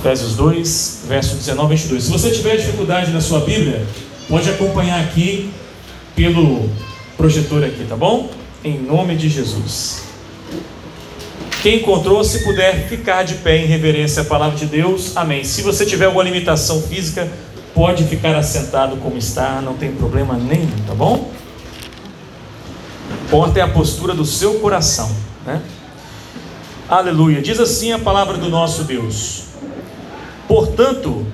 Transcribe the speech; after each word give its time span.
Efésios 0.00 0.34
2, 0.34 1.04
verso 1.08 1.36
19 1.36 1.74
e 1.74 1.76
22. 1.76 2.04
Se 2.04 2.10
você 2.10 2.30
tiver 2.30 2.56
dificuldade 2.56 3.10
na 3.12 3.20
sua 3.20 3.40
Bíblia, 3.40 3.86
pode 4.28 4.48
acompanhar 4.48 4.98
aqui 5.00 5.50
pelo 6.16 6.70
projetor 7.16 7.62
aqui, 7.62 7.84
tá 7.86 7.96
bom? 7.96 8.30
Em 8.64 8.78
nome 8.78 9.14
de 9.14 9.28
Jesus. 9.28 10.04
Quem 11.62 11.76
encontrou, 11.76 12.24
se 12.24 12.42
puder 12.42 12.88
ficar 12.88 13.22
de 13.22 13.34
pé 13.34 13.58
em 13.58 13.66
reverência 13.66 14.22
à 14.22 14.24
palavra 14.24 14.56
de 14.56 14.64
Deus, 14.64 15.14
amém. 15.14 15.44
Se 15.44 15.60
você 15.60 15.84
tiver 15.84 16.06
alguma 16.06 16.24
limitação 16.24 16.80
física, 16.80 17.30
pode 17.74 18.04
ficar 18.04 18.34
assentado 18.34 18.96
como 18.96 19.18
está, 19.18 19.60
não 19.60 19.74
tem 19.74 19.92
problema 19.92 20.34
nenhum, 20.34 20.70
tá 20.86 20.94
bom? 20.94 21.30
Importa 23.26 23.60
é 23.60 23.62
a 23.62 23.68
postura 23.68 24.14
do 24.14 24.24
seu 24.24 24.54
coração, 24.54 25.14
né? 25.44 25.60
Aleluia. 26.90 27.40
Diz 27.40 27.60
assim 27.60 27.92
a 27.92 28.00
palavra 28.00 28.36
do 28.36 28.48
nosso 28.48 28.82
Deus. 28.82 29.44
Portanto, 30.48 31.24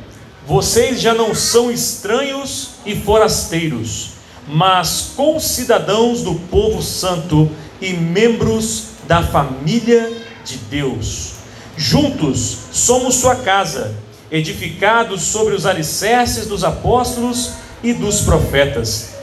vocês 0.46 1.00
já 1.00 1.14
não 1.14 1.34
são 1.34 1.70
estranhos 1.70 2.72
e 2.84 2.94
forasteiros, 2.94 4.10
mas 4.46 5.12
concidadãos 5.16 6.20
do 6.20 6.34
povo 6.34 6.82
santo 6.82 7.50
e 7.80 7.94
membros 7.94 8.88
da 9.08 9.22
família 9.22 10.12
de 10.44 10.58
Deus. 10.58 11.36
Juntos 11.74 12.58
somos 12.70 13.14
sua 13.14 13.36
casa, 13.36 13.94
edificados 14.30 15.22
sobre 15.22 15.54
os 15.54 15.64
alicerces 15.64 16.46
dos 16.46 16.64
apóstolos 16.64 17.52
e 17.82 17.94
dos 17.94 18.20
profetas. 18.20 19.14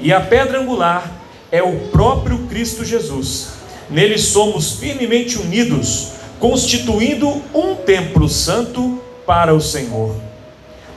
E 0.00 0.10
a 0.10 0.22
pedra 0.22 0.58
angular 0.58 1.12
é 1.50 1.62
o 1.62 1.90
próprio 1.90 2.46
Cristo 2.46 2.82
Jesus. 2.82 3.61
Nele 3.92 4.16
somos 4.16 4.72
firmemente 4.72 5.38
unidos, 5.38 6.12
constituindo 6.40 7.28
um 7.54 7.74
templo 7.74 8.26
santo 8.26 9.00
para 9.26 9.54
o 9.54 9.60
Senhor. 9.60 10.16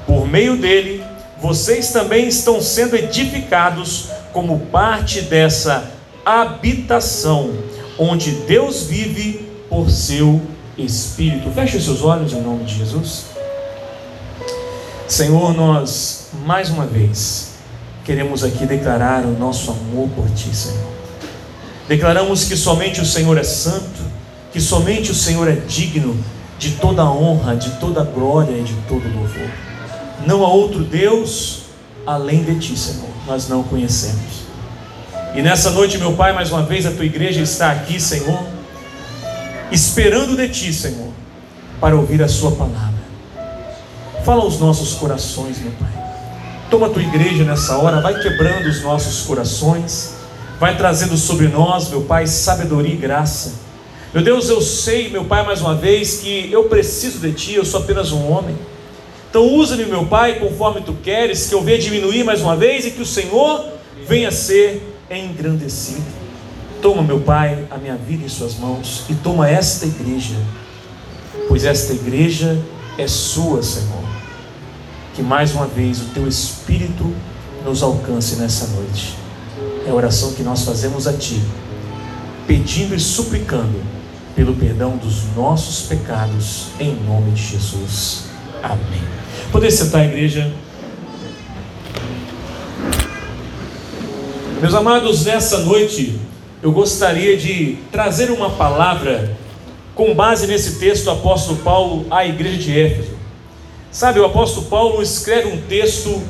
Por 0.07 0.25
meio 0.25 0.55
dele, 0.55 1.03
vocês 1.41 1.91
também 1.91 2.27
estão 2.27 2.61
sendo 2.61 2.95
edificados 2.95 4.07
como 4.31 4.59
parte 4.67 5.21
dessa 5.21 5.91
habitação, 6.25 7.53
onde 7.99 8.31
Deus 8.31 8.83
vive 8.83 9.45
por 9.69 9.89
seu 9.89 10.41
Espírito. 10.77 11.51
Feche 11.51 11.79
seus 11.81 12.01
olhos 12.01 12.31
em 12.31 12.41
nome 12.41 12.63
de 12.63 12.77
Jesus. 12.77 13.25
Senhor, 15.07 15.53
nós 15.53 16.29
mais 16.45 16.69
uma 16.69 16.85
vez 16.85 17.55
queremos 18.05 18.43
aqui 18.43 18.65
declarar 18.65 19.25
o 19.25 19.37
nosso 19.37 19.71
amor 19.71 20.09
por 20.15 20.29
Ti, 20.31 20.55
Senhor. 20.55 20.94
Declaramos 21.87 22.45
que 22.45 22.57
somente 22.57 22.99
o 23.01 23.05
Senhor 23.05 23.37
é 23.37 23.43
santo, 23.43 24.01
que 24.51 24.59
somente 24.59 25.11
o 25.11 25.15
Senhor 25.15 25.47
é 25.47 25.53
digno 25.53 26.17
de 26.57 26.71
toda 26.71 27.03
honra, 27.03 27.55
de 27.55 27.71
toda 27.79 28.03
glória 28.03 28.57
e 28.57 28.63
de 28.63 28.73
todo 28.87 29.03
louvor. 29.13 29.49
Não 30.25 30.43
há 30.43 30.47
outro 30.47 30.83
Deus 30.83 31.63
além 32.05 32.43
de 32.43 32.59
ti, 32.59 32.77
Senhor. 32.77 33.09
Nós 33.27 33.47
não 33.47 33.63
conhecemos. 33.63 34.45
E 35.35 35.41
nessa 35.41 35.69
noite, 35.71 35.97
meu 35.97 36.13
Pai, 36.13 36.31
mais 36.31 36.51
uma 36.51 36.63
vez 36.63 36.85
a 36.85 36.91
tua 36.91 37.05
igreja 37.05 37.41
está 37.41 37.71
aqui, 37.71 37.99
Senhor, 37.99 38.39
esperando 39.71 40.35
de 40.37 40.47
ti, 40.47 40.73
Senhor, 40.73 41.09
para 41.81 41.95
ouvir 41.95 42.23
a 42.23 42.27
sua 42.27 42.51
palavra. 42.51 42.95
Fala 44.23 44.43
aos 44.43 44.59
nossos 44.59 44.93
corações, 44.93 45.59
meu 45.59 45.71
Pai. 45.73 45.89
Toma 46.69 46.87
a 46.87 46.89
tua 46.89 47.03
igreja 47.03 47.43
nessa 47.43 47.77
hora, 47.77 48.01
vai 48.01 48.19
quebrando 48.21 48.67
os 48.67 48.81
nossos 48.81 49.25
corações, 49.25 50.15
vai 50.59 50.77
trazendo 50.77 51.17
sobre 51.17 51.47
nós, 51.47 51.89
meu 51.89 52.01
Pai, 52.01 52.27
sabedoria 52.27 52.93
e 52.93 52.97
graça 52.97 53.65
meu 54.15 54.23
Deus, 54.23 54.47
eu 54.47 54.61
sei, 54.61 55.09
meu 55.09 55.25
Pai, 55.25 55.45
mais 55.45 55.59
uma 55.59 55.75
vez, 55.75 56.19
que 56.19 56.49
eu 56.49 56.69
preciso 56.69 57.19
de 57.19 57.33
Ti, 57.33 57.55
eu 57.55 57.65
sou 57.65 57.81
apenas 57.81 58.13
um 58.13 58.31
homem. 58.31 58.55
Então 59.29 59.45
usa-me, 59.45 59.83
meu 59.83 60.05
Pai, 60.05 60.39
conforme 60.39 60.79
Tu 60.79 60.93
queres, 61.03 61.49
que 61.49 61.53
eu 61.53 61.61
venha 61.61 61.77
diminuir 61.77 62.23
mais 62.23 62.41
uma 62.41 62.55
vez 62.55 62.85
e 62.85 62.91
que 62.91 63.01
o 63.01 63.05
Senhor 63.05 63.65
venha 64.07 64.31
ser 64.31 64.81
engrandecido. 65.11 66.05
Toma, 66.81 67.03
meu 67.03 67.19
Pai, 67.19 67.65
a 67.69 67.77
minha 67.77 67.97
vida 67.97 68.23
em 68.23 68.29
Suas 68.29 68.55
mãos 68.55 69.03
e 69.09 69.15
toma 69.15 69.49
esta 69.49 69.85
igreja, 69.85 70.37
pois 71.49 71.65
esta 71.65 71.91
igreja 71.91 72.57
é 72.97 73.09
Sua, 73.09 73.61
Senhor. 73.61 74.05
Que 75.13 75.21
mais 75.21 75.51
uma 75.51 75.67
vez 75.67 75.99
o 75.99 76.05
Teu 76.13 76.25
Espírito 76.25 77.13
nos 77.65 77.83
alcance 77.83 78.37
nessa 78.37 78.67
noite. 78.67 79.24
É 79.85 79.91
a 79.91 79.93
oração 79.93 80.33
que 80.33 80.41
nós 80.41 80.63
fazemos 80.63 81.07
a 81.07 81.13
Ti, 81.13 81.39
pedindo 82.47 82.95
e 82.95 82.99
suplicando 82.99 83.83
pelo 84.35 84.55
perdão 84.55 84.97
dos 84.97 85.23
nossos 85.35 85.87
pecados, 85.87 86.69
em 86.79 86.95
nome 87.03 87.31
de 87.31 87.41
Jesus. 87.41 88.23
Amém. 88.63 89.03
Poder 89.51 89.69
sentar, 89.69 90.03
igreja. 90.05 90.51
Meus 94.59 94.73
amados, 94.73 95.25
nessa 95.25 95.59
noite 95.59 96.19
eu 96.63 96.71
gostaria 96.71 97.37
de 97.37 97.77
trazer 97.91 98.31
uma 98.31 98.49
palavra 98.49 99.37
com 99.93 100.15
base 100.15 100.47
nesse 100.47 100.79
texto 100.79 101.03
do 101.03 101.11
apóstolo 101.11 101.59
Paulo 101.59 102.07
à 102.09 102.25
igreja 102.25 102.57
de 102.57 102.79
Éfeso. 102.79 103.11
Sabe, 103.91 104.19
o 104.19 104.25
apóstolo 104.25 104.65
Paulo 104.65 105.03
escreve 105.03 105.47
um 105.49 105.61
texto 105.61 106.23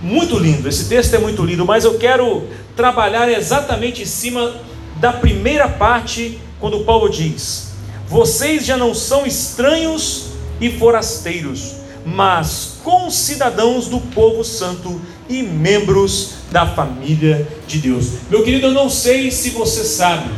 muito 0.00 0.38
lindo. 0.38 0.68
Esse 0.68 0.88
texto 0.88 1.14
é 1.14 1.18
muito 1.18 1.44
lindo, 1.44 1.66
mas 1.66 1.84
eu 1.84 1.98
quero 1.98 2.44
trabalhar 2.76 3.28
exatamente 3.28 4.02
em 4.02 4.06
cima 4.06 4.54
da 4.96 5.12
primeira 5.12 5.66
parte 5.66 6.38
quando 6.60 6.84
Paulo 6.84 7.08
diz: 7.08 7.72
Vocês 8.06 8.64
já 8.64 8.76
não 8.76 8.94
são 8.94 9.26
estranhos 9.26 10.26
e 10.60 10.70
forasteiros, 10.70 11.76
mas 12.04 12.76
concidadãos 12.84 13.88
do 13.88 13.98
povo 13.98 14.44
santo 14.44 15.00
e 15.28 15.42
membros 15.42 16.34
da 16.52 16.66
família 16.66 17.48
de 17.66 17.78
Deus. 17.78 18.10
Meu 18.30 18.44
querido, 18.44 18.68
eu 18.68 18.72
não 18.72 18.88
sei 18.88 19.30
se 19.30 19.50
você 19.50 19.82
sabe, 19.82 20.30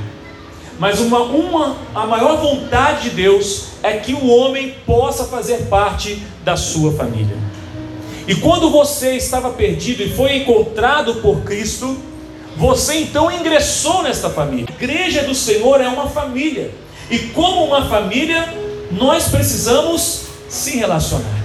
mas 0.79 1.01
uma, 1.01 1.21
uma, 1.23 1.77
a 1.95 2.07
maior 2.07 2.41
vontade 2.41 3.11
de 3.11 3.17
Deus 3.17 3.65
é 3.83 3.97
que 3.99 4.15
o 4.15 4.29
homem 4.29 4.75
possa 4.87 5.25
fazer 5.25 5.67
parte 5.67 6.23
da 6.45 6.57
sua 6.57 6.93
família. 6.93 7.37
E 8.27 8.35
quando 8.35 8.71
você 8.71 9.17
estava 9.17 9.51
perdido 9.51 10.03
e 10.03 10.15
foi 10.15 10.37
encontrado 10.37 11.17
por 11.17 11.41
Cristo, 11.43 11.97
você 12.57 12.97
então 12.97 13.31
ingressou 13.31 14.03
nesta 14.03 14.29
família. 14.31 14.67
A 14.69 14.73
igreja 14.83 15.23
do 15.23 15.35
Senhor 15.35 15.81
é 15.81 15.89
uma 15.89 16.09
família. 16.09 16.71
E 17.11 17.19
como 17.29 17.65
uma 17.65 17.87
família, 17.87 18.53
nós 18.91 19.29
precisamos 19.29 20.23
se 20.49 20.77
relacionar. 20.77 21.39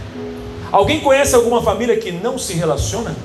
Alguém 0.72 1.02
conhece 1.02 1.36
alguma 1.36 1.62
família 1.62 1.96
que 1.98 2.12
não 2.12 2.38
se 2.38 2.54
relaciona? 2.54 3.16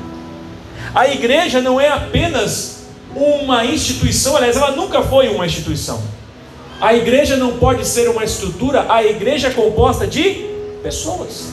A 0.95 1.09
igreja 1.09 1.61
não 1.61 1.81
é 1.81 1.89
apenas 1.89 2.89
uma 3.15 3.65
instituição, 3.65 4.37
aliás, 4.37 4.57
ela 4.57 4.73
nunca 4.73 5.03
foi 5.03 5.29
uma 5.29 5.47
instituição. 5.47 6.03
A 6.81 6.95
igreja 6.95 7.37
não 7.37 7.57
pode 7.57 7.87
ser 7.87 8.09
uma 8.09 8.23
estrutura, 8.23 8.87
a 8.89 9.03
igreja 9.03 9.49
é 9.49 9.51
composta 9.51 10.07
de 10.07 10.47
pessoas. 10.83 11.49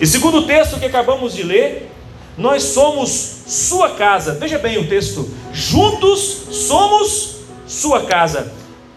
E 0.00 0.06
segundo 0.06 0.38
o 0.38 0.42
texto 0.46 0.78
que 0.78 0.86
acabamos 0.86 1.34
de 1.34 1.42
ler, 1.42 1.90
nós 2.36 2.62
somos 2.62 3.08
sua 3.46 3.90
casa. 3.90 4.34
Veja 4.34 4.58
bem 4.58 4.78
o 4.78 4.88
texto: 4.88 5.28
juntos 5.52 6.38
somos 6.50 7.36
sua 7.66 8.02
casa. 8.02 8.52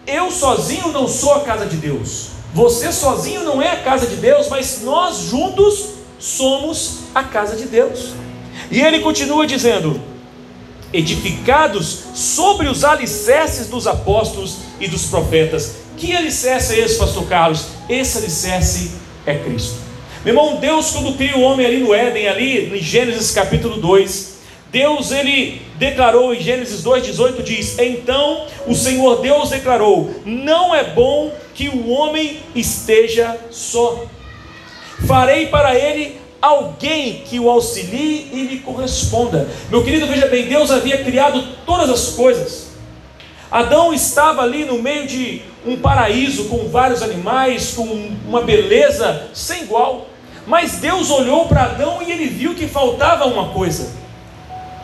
Eu 0.06 0.30
sozinho 0.30 0.88
não 0.88 1.06
sou 1.06 1.34
a 1.34 1.40
casa 1.40 1.66
de 1.66 1.76
Deus. 1.76 2.28
Você 2.52 2.92
sozinho 2.92 3.44
não 3.44 3.62
é 3.62 3.70
a 3.70 3.82
casa 3.82 4.06
de 4.06 4.16
Deus, 4.16 4.48
mas 4.48 4.82
nós 4.82 5.18
juntos 5.30 5.90
somos 6.18 7.00
a 7.14 7.22
casa 7.22 7.56
de 7.56 7.66
Deus. 7.66 8.12
E 8.70 8.80
ele 8.80 9.00
continua 9.00 9.46
dizendo: 9.46 10.00
edificados 10.92 12.00
sobre 12.14 12.68
os 12.68 12.84
alicerces 12.84 13.68
dos 13.68 13.86
apóstolos 13.86 14.58
e 14.78 14.88
dos 14.88 15.06
profetas. 15.06 15.76
Que 15.96 16.16
alicerce 16.16 16.74
é 16.74 16.80
esse, 16.80 16.98
pastor 16.98 17.26
Carlos? 17.26 17.66
Esse 17.88 18.18
alicerce 18.18 18.92
é 19.26 19.36
Cristo. 19.36 19.89
Meu 20.22 20.34
irmão, 20.34 20.56
Deus 20.56 20.90
quando 20.90 21.16
cria 21.16 21.34
o 21.34 21.40
homem 21.40 21.64
ali 21.64 21.78
no 21.78 21.94
Éden, 21.94 22.28
ali 22.28 22.76
em 22.76 22.82
Gênesis 22.82 23.30
capítulo 23.30 23.80
2, 23.80 24.40
Deus 24.70 25.12
ele 25.12 25.62
declarou 25.78 26.34
em 26.34 26.40
Gênesis 26.42 26.82
2:18 26.82 27.42
diz: 27.42 27.78
"Então 27.78 28.44
o 28.66 28.74
Senhor 28.74 29.22
Deus 29.22 29.48
declarou: 29.48 30.14
Não 30.26 30.74
é 30.74 30.84
bom 30.84 31.32
que 31.54 31.70
o 31.70 31.88
homem 31.88 32.36
esteja 32.54 33.34
só. 33.50 34.04
Farei 35.06 35.46
para 35.46 35.74
ele 35.74 36.20
alguém 36.42 37.22
que 37.24 37.40
o 37.40 37.48
auxilie 37.48 38.28
e 38.30 38.42
lhe 38.42 38.58
corresponda." 38.58 39.48
Meu 39.70 39.82
querido, 39.82 40.06
veja 40.06 40.26
bem, 40.26 40.44
Deus 40.44 40.70
havia 40.70 41.02
criado 41.02 41.42
todas 41.64 41.88
as 41.88 42.10
coisas. 42.10 42.68
Adão 43.50 43.90
estava 43.90 44.42
ali 44.42 44.66
no 44.66 44.82
meio 44.82 45.06
de 45.06 45.40
um 45.66 45.78
paraíso 45.78 46.44
com 46.44 46.68
vários 46.68 47.02
animais, 47.02 47.72
com 47.72 47.84
uma 48.28 48.42
beleza 48.42 49.30
sem 49.32 49.62
igual. 49.62 50.09
Mas 50.50 50.72
Deus 50.80 51.10
olhou 51.10 51.46
para 51.46 51.62
Adão 51.62 52.02
e 52.02 52.10
ele 52.10 52.26
viu 52.26 52.56
que 52.56 52.66
faltava 52.66 53.24
uma 53.24 53.50
coisa. 53.50 53.92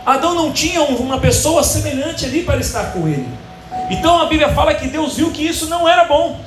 Adão 0.06 0.32
não 0.32 0.52
tinha 0.52 0.80
uma 0.82 1.18
pessoa 1.18 1.64
semelhante 1.64 2.24
ali 2.24 2.44
para 2.44 2.60
estar 2.60 2.92
com 2.92 3.08
ele. 3.08 3.26
Então 3.90 4.22
a 4.22 4.26
Bíblia 4.26 4.50
fala 4.50 4.72
que 4.74 4.86
Deus 4.86 5.16
viu 5.16 5.32
que 5.32 5.44
isso 5.44 5.66
não 5.66 5.88
era 5.88 6.04
bom. 6.04 6.40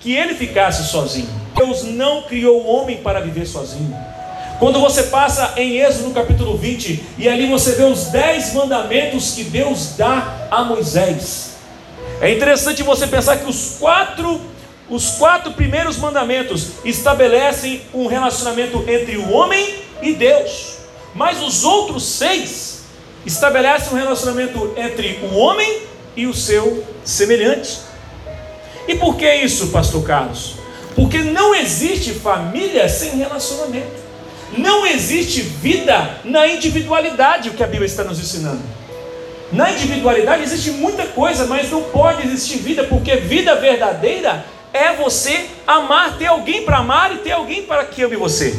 que 0.00 0.16
ele 0.16 0.34
ficasse 0.34 0.90
sozinho. 0.90 1.28
Deus 1.54 1.84
não 1.84 2.22
criou 2.22 2.62
o 2.62 2.66
homem 2.66 2.96
para 2.96 3.20
viver 3.20 3.46
sozinho. 3.46 3.94
Quando 4.58 4.80
você 4.80 5.04
passa 5.04 5.52
em 5.56 5.78
Êxodo 5.78 6.08
no 6.08 6.14
capítulo 6.14 6.56
20, 6.56 7.04
e 7.18 7.28
ali 7.28 7.46
você 7.46 7.72
vê 7.72 7.84
os 7.84 8.06
dez 8.06 8.52
mandamentos 8.52 9.32
que 9.32 9.44
Deus 9.44 9.94
dá 9.96 10.48
a 10.50 10.64
Moisés. 10.64 11.52
É 12.20 12.32
interessante 12.34 12.82
você 12.82 13.06
pensar 13.06 13.36
que 13.36 13.48
os 13.48 13.76
quatro, 13.78 14.40
os 14.92 15.12
quatro 15.12 15.52
primeiros 15.52 15.96
mandamentos 15.96 16.72
estabelecem 16.84 17.80
um 17.94 18.06
relacionamento 18.08 18.84
entre 18.86 19.16
o 19.16 19.30
homem 19.30 19.76
e 20.02 20.12
Deus. 20.12 20.74
Mas 21.14 21.42
os 21.42 21.64
outros 21.64 22.04
seis 22.04 22.82
estabelecem 23.24 23.94
um 23.94 23.96
relacionamento 23.96 24.74
entre 24.76 25.18
o 25.22 25.34
homem 25.34 25.84
e 26.14 26.26
o 26.26 26.34
seu 26.34 26.86
semelhante. 27.02 27.78
E 28.86 28.94
por 28.94 29.16
que 29.16 29.34
isso, 29.36 29.68
pastor 29.68 30.04
Carlos? 30.04 30.56
Porque 30.94 31.22
não 31.22 31.54
existe 31.54 32.12
família 32.12 32.86
sem 32.86 33.16
relacionamento. 33.16 34.02
Não 34.58 34.84
existe 34.84 35.40
vida 35.40 36.18
na 36.22 36.46
individualidade, 36.46 37.48
o 37.48 37.54
que 37.54 37.64
a 37.64 37.66
Bíblia 37.66 37.86
está 37.86 38.04
nos 38.04 38.20
ensinando. 38.20 38.60
Na 39.50 39.70
individualidade 39.70 40.42
existe 40.42 40.70
muita 40.70 41.06
coisa, 41.06 41.46
mas 41.46 41.70
não 41.70 41.82
pode 41.84 42.26
existir 42.26 42.58
vida, 42.58 42.84
porque 42.84 43.16
vida 43.16 43.54
verdadeira 43.54 44.44
é 44.72 44.94
você 44.94 45.48
amar, 45.66 46.16
ter 46.16 46.26
alguém 46.26 46.64
para 46.64 46.78
amar 46.78 47.14
e 47.14 47.18
ter 47.18 47.32
alguém 47.32 47.64
para 47.64 47.84
que 47.84 48.02
ame 48.02 48.16
você. 48.16 48.54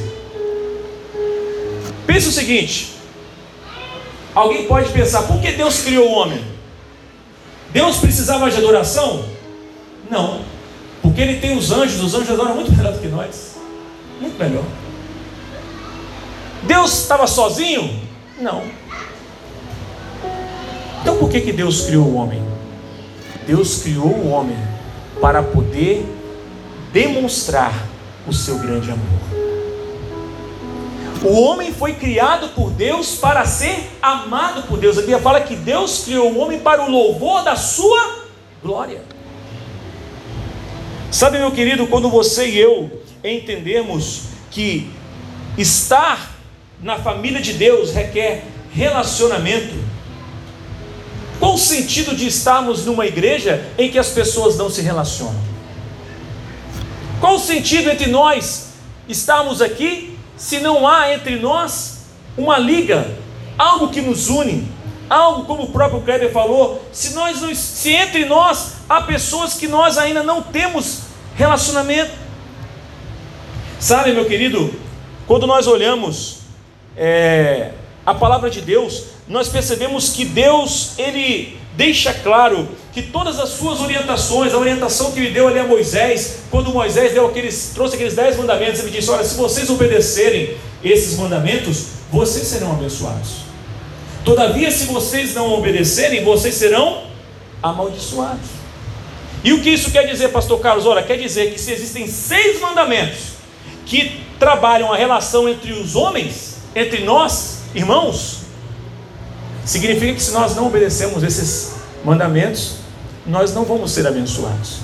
Pense 2.06 2.28
o 2.28 2.32
seguinte: 2.32 2.94
alguém 4.36 4.68
pode 4.68 4.92
pensar, 4.92 5.24
por 5.24 5.42
que 5.42 5.52
Deus 5.52 5.82
criou 5.82 6.10
o 6.10 6.14
homem? 6.14 6.44
Deus 7.72 7.98
precisava 7.98 8.50
de 8.52 8.58
adoração? 8.58 9.26
Não, 10.10 10.42
porque 11.02 11.22
Ele 11.22 11.40
tem 11.40 11.58
os 11.58 11.72
anjos, 11.72 12.02
os 12.02 12.14
anjos 12.14 12.30
adoram 12.30 12.56
muito 12.56 12.72
melhor 12.78 12.94
do 12.94 13.00
que 13.00 13.08
nós, 13.08 13.58
muito 14.22 14.38
melhor. 14.38 14.64
Deus 16.64 16.94
estava 17.02 17.28
sozinho? 17.28 18.00
Não. 18.40 18.64
Então 21.02 21.18
por 21.18 21.30
que, 21.30 21.42
que 21.42 21.52
Deus 21.52 21.82
criou 21.82 22.06
o 22.06 22.16
homem? 22.16 22.42
Deus 23.46 23.82
criou 23.82 24.08
o 24.08 24.30
homem 24.30 24.58
para 25.20 25.42
poder 25.42 26.06
demonstrar 26.92 27.74
o 28.28 28.34
seu 28.34 28.58
grande 28.58 28.92
amor. 28.92 29.44
O 31.24 31.42
homem 31.42 31.74
foi 31.74 31.94
criado 31.94 32.50
por 32.50 32.70
Deus 32.72 33.16
para 33.16 33.46
ser 33.46 33.90
amado 34.02 34.64
por 34.64 34.78
Deus. 34.78 34.98
A 34.98 35.02
Bíblia 35.02 35.20
fala 35.20 35.40
que 35.40 35.56
Deus 35.56 36.04
criou 36.04 36.32
o 36.32 36.40
homem 36.40 36.60
para 36.60 36.84
o 36.84 36.92
louvor 36.92 37.44
da 37.44 37.56
sua 37.56 38.26
glória. 38.62 39.02
Sabe, 41.10 41.38
meu 41.38 41.52
querido, 41.52 41.88
quando 41.88 42.10
você 42.10 42.50
e 42.50 42.60
eu 42.60 43.02
entendemos 43.24 44.24
que 44.52 44.92
estar 45.58 46.34
na 46.82 46.98
família 46.98 47.42
de 47.42 47.54
Deus 47.54 47.94
requer 47.94 48.44
relacionamento. 48.74 49.93
Qual 51.44 51.56
o 51.56 51.58
sentido 51.58 52.16
de 52.16 52.26
estarmos 52.26 52.86
numa 52.86 53.06
igreja 53.06 53.70
em 53.78 53.92
que 53.92 54.00
as 54.00 54.08
pessoas 54.12 54.56
não 54.58 54.70
se 54.70 54.82
relacionam? 54.82 55.36
Qual 57.20 57.36
o 57.36 57.40
sentido 57.40 57.90
entre 57.90 58.10
nós 58.10 58.68
estarmos 59.10 59.62
aqui 59.62 60.18
se 60.38 60.62
não 60.62 60.88
há 60.88 61.14
entre 61.14 61.36
nós 61.40 62.06
uma 62.38 62.58
liga, 62.58 63.14
algo 63.58 63.90
que 63.90 64.00
nos 64.00 64.30
une, 64.30 64.72
algo 65.10 65.44
como 65.44 65.64
o 65.64 65.70
próprio 65.70 66.00
Kleber 66.00 66.32
falou, 66.32 66.82
se 66.94 67.14
nós 67.14 67.40
se 67.58 67.92
entre 67.92 68.24
nós 68.24 68.76
há 68.88 69.02
pessoas 69.02 69.56
que 69.56 69.68
nós 69.68 69.98
ainda 69.98 70.24
não 70.24 70.42
temos 70.42 71.02
relacionamento. 71.36 72.14
Sabe, 73.82 74.14
meu 74.14 74.24
querido, 74.24 74.74
quando 75.28 75.46
nós 75.46 75.68
olhamos 75.68 76.38
é, 76.96 77.74
a 78.06 78.14
palavra 78.14 78.50
de 78.50 78.62
Deus, 78.62 79.06
nós 79.28 79.48
percebemos 79.48 80.10
que 80.10 80.26
Deus, 80.26 80.92
ele 80.98 81.58
deixa 81.76 82.14
claro 82.14 82.68
que 82.92 83.02
todas 83.02 83.40
as 83.40 83.50
suas 83.50 83.80
orientações, 83.80 84.54
a 84.54 84.58
orientação 84.58 85.12
que 85.12 85.20
ele 85.20 85.32
deu 85.32 85.48
ali 85.48 85.60
a 85.60 85.64
Moisés, 85.64 86.40
quando 86.52 86.72
Moisés 86.72 87.14
deu 87.14 87.26
aqueles, 87.26 87.72
trouxe 87.74 87.96
aqueles 87.96 88.14
dez 88.14 88.38
mandamentos, 88.38 88.82
ele 88.82 88.92
disse: 88.92 89.10
Olha, 89.10 89.24
se 89.24 89.36
vocês 89.36 89.70
obedecerem 89.70 90.56
esses 90.84 91.18
mandamentos, 91.18 91.86
vocês 92.12 92.46
serão 92.48 92.74
abençoados. 92.74 93.44
Todavia, 94.24 94.70
se 94.70 94.86
vocês 94.86 95.34
não 95.34 95.54
obedecerem, 95.54 96.24
vocês 96.24 96.56
serão 96.56 97.04
amaldiçoados. 97.62 98.64
E 99.44 99.52
o 99.52 99.62
que 99.62 99.70
isso 99.70 99.92
quer 99.92 100.08
dizer, 100.08 100.30
pastor 100.30 100.60
Carlos? 100.60 100.86
Olha, 100.86 101.04
quer 101.04 101.18
dizer 101.18 101.52
que 101.52 101.60
se 101.60 101.72
existem 101.72 102.08
seis 102.08 102.62
mandamentos 102.62 103.34
que 103.86 104.22
trabalham 104.40 104.92
a 104.92 104.96
relação 104.96 105.50
entre 105.50 105.74
os 105.74 105.96
homens, 105.96 106.58
entre 106.76 107.04
nós, 107.04 107.63
irmãos, 107.74 108.42
significa 109.66 110.14
que 110.14 110.22
se 110.22 110.32
nós 110.32 110.56
não 110.56 110.68
obedecemos 110.68 111.24
esses 111.24 111.76
mandamentos, 112.04 112.78
nós 113.26 113.54
não 113.54 113.64
vamos 113.64 113.92
ser 113.92 114.06
abençoados. 114.06 114.80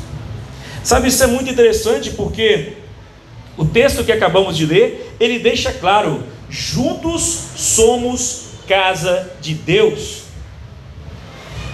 Sabe, 0.83 1.09
isso 1.09 1.24
é 1.24 1.27
muito 1.27 1.50
interessante 1.50 2.12
porque 2.12 2.74
o 3.57 3.65
texto 3.65 4.03
que 4.03 4.12
acabamos 4.12 4.56
de 4.56 4.65
ler, 4.65 5.15
ele 5.19 5.39
deixa 5.39 5.71
claro: 5.71 6.24
juntos 6.50 7.21
somos 7.56 8.44
casa 8.68 9.30
de 9.42 9.53
Deus. 9.53 10.24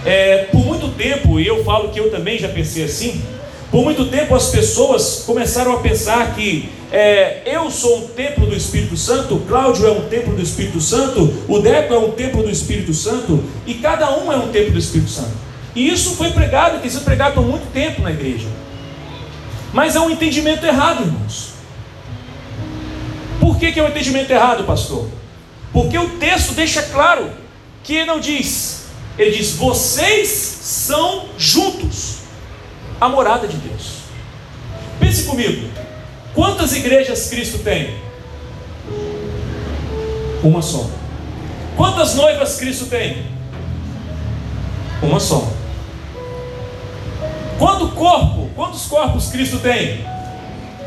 É, 0.03 0.45
por 0.45 0.63
muito 0.65 0.89
tempo, 0.89 1.39
e 1.39 1.47
eu 1.47 1.63
falo 1.63 1.89
que 1.89 1.99
eu 1.99 2.11
também 2.11 2.37
já 2.37 2.47
pensei 2.47 2.83
assim, 2.83 3.23
por 3.71 3.83
muito 3.83 4.05
tempo 4.05 4.33
as 4.35 4.49
pessoas 4.49 5.23
começaram 5.25 5.73
a 5.73 5.79
pensar 5.79 6.35
que 6.35 6.69
é, 6.91 7.41
eu 7.45 7.69
sou 7.69 8.05
um 8.05 8.07
templo 8.07 8.45
do 8.45 8.55
Espírito 8.55 8.95
Santo, 8.95 9.37
Cláudio 9.47 9.87
é 9.87 9.91
um 9.91 10.07
templo 10.07 10.33
do 10.33 10.41
Espírito 10.41 10.79
Santo, 10.79 11.43
o 11.47 11.59
Deco 11.59 11.93
é 11.93 11.97
um 11.97 12.11
templo 12.11 12.43
do 12.43 12.49
Espírito 12.49 12.93
Santo, 12.93 13.43
e 13.65 13.73
cada 13.75 14.17
um 14.17 14.31
é 14.31 14.37
um 14.37 14.49
templo 14.49 14.71
do 14.71 14.79
Espírito 14.79 15.09
Santo. 15.09 15.31
E 15.75 15.89
isso 15.89 16.15
foi 16.15 16.31
pregado, 16.31 16.79
tem 16.79 16.89
sido 16.89 17.03
pregado 17.03 17.35
por 17.35 17.45
muito 17.45 17.69
tempo 17.73 18.01
na 18.01 18.11
igreja. 18.11 18.47
Mas 19.73 19.95
é 19.95 19.99
um 19.99 20.09
entendimento 20.09 20.65
errado, 20.65 21.01
irmãos. 21.01 21.49
Por 23.41 23.59
que, 23.59 23.73
que 23.73 23.79
é 23.79 23.83
um 23.83 23.89
entendimento 23.89 24.31
errado, 24.31 24.63
pastor? 24.63 25.09
Porque 25.73 25.97
o 25.97 26.11
texto 26.11 26.53
deixa 26.53 26.81
claro 26.81 27.29
que 27.83 27.95
ele 27.95 28.05
não 28.05 28.21
diz, 28.21 28.85
ele 29.17 29.31
diz: 29.31 29.51
vocês 29.51 30.29
são 30.29 31.25
juntos 31.37 32.14
a 32.99 33.09
morada 33.09 33.47
de 33.47 33.57
Deus. 33.57 33.99
Pense 34.99 35.23
comigo, 35.23 35.69
quantas 36.33 36.73
igrejas 36.73 37.27
Cristo 37.29 37.59
tem? 37.59 37.95
Uma 40.43 40.61
só. 40.61 40.89
Quantas 41.75 42.15
noivas 42.15 42.57
Cristo 42.57 42.85
tem? 42.85 43.25
Uma 45.01 45.19
só. 45.19 45.47
Quanto 47.57 47.89
corpo? 47.89 48.49
Quantos 48.55 48.85
corpos 48.85 49.29
Cristo 49.29 49.59
tem? 49.59 50.05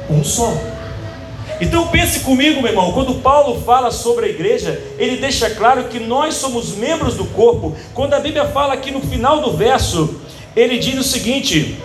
Um 0.09 0.25
só. 0.25 0.53
Então 1.61 1.89
pense 1.89 2.21
comigo, 2.21 2.63
meu 2.63 2.71
irmão, 2.71 2.93
quando 2.93 3.21
Paulo 3.21 3.61
fala 3.63 3.91
sobre 3.91 4.27
a 4.27 4.29
igreja, 4.29 4.81
ele 4.97 5.17
deixa 5.17 5.51
claro 5.51 5.85
que 5.85 5.99
nós 5.99 6.35
somos 6.35 6.77
membros 6.77 7.15
do 7.15 7.25
corpo. 7.27 7.77
Quando 7.95 8.15
a 8.15 8.21
Bíblia 8.21 8.47
fala 8.47 8.75
aqui 8.75 8.91
no 8.91 9.01
final 9.01 9.41
do 9.41 9.57
verso, 9.57 10.21
ele 10.55 10.79
diz 10.79 10.99
o 10.99 11.03
seguinte: 11.03 11.77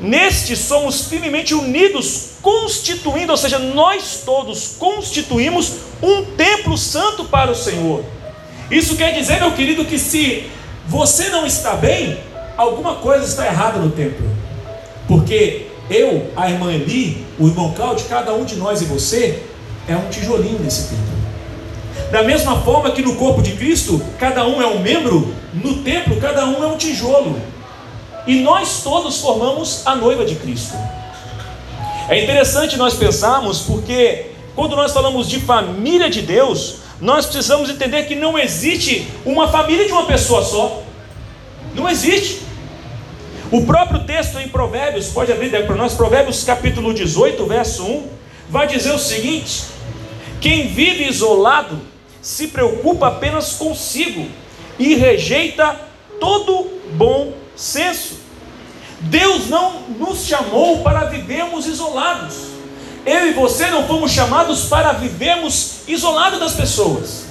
Neste 0.00 0.54
somos 0.56 1.06
firmemente 1.08 1.54
unidos, 1.54 2.32
constituindo, 2.42 3.32
ou 3.32 3.38
seja, 3.38 3.58
nós 3.58 4.22
todos 4.24 4.74
constituímos 4.78 5.72
um 6.02 6.24
templo 6.36 6.76
santo 6.76 7.24
para 7.24 7.50
o 7.50 7.54
Senhor. 7.54 8.04
Isso 8.70 8.96
quer 8.96 9.12
dizer, 9.12 9.40
meu 9.40 9.52
querido, 9.52 9.84
que 9.84 9.98
se 9.98 10.50
você 10.86 11.28
não 11.30 11.46
está 11.46 11.74
bem, 11.74 12.18
alguma 12.56 12.96
coisa 12.96 13.24
está 13.24 13.46
errada 13.46 13.78
no 13.78 13.90
templo. 13.90 14.28
Porque 15.08 15.66
eu, 15.88 16.30
a 16.36 16.50
irmã 16.50 16.72
Eli, 16.72 17.24
o 17.38 17.46
irmão 17.46 17.72
Cláudio, 17.72 18.06
cada 18.08 18.34
um 18.34 18.44
de 18.44 18.56
nós 18.56 18.82
e 18.82 18.84
você 18.84 19.42
é 19.88 19.96
um 19.96 20.08
tijolinho 20.10 20.58
nesse 20.58 20.88
templo. 20.88 21.16
Da 22.10 22.22
mesma 22.22 22.60
forma 22.60 22.90
que 22.90 23.02
no 23.02 23.16
corpo 23.16 23.40
de 23.40 23.52
Cristo, 23.52 24.00
cada 24.18 24.46
um 24.46 24.60
é 24.60 24.66
um 24.66 24.80
membro, 24.80 25.32
no 25.54 25.82
templo, 25.82 26.16
cada 26.20 26.44
um 26.46 26.62
é 26.62 26.66
um 26.66 26.76
tijolo. 26.76 27.36
E 28.26 28.40
nós 28.40 28.82
todos 28.82 29.20
formamos 29.20 29.86
a 29.86 29.94
noiva 29.94 30.24
de 30.24 30.34
Cristo. 30.34 30.74
É 32.08 32.22
interessante 32.22 32.76
nós 32.76 32.94
pensarmos, 32.94 33.60
porque 33.60 34.26
quando 34.54 34.74
nós 34.74 34.92
falamos 34.92 35.28
de 35.28 35.40
família 35.40 36.08
de 36.08 36.22
Deus, 36.22 36.78
nós 37.00 37.26
precisamos 37.26 37.68
entender 37.68 38.04
que 38.04 38.14
não 38.14 38.38
existe 38.38 39.08
uma 39.24 39.48
família 39.48 39.86
de 39.86 39.92
uma 39.92 40.06
pessoa 40.06 40.42
só. 40.42 40.82
Não 41.74 41.88
existe. 41.88 42.40
O 43.50 43.64
próprio 43.64 44.04
texto 44.04 44.38
em 44.38 44.48
Provérbios, 44.48 45.08
pode 45.08 45.30
abrir 45.30 45.50
para 45.50 45.76
nós, 45.76 45.94
Provérbios 45.94 46.42
capítulo 46.42 46.92
18, 46.92 47.46
verso 47.46 47.84
1, 47.84 48.08
vai 48.48 48.66
dizer 48.66 48.92
o 48.92 48.98
seguinte: 48.98 49.64
Quem 50.40 50.68
vive 50.68 51.08
isolado 51.08 51.80
se 52.20 52.48
preocupa 52.48 53.08
apenas 53.08 53.52
consigo 53.52 54.26
e 54.78 54.94
rejeita 54.94 55.76
todo 56.18 56.68
bom 56.92 57.32
senso. 57.56 58.26
Deus 59.00 59.48
não 59.48 59.80
nos 59.98 60.24
chamou 60.24 60.82
para 60.82 61.04
vivermos 61.06 61.66
isolados. 61.66 62.34
Eu 63.04 63.28
e 63.28 63.32
você 63.32 63.68
não 63.68 63.86
fomos 63.86 64.10
chamados 64.10 64.64
para 64.64 64.92
vivermos 64.92 65.80
isolados 65.86 66.40
das 66.40 66.54
pessoas. 66.54 67.24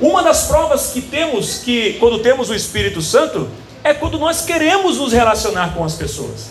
Uma 0.00 0.22
das 0.22 0.46
provas 0.46 0.90
que 0.92 1.02
temos 1.02 1.58
que 1.58 1.94
quando 2.00 2.20
temos 2.20 2.48
o 2.48 2.54
Espírito 2.54 3.02
Santo 3.02 3.48
é 3.84 3.92
quando 3.92 4.18
nós 4.18 4.42
queremos 4.42 4.96
nos 4.96 5.12
relacionar 5.12 5.74
com 5.74 5.84
as 5.84 5.94
pessoas. 5.94 6.50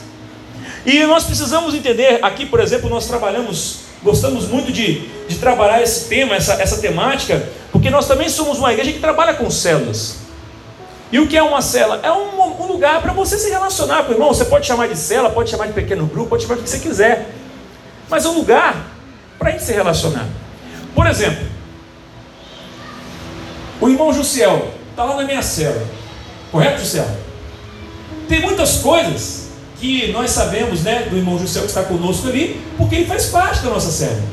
E 0.85 1.03
nós 1.05 1.23
precisamos 1.23 1.73
entender, 1.73 2.19
aqui, 2.21 2.45
por 2.45 2.59
exemplo, 2.59 2.89
nós 2.89 3.07
trabalhamos, 3.07 3.79
gostamos 4.03 4.47
muito 4.47 4.71
de, 4.71 5.07
de 5.27 5.35
trabalhar 5.37 5.81
esse 5.81 6.07
tema, 6.07 6.35
essa, 6.35 6.53
essa 6.53 6.77
temática, 6.77 7.49
porque 7.71 7.89
nós 7.89 8.07
também 8.07 8.29
somos 8.29 8.59
uma 8.59 8.71
igreja 8.71 8.93
que 8.93 8.99
trabalha 8.99 9.33
com 9.33 9.49
células. 9.49 10.28
E 11.11 11.19
o 11.19 11.27
que 11.27 11.35
é 11.35 11.41
uma 11.41 11.61
célula? 11.61 11.99
É 12.03 12.11
um, 12.11 12.63
um 12.63 12.67
lugar 12.67 13.01
para 13.01 13.13
você 13.13 13.37
se 13.37 13.49
relacionar 13.49 14.03
com 14.03 14.11
o 14.11 14.15
irmão. 14.15 14.27
Você 14.27 14.45
pode 14.45 14.67
chamar 14.67 14.87
de 14.87 14.95
célula, 14.95 15.29
pode 15.31 15.49
chamar 15.49 15.67
de 15.67 15.73
pequeno 15.73 16.05
grupo, 16.05 16.29
pode 16.29 16.43
chamar 16.43 16.55
do 16.55 16.63
que 16.63 16.69
você 16.69 16.79
quiser. 16.79 17.33
Mas 18.09 18.25
é 18.25 18.29
um 18.29 18.33
lugar 18.33 18.75
para 19.37 19.49
a 19.49 19.51
gente 19.51 19.63
se 19.63 19.73
relacionar. 19.73 20.27
Por 20.93 21.07
exemplo, 21.07 21.47
o 23.81 23.89
irmão 23.89 24.13
Jussiel 24.13 24.71
está 24.91 25.03
lá 25.03 25.15
na 25.15 25.23
minha 25.23 25.41
célula. 25.41 25.87
Correto, 26.51 26.79
Jussiel? 26.79 27.07
Tem 28.27 28.41
muitas 28.41 28.77
coisas 28.79 29.49
que 29.79 30.11
nós 30.11 30.29
sabemos 30.31 30.83
né, 30.83 31.07
do 31.09 31.15
irmão 31.15 31.39
Jussiel 31.39 31.63
que 31.63 31.69
está 31.69 31.83
conosco 31.83 32.27
ali, 32.27 32.61
porque 32.77 32.95
ele 32.95 33.05
faz 33.05 33.27
parte 33.27 33.61
da 33.61 33.69
nossa 33.69 33.91
célula. 33.91 34.23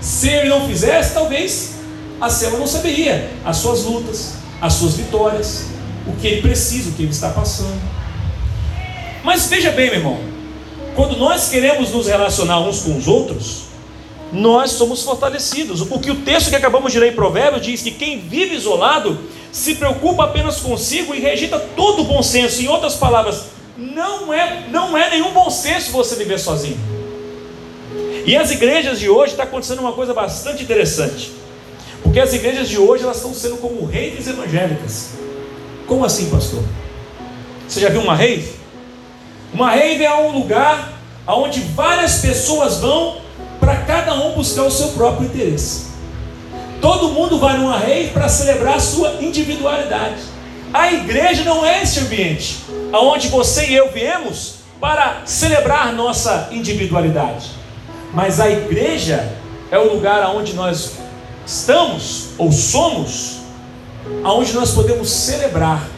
Se 0.00 0.28
ele 0.28 0.48
não 0.48 0.66
fizesse, 0.66 1.14
talvez 1.14 1.74
a 2.20 2.28
célula 2.28 2.60
não 2.60 2.66
saberia 2.66 3.30
as 3.44 3.58
suas 3.58 3.84
lutas, 3.84 4.34
as 4.60 4.72
suas 4.72 4.94
vitórias, 4.94 5.66
o 6.06 6.16
que 6.16 6.26
ele 6.26 6.42
precisa, 6.42 6.90
o 6.90 6.92
que 6.92 7.02
ele 7.02 7.10
está 7.10 7.30
passando. 7.30 7.80
Mas 9.22 9.46
veja 9.46 9.70
bem, 9.70 9.90
meu 9.90 9.98
irmão, 9.98 10.18
quando 10.94 11.16
nós 11.16 11.48
queremos 11.48 11.90
nos 11.90 12.06
relacionar 12.06 12.60
uns 12.60 12.80
com 12.80 12.96
os 12.96 13.06
outros, 13.06 13.64
nós 14.32 14.72
somos 14.72 15.02
fortalecidos. 15.02 15.80
O 15.82 15.98
que 15.98 16.10
o 16.10 16.16
texto 16.16 16.50
que 16.50 16.56
acabamos 16.56 16.92
de 16.92 16.98
ler 16.98 17.12
em 17.12 17.14
Provérbios 17.14 17.64
diz 17.64 17.82
que 17.82 17.90
quem 17.90 18.18
vive 18.20 18.56
isolado 18.56 19.18
se 19.52 19.74
preocupa 19.74 20.24
apenas 20.24 20.60
consigo 20.60 21.14
e 21.14 21.20
rejeita 21.20 21.58
todo 21.58 22.02
o 22.02 22.04
bom 22.04 22.22
senso. 22.22 22.62
Em 22.62 22.68
outras 22.68 22.94
palavras, 22.94 23.44
não 23.76 24.32
é, 24.32 24.64
não 24.70 24.96
é 24.96 25.10
nenhum 25.10 25.32
bom 25.32 25.50
senso 25.50 25.92
você 25.92 26.16
viver 26.16 26.38
sozinho. 26.38 26.78
E 28.24 28.36
as 28.36 28.50
igrejas 28.50 28.98
de 28.98 29.08
hoje 29.08 29.32
está 29.32 29.42
acontecendo 29.42 29.80
uma 29.80 29.92
coisa 29.92 30.14
bastante 30.14 30.62
interessante. 30.62 31.32
Porque 32.02 32.18
as 32.18 32.32
igrejas 32.32 32.68
de 32.68 32.78
hoje 32.78 33.04
elas 33.04 33.16
estão 33.16 33.34
sendo 33.34 33.56
como 33.58 33.84
redes 33.84 34.26
evangélicas. 34.26 35.21
Como 35.86 36.04
assim, 36.04 36.30
pastor? 36.30 36.62
Você 37.68 37.80
já 37.80 37.88
viu 37.88 38.00
uma 38.00 38.14
rave? 38.14 38.52
Uma 39.52 39.70
rave 39.70 40.04
é 40.04 40.14
um 40.14 40.32
lugar 40.32 40.92
onde 41.26 41.60
várias 41.60 42.20
pessoas 42.20 42.78
vão 42.78 43.18
para 43.60 43.76
cada 43.76 44.14
um 44.14 44.32
buscar 44.32 44.64
o 44.64 44.70
seu 44.70 44.88
próprio 44.88 45.26
interesse. 45.26 45.92
Todo 46.80 47.10
mundo 47.10 47.38
vai 47.38 47.56
numa 47.56 47.78
rave 47.78 48.10
para 48.10 48.28
celebrar 48.28 48.76
a 48.76 48.80
sua 48.80 49.18
individualidade. 49.20 50.22
A 50.72 50.92
igreja 50.92 51.44
não 51.44 51.64
é 51.64 51.82
esse 51.82 52.00
ambiente 52.00 52.58
aonde 52.92 53.28
você 53.28 53.66
e 53.66 53.74
eu 53.74 53.90
viemos 53.92 54.56
para 54.80 55.22
celebrar 55.24 55.92
nossa 55.92 56.48
individualidade. 56.50 57.50
Mas 58.12 58.40
a 58.40 58.50
igreja 58.50 59.32
é 59.70 59.78
o 59.78 59.92
lugar 59.92 60.22
aonde 60.22 60.54
nós 60.54 60.94
estamos 61.46 62.30
ou 62.36 62.50
somos 62.50 63.41
aonde 64.24 64.52
nós 64.52 64.72
podemos 64.72 65.10
celebrar 65.10 65.88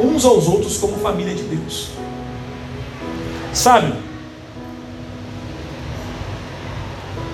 uns 0.00 0.24
aos 0.24 0.46
outros 0.46 0.78
como 0.78 0.98
família 0.98 1.34
de 1.34 1.42
Deus. 1.42 1.88
Sabe? 3.52 3.92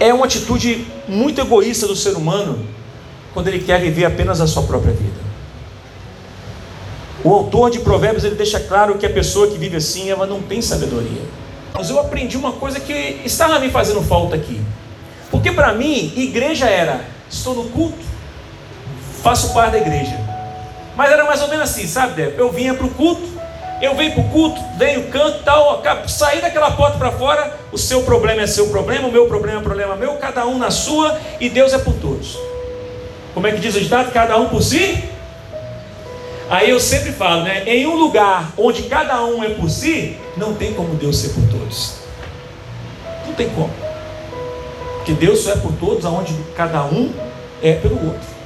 É 0.01 0.13
uma 0.13 0.27
atitude 0.27 0.87
muito 1.07 1.41
egoísta 1.41 1.87
do 1.87 1.97
ser 1.97 2.17
humano 2.17 2.67
quando 3.33 3.49
ele 3.49 3.61
quer 3.61 3.81
viver 3.81 4.05
apenas 4.05 4.41
a 4.41 4.47
sua 4.47 4.63
própria 4.63 4.93
vida. 4.93 5.29
O 7.25 7.33
autor 7.33 7.71
de 7.71 7.81
Provérbios 7.81 8.25
ele 8.25 8.37
deixa 8.37 8.61
claro 8.61 8.97
que 8.97 9.05
a 9.05 9.11
pessoa 9.11 9.49
que 9.49 9.59
vive 9.59 9.77
assim, 9.77 10.09
ela 10.09 10.27
não 10.27 10.41
tem 10.41 10.63
sabedoria. 10.63 11.23
Mas 11.75 11.91
eu 11.91 11.99
aprendi 11.99 12.37
uma 12.37 12.53
coisa 12.53 12.79
que 12.81 13.21
estava 13.25 13.59
me 13.59 13.71
fazendo 13.71 14.03
falta 14.03 14.37
aqui. 14.37 14.61
Porque 15.31 15.51
para 15.51 15.75
mim, 15.75 16.13
igreja 16.17 16.67
era: 16.67 17.05
estou 17.29 17.55
no 17.55 17.65
culto, 17.71 17.99
faço 19.23 19.53
parte 19.53 19.73
da 19.73 19.79
igreja. 19.79 20.19
Mas 20.97 21.11
era 21.11 21.25
mais 21.25 21.41
ou 21.43 21.49
menos 21.49 21.71
assim, 21.71 21.87
sabe, 21.87 22.15
Débora? 22.15 22.37
Eu 22.37 22.51
vinha 22.51 22.75
para 22.75 22.87
o 22.87 22.91
culto, 22.91 23.29
eu 23.81 23.95
venho 23.95 24.13
para 24.13 24.23
o 24.23 24.29
culto, 24.31 24.61
venho, 24.77 25.09
canto 25.09 25.45
tal, 25.45 25.83
sair 26.09 26.41
daquela 26.41 26.73
porta 26.73 26.99
para 26.99 27.13
fora, 27.13 27.57
o 27.71 27.79
seu 27.79 28.03
problema 28.03 28.43
é 28.43 28.47
seu 28.47 28.69
problema, 28.69 29.07
o 29.07 29.13
meu 29.13 29.27
problema 29.27 29.61
é 29.61 29.63
problema 29.63 29.95
meu, 29.95 30.15
cada 30.15 30.45
um 30.47 30.59
na 30.59 30.71
sua 30.71 31.19
e 31.39 31.49
Deus 31.49 31.73
é 31.73 31.79
por 31.79 31.95
todos. 31.95 32.37
Como 33.35 33.47
é 33.47 33.53
que 33.53 33.61
diz 33.61 33.77
o 33.77 33.81
ditado? 33.81 34.11
Cada 34.11 34.37
um 34.37 34.49
por 34.49 34.63
si? 34.63 35.05
Aí 36.51 36.71
eu 36.71 36.81
sempre 36.81 37.13
falo, 37.13 37.43
né? 37.43 37.63
Em 37.67 37.87
um 37.87 37.95
lugar 37.95 38.53
onde 38.57 38.83
cada 38.85 39.23
um 39.25 39.45
é 39.45 39.51
por 39.51 39.71
si, 39.71 40.17
não 40.37 40.55
tem 40.55 40.73
como 40.73 40.95
Deus 40.95 41.19
ser 41.19 41.29
por 41.29 41.47
todos. 41.49 41.99
Não 43.27 43.35
tem 43.35 43.49
como. 43.51 43.71
Porque 44.97 45.13
Deus 45.13 45.41
só 45.41 45.53
é 45.53 45.57
por 45.57 45.73
todos 45.75 46.05
aonde 46.05 46.35
cada 46.57 46.83
um 46.85 47.13
é 47.63 47.75
pelo 47.75 47.95
outro. 48.05 48.38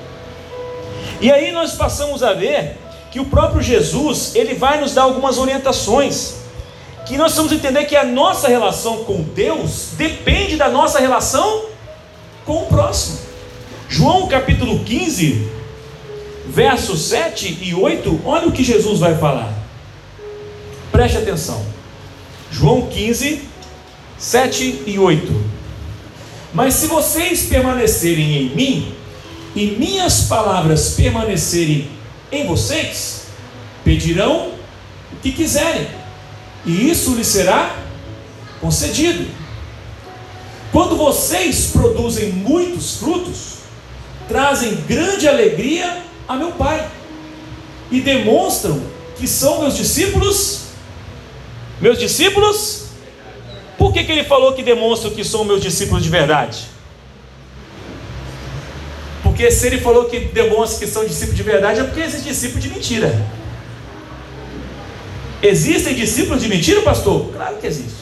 E 1.22 1.30
aí 1.30 1.52
nós 1.52 1.74
passamos 1.74 2.20
a 2.24 2.32
ver 2.32 2.76
que 3.12 3.20
o 3.20 3.26
próprio 3.26 3.62
Jesus, 3.62 4.34
ele 4.34 4.54
vai 4.54 4.80
nos 4.80 4.92
dar 4.92 5.02
algumas 5.02 5.38
orientações, 5.38 6.34
que 7.06 7.16
nós 7.16 7.32
vamos 7.36 7.52
entender 7.52 7.84
que 7.84 7.94
a 7.94 8.02
nossa 8.02 8.48
relação 8.48 9.04
com 9.04 9.22
Deus 9.22 9.90
depende 9.92 10.56
da 10.56 10.68
nossa 10.68 10.98
relação 10.98 11.66
com 12.44 12.64
o 12.64 12.66
próximo. 12.66 13.20
João 13.88 14.26
capítulo 14.26 14.80
15, 14.80 15.48
versos 16.48 17.02
7 17.02 17.56
e 17.62 17.72
8, 17.72 18.22
olha 18.24 18.48
o 18.48 18.52
que 18.52 18.64
Jesus 18.64 18.98
vai 18.98 19.16
falar. 19.16 19.52
Preste 20.90 21.18
atenção. 21.18 21.64
João 22.50 22.88
15, 22.88 23.42
7 24.18 24.82
e 24.86 24.98
8. 24.98 25.44
Mas 26.52 26.74
se 26.74 26.88
vocês 26.88 27.44
permanecerem 27.44 28.38
em 28.38 28.56
mim, 28.56 29.01
e 29.54 29.66
minhas 29.66 30.22
palavras 30.22 30.94
permanecerem 30.94 31.90
em 32.30 32.46
vocês, 32.46 33.26
pedirão 33.84 34.52
o 35.12 35.16
que 35.22 35.32
quiserem, 35.32 35.86
e 36.64 36.90
isso 36.90 37.14
lhes 37.14 37.26
será 37.26 37.76
concedido. 38.60 39.26
Quando 40.70 40.96
vocês 40.96 41.66
produzem 41.66 42.30
muitos 42.30 42.96
frutos, 42.96 43.56
trazem 44.26 44.76
grande 44.88 45.28
alegria 45.28 46.02
a 46.26 46.36
meu 46.36 46.52
Pai 46.52 46.90
e 47.90 48.00
demonstram 48.00 48.82
que 49.18 49.28
são 49.28 49.60
meus 49.60 49.76
discípulos. 49.76 50.60
Meus 51.78 51.98
discípulos? 51.98 52.86
Por 53.76 53.92
que, 53.92 54.04
que 54.04 54.12
ele 54.12 54.24
falou 54.24 54.54
que 54.54 54.62
demonstram 54.62 55.10
que 55.10 55.22
são 55.24 55.44
meus 55.44 55.60
discípulos 55.60 56.02
de 56.02 56.08
verdade? 56.08 56.71
Porque 59.32 59.50
se 59.50 59.66
ele 59.66 59.78
falou 59.78 60.04
que 60.04 60.20
demonstra 60.20 60.86
que 60.86 60.92
são 60.92 61.06
discípulos 61.06 61.36
de 61.36 61.42
verdade, 61.42 61.80
é 61.80 61.84
porque 61.84 62.00
existe 62.00 62.28
discípulo 62.28 62.60
de 62.60 62.68
mentira. 62.68 63.26
Existem 65.42 65.94
discípulos 65.94 66.42
de 66.42 66.50
mentira, 66.50 66.82
pastor? 66.82 67.32
Claro 67.32 67.56
que 67.56 67.66
existe. 67.66 67.96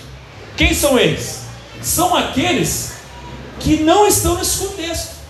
Quem 0.57 0.75
são 0.75 0.99
eles? 0.99 1.43
São 1.81 2.17
aqueles 2.17 2.95
que 3.61 3.77
não 3.77 4.09
estão 4.09 4.37
nesse 4.37 4.59
contexto. 4.59 5.21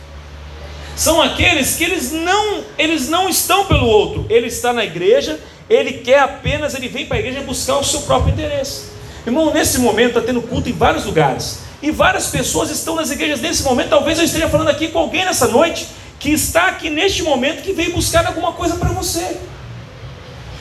São 0.96 1.20
aqueles 1.20 1.76
que 1.76 1.84
eles 1.84 2.12
não, 2.12 2.64
eles 2.78 3.10
não 3.10 3.28
estão 3.28 3.66
pelo 3.66 3.86
outro. 3.86 4.24
Ele 4.30 4.46
está 4.46 4.72
na 4.72 4.86
igreja, 4.86 5.38
ele 5.68 5.92
quer 5.92 6.20
apenas, 6.20 6.74
ele 6.74 6.88
vem 6.88 7.04
para 7.04 7.18
a 7.18 7.20
igreja 7.20 7.42
buscar 7.42 7.76
o 7.76 7.84
seu 7.84 8.00
próprio 8.02 8.32
interesse. 8.32 8.84
Irmão, 9.26 9.52
nesse 9.52 9.78
momento 9.78 10.16
está 10.16 10.22
tendo 10.22 10.40
culto 10.40 10.70
em 10.70 10.72
vários 10.72 11.04
lugares. 11.04 11.58
E 11.82 11.90
várias 11.90 12.26
pessoas 12.26 12.70
estão 12.70 12.94
nas 12.94 13.10
igrejas 13.10 13.40
nesse 13.40 13.62
momento. 13.62 13.88
Talvez 13.88 14.18
eu 14.18 14.24
esteja 14.24 14.48
falando 14.48 14.68
aqui 14.68 14.88
com 14.88 14.98
alguém 14.98 15.24
nessa 15.24 15.48
noite 15.48 15.88
que 16.18 16.30
está 16.30 16.66
aqui 16.66 16.90
neste 16.90 17.22
momento 17.22 17.62
que 17.62 17.72
veio 17.72 17.94
buscar 17.94 18.26
alguma 18.26 18.52
coisa 18.52 18.76
para 18.76 18.90
você. 18.90 19.38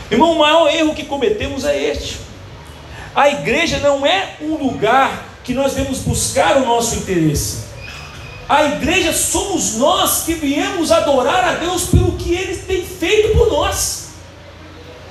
Irmão, 0.10 0.32
o 0.32 0.40
maior 0.40 0.74
erro 0.74 0.96
que 0.96 1.04
cometemos 1.04 1.66
é 1.66 1.78
este. 1.92 2.18
A 3.14 3.30
igreja 3.30 3.80
não 3.80 4.06
é 4.06 4.38
um 4.42 4.56
lugar 4.56 5.26
que 5.44 5.54
nós 5.54 5.74
devemos 5.74 6.00
buscar 6.00 6.58
o 6.58 6.66
nosso 6.66 6.96
interesse. 6.96 7.70
A 8.48 8.64
igreja 8.64 9.14
somos 9.14 9.76
nós 9.76 10.24
que 10.24 10.34
viemos 10.34 10.92
adorar 10.92 11.44
a 11.44 11.54
Deus 11.56 11.84
pelo 11.84 12.14
que 12.14 12.34
Ele 12.34 12.56
tem 12.56 12.84
feito 12.84 13.38
por 13.38 13.50
nós. 13.50 14.10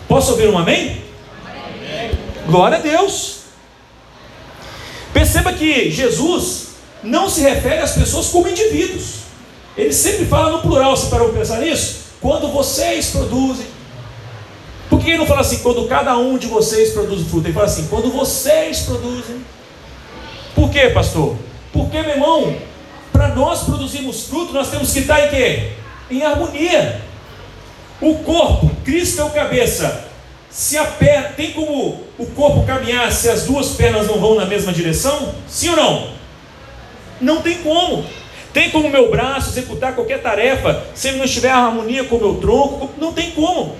Posso 0.08 0.32
ouvir 0.32 0.48
um 0.48 0.58
amém? 0.58 1.04
amém. 1.44 2.18
Glória 2.46 2.78
a 2.78 2.80
Deus. 2.80 3.37
Perceba 5.12 5.52
que 5.52 5.90
Jesus 5.90 6.68
não 7.02 7.28
se 7.28 7.40
refere 7.40 7.78
às 7.78 7.92
pessoas 7.92 8.28
como 8.28 8.48
indivíduos. 8.48 9.18
Ele 9.76 9.92
sempre 9.92 10.26
fala 10.26 10.52
no 10.52 10.62
plural, 10.62 10.96
você 10.96 11.08
parou 11.08 11.28
para 11.28 11.38
pensar 11.38 11.60
nisso? 11.60 12.08
Quando 12.20 12.48
vocês 12.48 13.10
produzem. 13.10 13.66
Porque 14.90 15.04
que 15.08 15.10
ele 15.12 15.18
não 15.18 15.26
fala 15.26 15.40
assim, 15.40 15.58
quando 15.58 15.86
cada 15.88 16.18
um 16.18 16.36
de 16.36 16.46
vocês 16.46 16.92
produz 16.92 17.26
fruto? 17.28 17.46
Ele 17.46 17.54
fala 17.54 17.66
assim, 17.66 17.86
quando 17.88 18.10
vocês 18.10 18.80
produzem. 18.80 19.42
Por 20.54 20.70
quê, 20.70 20.90
pastor? 20.90 21.36
Porque, 21.72 22.02
meu 22.02 22.10
irmão, 22.10 22.56
para 23.12 23.28
nós 23.28 23.62
produzirmos 23.62 24.24
fruto, 24.24 24.52
nós 24.52 24.68
temos 24.68 24.92
que 24.92 25.00
estar 25.00 25.26
em 25.26 25.30
quê? 25.30 25.72
Em 26.10 26.22
harmonia. 26.22 27.00
O 28.00 28.16
corpo, 28.16 28.70
Cristo 28.84 29.22
é 29.22 29.24
o 29.24 29.30
cabeça. 29.30 30.07
Se 30.58 30.76
a 30.76 30.84
perna, 30.84 31.28
tem 31.36 31.52
como 31.52 32.00
o 32.18 32.26
corpo 32.26 32.66
caminhar 32.66 33.12
se 33.12 33.28
as 33.28 33.44
duas 33.44 33.68
pernas 33.76 34.08
não 34.08 34.18
vão 34.18 34.34
na 34.34 34.44
mesma 34.44 34.72
direção? 34.72 35.32
Sim 35.46 35.68
ou 35.68 35.76
não? 35.76 36.10
Não 37.20 37.42
tem 37.42 37.58
como. 37.58 38.04
Tem 38.52 38.68
como 38.68 38.90
meu 38.90 39.08
braço 39.08 39.50
executar 39.50 39.94
qualquer 39.94 40.20
tarefa 40.20 40.84
se 40.96 41.06
ele 41.06 41.18
não 41.18 41.26
estiver 41.26 41.50
em 41.50 41.52
harmonia 41.52 42.02
com 42.02 42.16
o 42.16 42.18
meu 42.18 42.34
tronco? 42.40 42.90
Não 42.98 43.12
tem 43.12 43.30
como. 43.30 43.76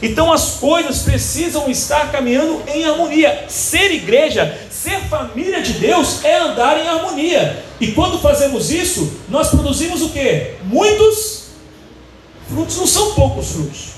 Então 0.00 0.32
as 0.32 0.52
coisas 0.52 1.02
precisam 1.02 1.70
estar 1.70 2.10
caminhando 2.10 2.62
em 2.68 2.86
harmonia. 2.86 3.44
Ser 3.46 3.92
igreja, 3.92 4.58
ser 4.70 5.00
família 5.00 5.60
de 5.60 5.74
Deus 5.74 6.24
é 6.24 6.38
andar 6.38 6.82
em 6.82 6.88
harmonia. 6.88 7.62
E 7.78 7.88
quando 7.88 8.18
fazemos 8.18 8.70
isso, 8.70 9.20
nós 9.28 9.48
produzimos 9.48 10.00
o 10.00 10.08
que? 10.08 10.54
Muitos 10.64 11.48
frutos, 12.48 12.78
não 12.78 12.86
são 12.86 13.12
poucos 13.12 13.50
frutos. 13.50 13.88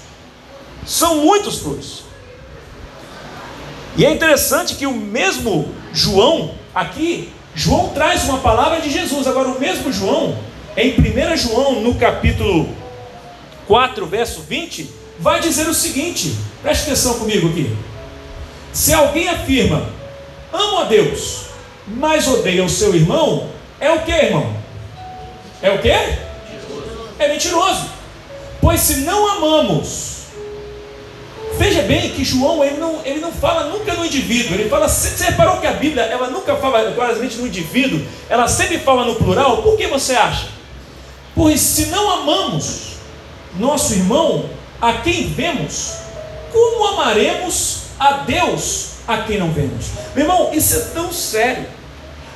São 0.84 1.18
muitos 1.18 1.60
frutos. 1.60 2.05
E 3.96 4.04
é 4.04 4.12
interessante 4.12 4.74
que 4.74 4.86
o 4.86 4.92
mesmo 4.92 5.74
João, 5.92 6.54
aqui, 6.74 7.32
João 7.54 7.88
traz 7.88 8.24
uma 8.24 8.38
palavra 8.38 8.80
de 8.80 8.90
Jesus. 8.90 9.26
Agora, 9.26 9.48
o 9.48 9.58
mesmo 9.58 9.90
João, 9.90 10.36
em 10.76 10.92
1 10.92 11.36
João, 11.38 11.80
no 11.80 11.94
capítulo 11.94 12.68
4, 13.66 14.04
verso 14.06 14.42
20, 14.42 14.90
vai 15.18 15.40
dizer 15.40 15.66
o 15.66 15.72
seguinte: 15.72 16.36
preste 16.62 16.82
atenção 16.82 17.18
comigo 17.18 17.48
aqui. 17.48 17.74
Se 18.72 18.92
alguém 18.92 19.28
afirma, 19.28 19.88
amo 20.52 20.80
a 20.80 20.84
Deus, 20.84 21.46
mas 21.86 22.28
odeia 22.28 22.62
o 22.62 22.68
seu 22.68 22.94
irmão, 22.94 23.48
é 23.80 23.90
o 23.90 24.02
que, 24.02 24.12
irmão? 24.12 24.54
É 25.62 25.70
o 25.70 25.78
que? 25.78 25.88
É 25.88 27.28
mentiroso. 27.28 27.86
Pois 28.60 28.80
se 28.80 28.96
não 29.00 29.26
amamos, 29.36 30.15
veja 31.58 31.82
bem 31.82 32.10
que 32.10 32.24
João 32.24 32.64
ele 32.64 32.78
não, 32.78 33.00
ele 33.04 33.20
não 33.20 33.32
fala 33.32 33.64
nunca 33.70 33.94
no 33.94 34.04
indivíduo, 34.04 34.54
ele 34.54 34.68
fala, 34.68 34.88
você 34.88 35.24
reparou 35.24 35.58
que 35.58 35.66
a 35.66 35.72
Bíblia 35.72 36.02
ela 36.02 36.28
nunca 36.28 36.56
fala 36.56 36.92
claramente 36.92 37.36
no 37.36 37.46
indivíduo, 37.46 38.00
ela 38.28 38.48
sempre 38.48 38.78
fala 38.78 39.04
no 39.04 39.16
plural, 39.16 39.62
por 39.62 39.76
que 39.76 39.86
você 39.86 40.14
acha? 40.14 40.48
Pois 41.34 41.60
se 41.60 41.86
não 41.86 42.10
amamos 42.10 42.96
nosso 43.58 43.94
irmão, 43.94 44.48
a 44.80 44.94
quem 44.94 45.28
vemos, 45.28 45.94
como 46.52 46.86
amaremos 46.88 47.82
a 47.98 48.12
Deus 48.18 48.96
a 49.06 49.18
quem 49.18 49.38
não 49.38 49.50
vemos? 49.50 49.86
Meu 50.14 50.24
irmão, 50.24 50.50
isso 50.52 50.76
é 50.76 50.80
tão 50.92 51.12
sério. 51.12 51.66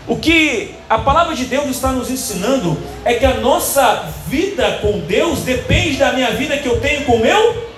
O 0.07 0.17
que 0.17 0.75
a 0.89 0.99
palavra 0.99 1.35
de 1.35 1.45
Deus 1.45 1.69
está 1.69 1.93
nos 1.93 2.11
ensinando 2.11 2.77
é 3.05 3.15
que 3.15 3.25
a 3.25 3.35
nossa 3.35 4.09
vida 4.27 4.79
com 4.81 5.01
Deus 5.01 5.41
depende 5.41 5.97
da 5.97 6.13
minha 6.13 6.31
vida 6.33 6.57
que 6.57 6.67
eu 6.67 6.81
tenho 6.81 7.05
com 7.05 7.19
meu. 7.19 7.70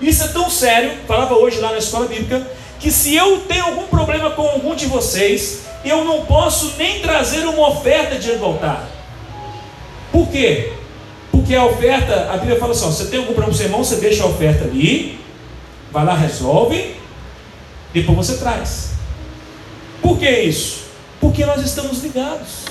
Isso 0.00 0.24
é 0.24 0.28
tão 0.28 0.48
sério, 0.48 0.92
falava 1.06 1.34
hoje 1.34 1.58
lá 1.58 1.72
na 1.72 1.78
escola 1.78 2.06
bíblica, 2.06 2.46
que 2.78 2.90
se 2.90 3.14
eu 3.14 3.38
tenho 3.40 3.64
algum 3.64 3.86
problema 3.88 4.30
com 4.30 4.42
algum 4.42 4.74
de 4.74 4.86
vocês, 4.86 5.62
eu 5.84 6.04
não 6.04 6.24
posso 6.24 6.74
nem 6.76 7.00
trazer 7.00 7.44
uma 7.46 7.68
oferta 7.68 8.16
diante 8.16 8.38
do 8.38 8.44
altar. 8.44 8.88
Por 10.12 10.28
quê? 10.28 10.72
Porque 11.32 11.54
a 11.54 11.64
oferta, 11.64 12.30
a 12.32 12.36
Bíblia 12.36 12.58
fala 12.58 12.72
assim: 12.72 12.84
ó, 12.84 12.88
você 12.88 13.06
tem 13.06 13.18
algum 13.18 13.32
problema 13.32 13.52
com 13.52 13.56
seu 13.56 13.66
irmão, 13.66 13.84
você 13.84 13.96
deixa 13.96 14.22
a 14.22 14.26
oferta 14.26 14.64
ali, 14.64 15.18
vai 15.90 16.04
lá, 16.04 16.14
resolve, 16.14 16.96
depois 17.92 18.18
você 18.18 18.36
traz. 18.36 18.92
Por 20.00 20.18
que 20.18 20.28
isso? 20.28 20.84
Porque 21.20 21.44
nós 21.44 21.64
estamos 21.64 22.02
ligados. 22.02 22.66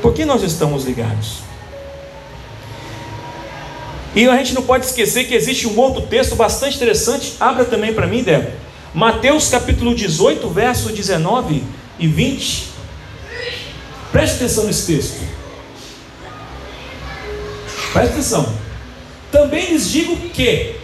Por 0.00 0.14
que 0.14 0.24
nós 0.24 0.42
estamos 0.42 0.84
ligados? 0.84 1.40
E 4.16 4.26
a 4.26 4.36
gente 4.38 4.54
não 4.54 4.62
pode 4.62 4.86
esquecer 4.86 5.24
que 5.24 5.34
existe 5.34 5.68
um 5.68 5.78
outro 5.78 6.00
texto 6.06 6.34
bastante 6.34 6.76
interessante. 6.76 7.34
Abra 7.38 7.66
também 7.66 7.92
para 7.92 8.06
mim, 8.06 8.22
Débora. 8.22 8.54
Mateus 8.94 9.50
capítulo 9.50 9.94
18, 9.94 10.48
verso 10.48 10.88
19 10.88 11.62
e 11.98 12.06
20. 12.06 12.64
Preste 14.10 14.36
atenção 14.36 14.64
nesse 14.64 14.86
texto. 14.86 15.20
Preste 17.92 18.12
atenção. 18.12 18.54
Também 19.30 19.66
lhes 19.66 19.90
digo 19.90 20.16
que, 20.30 20.76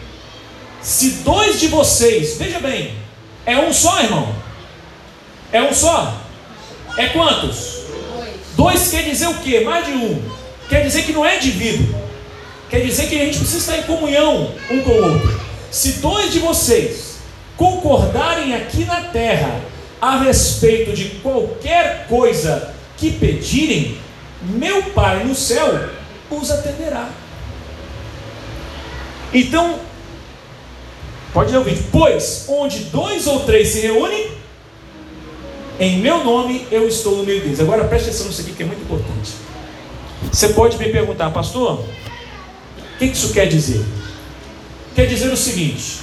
se 0.82 1.22
dois 1.24 1.58
de 1.58 1.68
vocês, 1.68 2.36
veja 2.36 2.58
bem, 2.58 2.94
é 3.46 3.58
um 3.58 3.72
só, 3.72 3.98
irmão? 4.02 4.34
É 5.50 5.62
um 5.62 5.72
só? 5.72 6.20
É 6.98 7.06
quantos? 7.06 7.84
Dois. 8.14 8.34
Dois 8.56 8.90
quer 8.90 9.04
dizer 9.04 9.28
o 9.28 9.34
quê? 9.36 9.60
Mais 9.60 9.86
de 9.86 9.92
um. 9.92 10.22
Quer 10.68 10.82
dizer 10.82 11.04
que 11.04 11.12
não 11.12 11.24
é 11.24 11.38
indivíduo. 11.38 12.01
Quer 12.72 12.80
dizer 12.80 13.06
que 13.06 13.20
a 13.20 13.26
gente 13.26 13.36
precisa 13.36 13.58
estar 13.58 13.76
em 13.76 13.82
comunhão 13.82 14.50
um 14.70 14.80
com 14.80 14.92
o 14.92 15.12
outro. 15.12 15.40
Se 15.70 16.00
dois 16.00 16.32
de 16.32 16.38
vocês 16.38 17.18
concordarem 17.54 18.54
aqui 18.54 18.86
na 18.86 19.02
terra 19.02 19.60
a 20.00 20.16
respeito 20.20 20.94
de 20.94 21.04
qualquer 21.20 22.06
coisa 22.08 22.72
que 22.96 23.10
pedirem, 23.10 23.98
meu 24.40 24.84
Pai 24.84 25.22
no 25.22 25.34
céu 25.34 25.90
os 26.30 26.50
atenderá. 26.50 27.10
Então, 29.34 29.78
pode 31.34 31.54
ouvir, 31.54 31.78
pois 31.92 32.46
onde 32.48 32.84
dois 32.84 33.26
ou 33.26 33.40
três 33.40 33.68
se 33.68 33.80
reúnem, 33.80 34.30
em 35.78 35.98
meu 35.98 36.24
nome 36.24 36.66
eu 36.70 36.88
estou 36.88 37.18
no 37.18 37.24
meio 37.24 37.42
deles. 37.42 37.60
Agora 37.60 37.84
preste 37.84 38.08
atenção 38.08 38.28
nisso 38.28 38.40
aqui 38.40 38.52
que 38.52 38.62
é 38.62 38.66
muito 38.66 38.80
importante. 38.80 39.32
Você 40.32 40.48
pode 40.54 40.78
me 40.78 40.88
perguntar, 40.88 41.30
pastor, 41.32 41.84
o 42.94 42.98
que 42.98 43.04
isso 43.06 43.32
quer 43.32 43.46
dizer? 43.46 43.84
Quer 44.94 45.06
dizer 45.06 45.32
o 45.32 45.36
seguinte: 45.36 46.00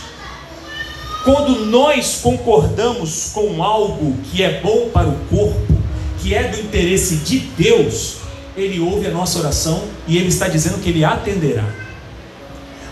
quando 1.24 1.66
nós 1.66 2.20
concordamos 2.22 3.32
com 3.34 3.64
algo 3.64 4.18
que 4.24 4.44
é 4.44 4.60
bom 4.62 4.90
para 4.90 5.08
o 5.08 5.18
corpo, 5.30 5.78
que 6.22 6.34
é 6.34 6.48
do 6.48 6.60
interesse 6.60 7.18
de 7.18 7.40
Deus, 7.40 8.18
Ele 8.56 8.80
ouve 8.80 9.08
a 9.08 9.12
nossa 9.12 9.40
oração 9.40 9.84
e 10.08 10.18
Ele 10.18 10.30
está 10.30 10.48
dizendo 10.48 10.82
que 10.82 10.90
Ele 10.90 11.04
atenderá. 11.04 11.66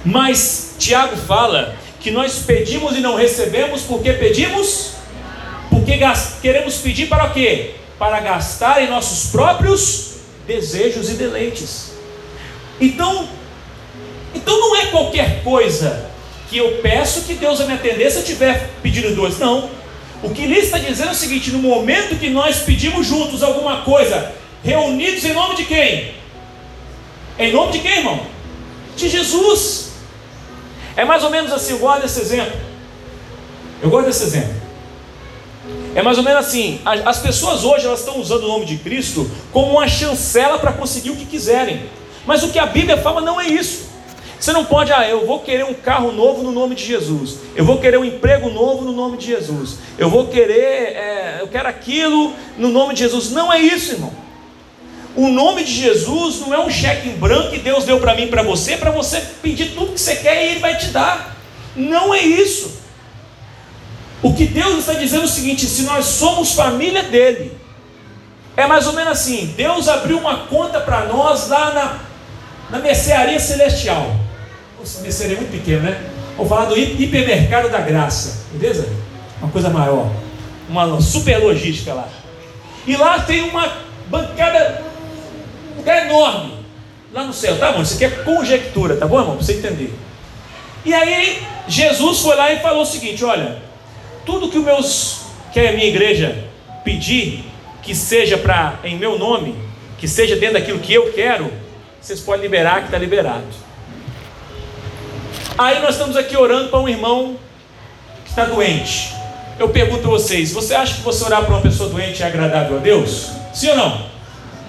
Mas 0.06 0.76
Tiago 0.78 1.18
fala 1.18 1.76
que 2.00 2.12
nós 2.12 2.40
pedimos 2.46 2.96
e 2.96 3.00
não 3.00 3.16
recebemos 3.16 3.82
porque 3.82 4.14
pedimos 4.14 4.98
porque 5.70 6.00
queremos 6.42 6.78
pedir 6.78 7.08
para 7.08 7.30
quê? 7.30 7.76
Para 7.98 8.20
gastar 8.20 8.84
em 8.84 8.90
nossos 8.90 9.32
próprios 9.32 10.16
desejos 10.46 11.10
e 11.10 11.14
deleites. 11.14 11.92
Então, 12.80 13.28
então 14.34 14.60
não 14.60 14.76
é 14.76 14.86
qualquer 14.88 15.44
coisa 15.44 16.10
que 16.50 16.58
eu 16.58 16.80
peço 16.82 17.24
que 17.24 17.34
Deus 17.34 17.60
vai 17.60 17.68
me 17.68 17.74
atender 17.74 18.10
se 18.10 18.18
eu 18.18 18.24
tiver 18.24 18.70
pedido 18.82 19.16
dois. 19.16 19.38
Não. 19.38 19.70
O 20.24 20.30
que 20.30 20.44
ele 20.44 20.56
está 20.56 20.78
dizendo 20.78 21.10
é 21.10 21.12
o 21.12 21.16
seguinte: 21.16 21.52
no 21.52 21.60
momento 21.60 22.18
que 22.18 22.30
nós 22.30 22.60
pedimos 22.60 23.06
juntos 23.06 23.44
alguma 23.44 23.82
coisa, 23.82 24.32
reunidos 24.64 25.24
em 25.26 25.34
nome 25.34 25.56
de 25.56 25.66
quem? 25.66 26.16
Em 27.38 27.52
nome 27.52 27.72
de 27.72 27.80
quem, 27.80 27.98
irmão? 27.98 28.26
De 28.96 29.10
Jesus. 29.10 29.92
É 30.96 31.06
mais 31.06 31.24
ou 31.24 31.30
menos 31.30 31.52
assim, 31.52 31.74
eu 31.74 31.80
gosto 31.80 32.02
desse 32.02 32.20
exemplo. 32.20 32.60
Eu 33.82 33.90
gosto 33.90 34.08
desse 34.08 34.24
exemplo. 34.24 34.56
É 35.94 36.02
mais 36.02 36.18
ou 36.18 36.24
menos 36.24 36.46
assim: 36.46 36.82
as 36.84 37.20
pessoas 37.20 37.64
hoje 37.64 37.86
elas 37.86 38.00
estão 38.00 38.20
usando 38.20 38.44
o 38.44 38.48
nome 38.48 38.66
de 38.66 38.78
Cristo 38.78 39.30
como 39.52 39.74
uma 39.74 39.88
chancela 39.88 40.58
para 40.58 40.74
conseguir 40.74 41.12
o 41.12 41.16
que 41.16 41.26
quiserem. 41.26 41.84
Mas 42.26 42.44
o 42.44 42.50
que 42.50 42.60
a 42.60 42.66
Bíblia 42.66 42.98
fala 42.98 43.22
não 43.22 43.40
é 43.40 43.48
isso. 43.48 43.88
Você 44.40 44.54
não 44.54 44.66
pode, 44.66 44.94
ah, 44.94 45.08
eu 45.08 45.26
vou 45.26 45.40
querer 45.40 45.66
um 45.66 45.74
carro 45.74 46.12
novo 46.12 46.44
no 46.44 46.52
nome 46.52 46.76
de 46.76 46.86
Jesus. 46.86 47.38
Eu 47.56 47.66
vou 47.66 47.80
querer 47.80 47.98
um 47.98 48.06
emprego 48.06 48.50
novo 48.50 48.84
no 48.84 48.92
nome 48.92 49.18
de 49.18 49.26
Jesus. 49.26 49.80
Eu 49.98 50.10
vou 50.10 50.28
querer, 50.28 50.96
é, 50.96 51.38
eu 51.42 51.48
quero 51.48 51.68
aquilo 51.68 52.34
no 52.58 52.70
nome 52.70 52.94
de 52.94 53.00
Jesus. 53.00 53.32
Não 53.32 53.52
é 53.52 53.60
isso, 53.60 53.94
irmão. 53.94 54.14
O 55.16 55.30
nome 55.30 55.64
de 55.64 55.74
Jesus 55.74 56.42
não 56.42 56.54
é 56.54 56.60
um 56.60 56.70
cheque 56.70 57.10
em 57.10 57.14
branco 57.14 57.50
que 57.50 57.58
Deus 57.58 57.84
deu 57.84 58.00
para 58.00 58.14
mim 58.14 58.28
para 58.28 58.44
você, 58.44 58.78
para 58.78 58.92
você 58.92 59.20
pedir 59.42 59.74
tudo 59.74 59.94
que 59.94 60.00
você 60.00 60.16
quer 60.18 60.46
e 60.46 60.50
Ele 60.52 60.60
vai 60.60 60.78
te 60.78 60.90
dar. 60.90 61.36
Não 61.76 62.14
é 62.14 62.22
isso. 62.22 62.80
O 64.22 64.36
que 64.36 64.46
Deus 64.46 64.80
está 64.80 64.94
dizendo 64.94 65.24
é 65.24 65.26
o 65.26 65.30
seguinte: 65.30 65.66
se 65.66 65.82
nós 65.84 66.06
somos 66.06 66.54
família 66.54 67.02
dele, 67.02 67.58
é 68.56 68.68
mais 68.68 68.86
ou 68.86 68.94
menos 68.94 69.14
assim: 69.14 69.54
Deus 69.58 69.88
abriu 69.88 70.20
uma 70.20 70.46
conta 70.46 70.80
para 70.80 71.06
nós 71.06 71.48
lá 71.48 71.74
na, 71.74 72.78
na 72.78 72.84
mercearia 72.84 73.40
celestial. 73.40 74.27
Mercearia 75.02 75.38
é 75.38 75.40
muito 75.40 75.52
pequena, 75.52 75.90
né? 75.90 76.10
Vamos 76.36 76.50
falar 76.50 76.66
do 76.66 76.78
hipermercado 76.78 77.70
da 77.70 77.80
graça, 77.80 78.46
beleza? 78.52 78.88
Uma 79.42 79.52
coisa 79.52 79.70
maior, 79.70 80.12
uma 80.70 81.02
super 81.02 81.38
logística 81.40 81.94
lá. 81.94 82.08
E 82.86 82.96
lá 82.96 83.20
tem 83.20 83.42
uma 83.42 83.72
bancada, 84.08 84.84
um 85.74 85.78
lugar 85.78 86.06
enorme, 86.06 86.54
lá 87.12 87.24
no 87.24 87.34
céu, 87.34 87.58
tá 87.58 87.72
bom? 87.72 87.82
Isso 87.82 87.96
aqui 87.96 88.06
é 88.06 88.10
conjectura, 88.10 88.96
tá 88.96 89.08
bom, 89.08 89.20
irmão? 89.20 89.36
Para 89.36 89.46
você 89.46 89.54
entender. 89.54 89.94
E 90.86 90.94
aí 90.94 91.42
Jesus 91.68 92.20
foi 92.20 92.36
lá 92.36 92.52
e 92.54 92.60
falou 92.60 92.84
o 92.84 92.86
seguinte: 92.86 93.26
olha, 93.26 93.58
tudo 94.26 94.50
que, 94.50 94.60
meus, 94.60 95.22
que 95.52 95.60
a 95.60 95.74
minha 95.74 95.88
igreja 95.88 96.46
pedir, 96.84 97.44
que 97.82 97.94
seja 97.94 98.38
para 98.38 98.80
em 98.84 98.98
meu 98.98 99.18
nome, 99.20 99.56
que 99.98 100.08
seja 100.08 100.36
dentro 100.36 100.60
daquilo 100.60 100.80
que 100.80 100.94
eu 100.94 101.12
quero, 101.12 101.52
vocês 102.00 102.22
podem 102.22 102.44
liberar 102.44 102.80
que 102.80 102.86
está 102.86 102.98
liberado. 102.98 103.67
Aí 105.58 105.80
nós 105.80 105.96
estamos 105.96 106.16
aqui 106.16 106.38
orando 106.38 106.70
para 106.70 106.80
um 106.80 106.88
irmão 106.88 107.36
que 108.24 108.30
está 108.30 108.46
doente. 108.46 109.12
Eu 109.58 109.70
pergunto 109.70 110.08
a 110.08 110.12
vocês: 110.12 110.52
você 110.52 110.76
acha 110.76 110.96
que 110.96 111.02
você 111.02 111.24
orar 111.24 111.44
para 111.44 111.56
uma 111.56 111.62
pessoa 111.62 111.90
doente 111.90 112.22
é 112.22 112.28
agradável 112.28 112.78
a 112.78 112.80
Deus? 112.80 113.30
Sim 113.56 113.70
ou 113.70 113.76
não? 113.76 114.06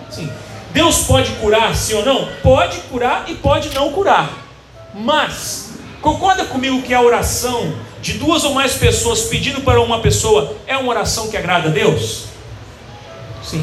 Sim. 0.09 0.33
Deus 0.73 1.01
pode 1.01 1.31
curar, 1.33 1.77
sim 1.77 1.93
ou 1.93 2.05
não? 2.05 2.29
Pode 2.43 2.79
curar 2.91 3.25
e 3.29 3.35
pode 3.35 3.75
não 3.75 3.93
curar. 3.93 4.31
Mas, 4.95 5.73
concorda 6.01 6.47
comigo 6.47 6.81
que 6.81 6.95
a 6.95 7.03
oração 7.03 7.75
de 8.01 8.15
duas 8.15 8.45
ou 8.45 8.55
mais 8.55 8.75
pessoas 8.75 9.23
pedindo 9.23 9.61
para 9.61 9.83
uma 9.83 10.01
pessoa 10.01 10.57
é 10.67 10.77
uma 10.79 10.89
oração 10.89 11.29
que 11.29 11.37
agrada 11.37 11.69
a 11.69 11.73
Deus? 11.73 12.25
Sim. 13.45 13.63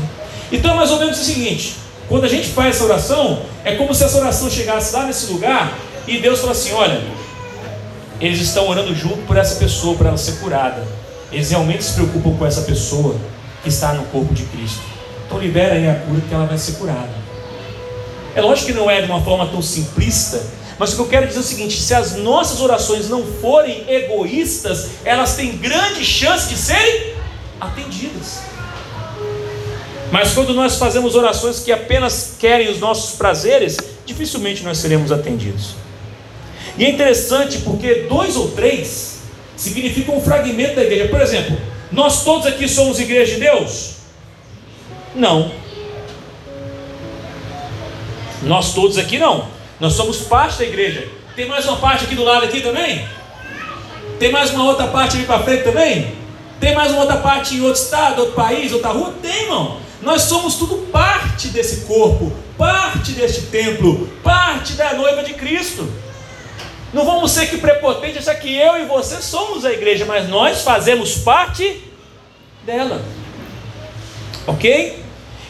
Então 0.51 0.71
é 0.71 0.73
mais 0.75 0.91
ou 0.91 0.99
menos 0.99 1.19
o 1.19 1.23
seguinte: 1.23 1.77
quando 2.07 2.25
a 2.25 2.29
gente 2.29 2.49
faz 2.49 2.75
essa 2.75 2.85
oração, 2.85 3.41
é 3.63 3.73
como 3.73 3.95
se 3.95 4.03
essa 4.03 4.19
oração 4.19 4.47
chegasse 4.47 4.93
lá 4.93 5.07
nesse 5.07 5.33
lugar 5.33 5.73
e 6.07 6.19
Deus 6.19 6.39
fala 6.39 6.51
assim: 6.51 6.73
olha, 6.73 7.01
eles 8.19 8.39
estão 8.39 8.67
orando 8.67 8.93
junto 8.95 9.25
por 9.27 9.37
essa 9.37 9.55
pessoa, 9.55 9.95
para 9.97 10.09
ela 10.09 10.17
ser 10.17 10.33
curada. 10.33 10.83
Eles 11.31 11.49
realmente 11.49 11.83
se 11.83 11.93
preocupam 11.93 12.35
com 12.37 12.45
essa 12.45 12.61
pessoa 12.61 13.15
que 13.63 13.69
está 13.69 13.93
no 13.93 14.05
corpo 14.05 14.33
de 14.33 14.43
Cristo. 14.43 14.81
Então 15.25 15.39
libera 15.39 15.75
aí 15.75 15.89
a 15.89 15.95
cura 15.95 16.21
que 16.21 16.33
ela 16.33 16.45
vai 16.45 16.57
ser 16.57 16.73
curada. 16.73 17.25
É 18.35 18.41
lógico 18.41 18.67
que 18.67 18.73
não 18.73 18.89
é 18.89 19.01
de 19.01 19.07
uma 19.09 19.21
forma 19.21 19.47
tão 19.47 19.61
simplista, 19.61 20.41
mas 20.77 20.91
o 20.91 20.95
que 20.95 21.01
eu 21.01 21.07
quero 21.07 21.27
dizer 21.27 21.39
é 21.39 21.41
o 21.41 21.45
seguinte: 21.45 21.81
se 21.81 21.93
as 21.93 22.15
nossas 22.15 22.61
orações 22.61 23.09
não 23.09 23.23
forem 23.23 23.83
egoístas, 23.89 24.89
elas 25.03 25.35
têm 25.35 25.57
grande 25.57 26.05
chance 26.05 26.49
de 26.49 26.57
serem 26.57 27.15
atendidas. 27.59 28.39
Mas 30.11 30.33
quando 30.33 30.53
nós 30.53 30.77
fazemos 30.77 31.15
orações 31.15 31.59
que 31.59 31.71
apenas 31.71 32.35
querem 32.39 32.69
os 32.69 32.79
nossos 32.79 33.15
prazeres, 33.15 33.77
dificilmente 34.05 34.63
nós 34.63 34.77
seremos 34.77 35.11
atendidos. 35.11 35.75
E 36.77 36.85
é 36.85 36.89
interessante 36.89 37.59
porque 37.59 38.05
dois 38.09 38.35
ou 38.35 38.51
três 38.51 39.19
significa 39.55 40.11
um 40.11 40.21
fragmento 40.21 40.75
da 40.75 40.83
igreja. 40.83 41.07
Por 41.07 41.21
exemplo, 41.21 41.57
nós 41.91 42.23
todos 42.23 42.45
aqui 42.45 42.67
somos 42.67 42.99
igreja 42.99 43.35
de 43.35 43.41
Deus? 43.41 43.95
Não. 45.15 45.51
Nós 48.43 48.73
todos 48.73 48.97
aqui 48.97 49.17
não. 49.17 49.47
Nós 49.79 49.93
somos 49.93 50.17
parte 50.17 50.59
da 50.59 50.65
igreja. 50.65 51.07
Tem 51.35 51.47
mais 51.47 51.65
uma 51.65 51.77
parte 51.77 52.05
aqui 52.05 52.15
do 52.15 52.23
lado 52.23 52.45
aqui 52.45 52.61
também? 52.61 53.07
Tem 54.19 54.31
mais 54.31 54.51
uma 54.51 54.65
outra 54.65 54.88
parte 54.88 55.17
ali 55.17 55.25
para 55.25 55.43
frente 55.43 55.63
também? 55.63 56.13
Tem 56.59 56.73
mais 56.73 56.91
uma 56.91 57.01
outra 57.01 57.17
parte 57.17 57.55
em 57.55 57.61
outro 57.61 57.81
estado, 57.81 58.19
outro 58.19 58.35
país, 58.35 58.71
outra 58.71 58.89
rua? 58.89 59.13
Tem, 59.21 59.43
irmão. 59.43 59.77
Nós 60.01 60.23
somos 60.23 60.55
tudo 60.55 60.77
parte 60.91 61.47
desse 61.49 61.85
corpo, 61.85 62.31
parte 62.57 63.11
deste 63.11 63.43
templo, 63.43 64.07
parte 64.23 64.73
da 64.73 64.93
noiva 64.93 65.23
de 65.23 65.33
Cristo. 65.33 65.88
Não 66.95 67.03
vamos 67.03 67.31
ser 67.31 67.47
que 67.47 67.58
prepotentes 67.58 68.25
achar 68.25 68.39
que 68.39 68.55
eu 68.55 68.77
e 68.77 68.86
você 68.86 69.21
somos 69.21 69.65
a 69.65 69.73
igreja, 69.73 70.05
mas 70.05 70.29
nós 70.29 70.62
fazemos 70.62 71.17
parte 71.17 71.84
dela. 72.65 73.03
Ok? 74.47 75.03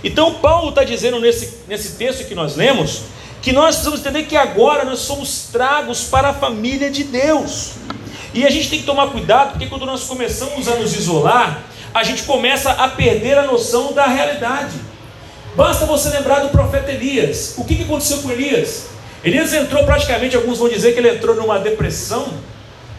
Então 0.03 0.33
Paulo 0.39 0.69
está 0.69 0.83
dizendo 0.83 1.19
nesse, 1.19 1.59
nesse 1.67 1.97
texto 1.97 2.25
que 2.25 2.33
nós 2.33 2.55
lemos 2.55 3.03
que 3.43 3.51
nós 3.51 3.75
precisamos 3.75 3.99
entender 3.99 4.23
que 4.23 4.35
agora 4.35 4.83
nós 4.83 5.01
somos 5.01 5.49
tragos 5.51 6.05
para 6.05 6.29
a 6.29 6.33
família 6.33 6.89
de 6.89 7.03
Deus. 7.03 7.73
E 8.33 8.43
a 8.43 8.49
gente 8.49 8.67
tem 8.71 8.79
que 8.79 8.85
tomar 8.87 9.11
cuidado, 9.11 9.51
porque 9.51 9.67
quando 9.67 9.85
nós 9.85 10.05
começamos 10.05 10.67
a 10.67 10.73
nos 10.77 10.95
isolar, 10.95 11.63
a 11.93 12.03
gente 12.03 12.23
começa 12.23 12.71
a 12.71 12.87
perder 12.87 13.37
a 13.37 13.43
noção 13.43 13.93
da 13.93 14.07
realidade. 14.07 14.73
Basta 15.55 15.85
você 15.85 16.09
lembrar 16.09 16.39
do 16.39 16.49
profeta 16.49 16.91
Elias. 16.91 17.53
O 17.55 17.63
que 17.63 17.83
aconteceu 17.83 18.23
com 18.23 18.31
Elias? 18.31 18.94
Elias 19.25 19.51
entrou 19.53 19.83
praticamente, 19.83 20.35
alguns 20.35 20.59
vão 20.59 20.69
dizer 20.69 20.93
que 20.93 20.99
ele 20.99 21.09
entrou 21.09 21.35
numa 21.35 21.57
depressão. 21.57 22.31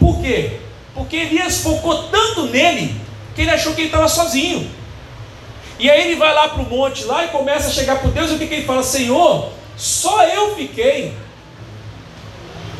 Por 0.00 0.20
quê? 0.20 0.58
Porque 0.92 1.14
Elias 1.14 1.58
focou 1.58 2.08
tanto 2.08 2.48
nele 2.48 3.00
que 3.32 3.42
ele 3.42 3.50
achou 3.50 3.74
que 3.74 3.82
ele 3.82 3.88
estava 3.88 4.08
sozinho. 4.08 4.68
E 5.78 5.88
aí 5.88 6.08
ele 6.08 6.16
vai 6.16 6.34
lá 6.34 6.48
para 6.48 6.62
o 6.62 6.68
monte 6.68 7.04
lá 7.04 7.24
e 7.24 7.28
começa 7.28 7.68
a 7.68 7.70
chegar 7.70 8.00
para 8.00 8.10
Deus 8.10 8.32
e 8.32 8.34
o 8.34 8.38
que, 8.38 8.44
ele 8.52 8.64
fala? 8.64 8.82
Senhor, 8.82 9.52
só 9.76 10.24
eu 10.24 10.56
fiquei. 10.56 11.14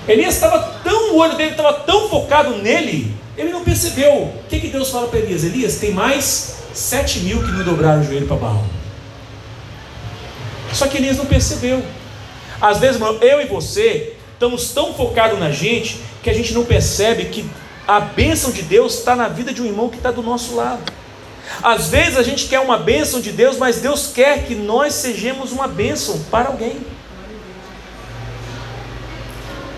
Elias 0.08 0.34
estava 0.34 0.80
tão, 0.82 1.14
o 1.14 1.18
olho 1.18 1.36
dele 1.36 1.50
estava 1.50 1.72
tão 1.72 2.08
focado 2.08 2.56
nele, 2.56 3.14
ele 3.36 3.50
não 3.50 3.62
percebeu. 3.62 4.12
O 4.12 4.42
que, 4.48 4.58
que 4.58 4.68
Deus 4.68 4.90
fala 4.90 5.06
para 5.06 5.20
Elias? 5.20 5.44
Elias, 5.44 5.76
tem 5.76 5.92
mais 5.92 6.56
sete 6.74 7.20
mil 7.20 7.40
que 7.44 7.52
não 7.52 7.62
dobraram 7.62 8.00
o 8.00 8.04
joelho 8.04 8.26
para 8.26 8.36
Baal. 8.36 8.64
Só 10.72 10.88
que 10.88 10.96
Elias 10.96 11.16
não 11.16 11.26
percebeu. 11.26 11.84
Às 12.60 12.78
vezes, 12.78 13.00
eu 13.20 13.40
e 13.40 13.46
você 13.46 14.14
estamos 14.32 14.70
tão 14.70 14.94
focados 14.94 15.38
na 15.38 15.50
gente 15.50 16.00
que 16.22 16.30
a 16.30 16.34
gente 16.34 16.52
não 16.52 16.64
percebe 16.64 17.26
que 17.26 17.48
a 17.86 18.00
bênção 18.00 18.50
de 18.50 18.62
Deus 18.62 18.98
está 18.98 19.14
na 19.14 19.28
vida 19.28 19.52
de 19.52 19.62
um 19.62 19.66
irmão 19.66 19.88
que 19.88 19.96
está 19.96 20.10
do 20.10 20.22
nosso 20.22 20.54
lado. 20.54 20.92
Às 21.62 21.88
vezes 21.88 22.18
a 22.18 22.22
gente 22.22 22.46
quer 22.46 22.60
uma 22.60 22.76
bênção 22.76 23.20
de 23.20 23.30
Deus, 23.30 23.56
mas 23.56 23.76
Deus 23.76 24.08
quer 24.12 24.44
que 24.44 24.54
nós 24.54 24.94
sejamos 24.94 25.52
uma 25.52 25.68
bênção 25.68 26.20
para 26.30 26.48
alguém. 26.48 26.78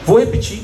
Vou 0.05 0.19
repetir. 0.19 0.62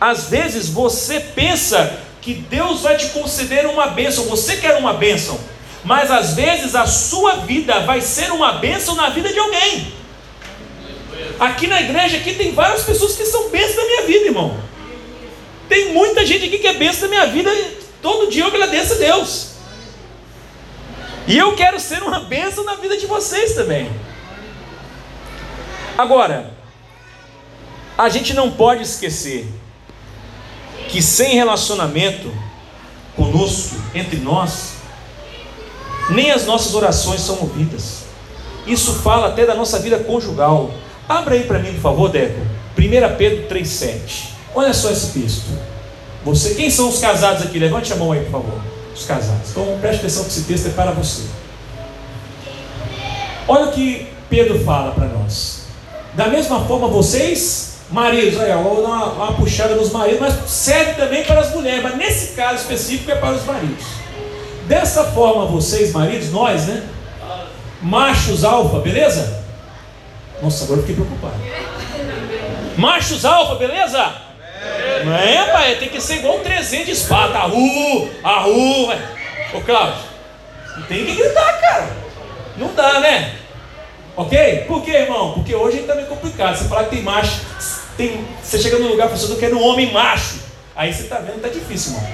Às 0.00 0.26
vezes 0.26 0.68
você 0.68 1.18
pensa 1.18 1.98
que 2.20 2.34
Deus 2.34 2.82
vai 2.82 2.96
te 2.96 3.08
conceder 3.08 3.66
uma 3.66 3.88
bênção, 3.88 4.24
você 4.24 4.56
quer 4.56 4.76
uma 4.76 4.94
bênção, 4.94 5.38
mas 5.84 6.10
às 6.10 6.34
vezes 6.34 6.76
a 6.76 6.86
sua 6.86 7.38
vida 7.38 7.80
vai 7.80 8.00
ser 8.00 8.30
uma 8.30 8.52
bênção 8.52 8.94
na 8.94 9.08
vida 9.08 9.32
de 9.32 9.38
alguém. 9.38 9.92
Aqui 11.38 11.66
na 11.66 11.80
igreja 11.80 12.18
aqui 12.18 12.34
tem 12.34 12.52
várias 12.52 12.84
pessoas 12.84 13.16
que 13.16 13.24
são 13.24 13.48
bênçãos 13.50 13.76
da 13.76 13.84
minha 13.84 14.02
vida, 14.02 14.26
irmão. 14.26 14.56
Tem 15.68 15.92
muita 15.92 16.24
gente 16.24 16.46
aqui 16.46 16.58
que 16.58 16.66
é 16.66 16.74
bênção 16.74 17.02
da 17.02 17.08
minha 17.08 17.26
vida. 17.26 17.50
Todo 18.00 18.30
dia 18.30 18.44
eu 18.44 18.48
agradeço 18.48 18.94
a 18.94 18.96
Deus. 18.96 19.52
E 21.26 21.38
eu 21.38 21.54
quero 21.54 21.78
ser 21.78 22.02
uma 22.02 22.20
bênção 22.20 22.64
na 22.64 22.74
vida 22.74 22.96
de 22.96 23.06
vocês 23.06 23.54
também. 23.54 23.90
Agora, 25.96 26.52
a 27.96 28.08
gente 28.08 28.34
não 28.34 28.50
pode 28.50 28.82
esquecer 28.82 29.46
que 30.88 31.00
sem 31.00 31.34
relacionamento 31.34 32.32
conosco, 33.14 33.76
entre 33.94 34.18
nós, 34.18 34.74
nem 36.10 36.30
as 36.30 36.46
nossas 36.46 36.74
orações 36.74 37.20
são 37.20 37.40
ouvidas. 37.40 38.02
Isso 38.66 38.94
fala 38.94 39.28
até 39.28 39.46
da 39.46 39.54
nossa 39.54 39.78
vida 39.78 39.98
conjugal. 39.98 40.72
Abra 41.18 41.34
aí 41.34 41.44
para 41.44 41.58
mim, 41.58 41.74
por 41.74 41.80
favor, 41.80 42.08
Deco. 42.08 42.40
1 42.78 43.16
Pedro 43.18 43.54
3,7. 43.54 44.30
Olha 44.54 44.72
só 44.72 44.90
esse 44.90 45.18
texto. 45.18 45.44
Você, 46.24 46.54
quem 46.54 46.70
são 46.70 46.88
os 46.88 46.98
casados 46.98 47.42
aqui? 47.42 47.58
Levante 47.58 47.92
a 47.92 47.96
mão 47.96 48.12
aí, 48.12 48.20
por 48.20 48.30
favor. 48.30 48.60
Os 48.94 49.04
casados. 49.04 49.50
Então 49.50 49.78
preste 49.80 50.00
atenção 50.00 50.24
que 50.24 50.30
esse 50.30 50.44
texto 50.44 50.68
é 50.68 50.70
para 50.70 50.92
você. 50.92 51.24
Olha 53.46 53.66
o 53.66 53.72
que 53.72 54.08
Pedro 54.30 54.58
fala 54.64 54.92
para 54.92 55.06
nós. 55.08 55.66
Da 56.14 56.28
mesma 56.28 56.64
forma, 56.64 56.88
vocês, 56.88 57.80
maridos, 57.90 58.38
olha, 58.38 58.56
vou 58.56 58.80
dar 58.80 58.88
uma, 58.88 59.04
uma 59.12 59.32
puxada 59.34 59.74
nos 59.74 59.90
maridos, 59.90 60.20
mas 60.20 60.50
serve 60.50 60.94
também 60.94 61.24
para 61.24 61.40
as 61.40 61.50
mulheres, 61.54 61.82
mas 61.82 61.96
nesse 61.96 62.34
caso 62.34 62.56
específico 62.62 63.10
é 63.10 63.16
para 63.16 63.34
os 63.34 63.44
maridos. 63.44 63.84
Dessa 64.66 65.04
forma, 65.04 65.44
vocês, 65.44 65.92
maridos, 65.92 66.30
nós, 66.30 66.66
né? 66.66 66.82
Machos 67.82 68.44
alfa, 68.44 68.78
beleza? 68.78 69.41
Nossa, 70.42 70.64
agora 70.64 70.80
eu 70.80 70.86
fiquei 70.86 70.96
preocupado. 70.96 71.40
Machos 72.76 73.24
alfa, 73.24 73.54
beleza? 73.54 74.12
Não 75.04 75.14
é, 75.14 75.52
pai? 75.52 75.76
Tem 75.76 75.88
que 75.88 76.00
ser 76.00 76.16
igual 76.16 76.38
um 76.38 76.40
300 76.40 76.86
de 76.86 76.92
espada. 76.92 77.38
Arru, 77.38 78.10
arru. 78.24 78.92
Ô, 79.54 79.60
Cláudio, 79.60 80.02
não 80.76 80.82
tem 80.82 81.06
que 81.06 81.14
gritar, 81.14 81.60
cara. 81.60 81.96
Não 82.56 82.74
dá, 82.74 82.98
né? 82.98 83.36
Ok? 84.16 84.64
Por 84.66 84.82
quê, 84.82 84.90
irmão? 84.90 85.34
Porque 85.34 85.54
hoje 85.54 85.78
está 85.78 85.94
meio 85.94 86.08
complicado. 86.08 86.56
Você 86.56 86.64
falar 86.64 86.84
que 86.84 86.96
tem 86.96 87.02
macho, 87.02 87.40
tem, 87.96 88.24
você 88.42 88.58
chega 88.58 88.78
num 88.78 88.88
lugar, 88.88 89.06
a 89.06 89.10
pessoa 89.10 89.38
quer 89.38 89.54
um 89.54 89.62
homem 89.62 89.92
macho. 89.92 90.40
Aí 90.74 90.92
você 90.92 91.02
está 91.02 91.18
vendo, 91.18 91.40
tá 91.40 91.48
difícil, 91.48 91.92
irmão. 91.92 92.10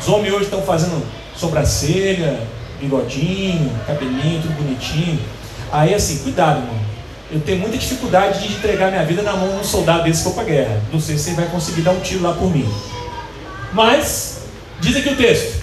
Os 0.00 0.08
homens 0.08 0.32
hoje 0.32 0.44
estão 0.44 0.62
fazendo 0.62 1.04
sobrancelha, 1.36 2.40
bigodinho, 2.80 3.70
cabelinho, 3.86 4.40
tudo 4.40 4.54
bonitinho. 4.54 5.20
Aí 5.70 5.94
assim, 5.94 6.22
cuidado, 6.22 6.60
irmão. 6.60 6.87
Eu 7.30 7.40
tenho 7.40 7.58
muita 7.58 7.76
dificuldade 7.76 8.46
de 8.46 8.54
entregar 8.54 8.90
minha 8.90 9.04
vida 9.04 9.20
na 9.22 9.34
mão 9.34 9.50
de 9.50 9.56
um 9.56 9.64
soldado 9.64 10.04
desse 10.04 10.24
for 10.24 10.32
para 10.32 10.44
a 10.44 10.46
guerra. 10.46 10.80
Não 10.90 10.98
sei 10.98 11.18
se 11.18 11.30
ele 11.30 11.36
vai 11.36 11.46
conseguir 11.46 11.82
dar 11.82 11.90
um 11.90 12.00
tiro 12.00 12.22
lá 12.22 12.32
por 12.32 12.50
mim. 12.50 12.66
Mas, 13.72 14.44
diz 14.80 14.96
aqui 14.96 15.10
o 15.10 15.16
texto. 15.16 15.62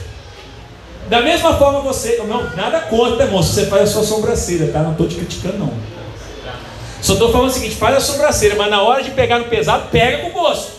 Da 1.09 1.21
mesma 1.21 1.55
forma 1.57 1.81
você, 1.81 2.17
não, 2.27 2.55
nada 2.55 2.81
contra, 2.81 3.25
se 3.25 3.31
você 3.31 3.65
faz 3.65 3.83
a 3.83 3.87
sua 3.87 4.03
sobrancelha, 4.03 4.71
tá? 4.71 4.79
Não 4.79 4.91
estou 4.91 5.07
te 5.07 5.15
criticando, 5.15 5.57
não. 5.57 5.73
Só 7.01 7.13
estou 7.13 7.31
falando 7.31 7.49
o 7.49 7.53
seguinte: 7.53 7.75
faz 7.75 7.95
a 7.95 7.99
sobrancelha, 7.99 8.55
mas 8.55 8.69
na 8.69 8.81
hora 8.81 9.03
de 9.03 9.11
pegar 9.11 9.39
no 9.39 9.45
pesado, 9.45 9.89
pega 9.91 10.19
com 10.19 10.31
gosto. 10.31 10.71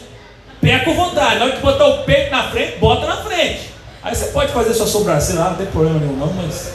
pé 0.61 0.81
com 0.81 0.94
vontade. 0.94 1.38
Na 1.38 1.46
hora 1.46 1.55
que 1.55 1.62
botar 1.62 1.87
o 1.87 2.05
peito 2.05 2.31
na 2.31 2.51
frente, 2.51 2.79
bota 2.79 3.07
na 3.07 3.16
frente. 3.18 3.70
Aí 4.03 4.14
você 4.14 4.27
pode 4.27 4.53
fazer 4.53 4.75
sua 4.75 4.87
sobrancelha 4.87 5.40
lá, 5.40 5.51
não 5.51 5.57
tem 5.57 5.66
problema 5.66 5.99
nenhum 5.99 6.16
não, 6.16 6.33
mas 6.33 6.75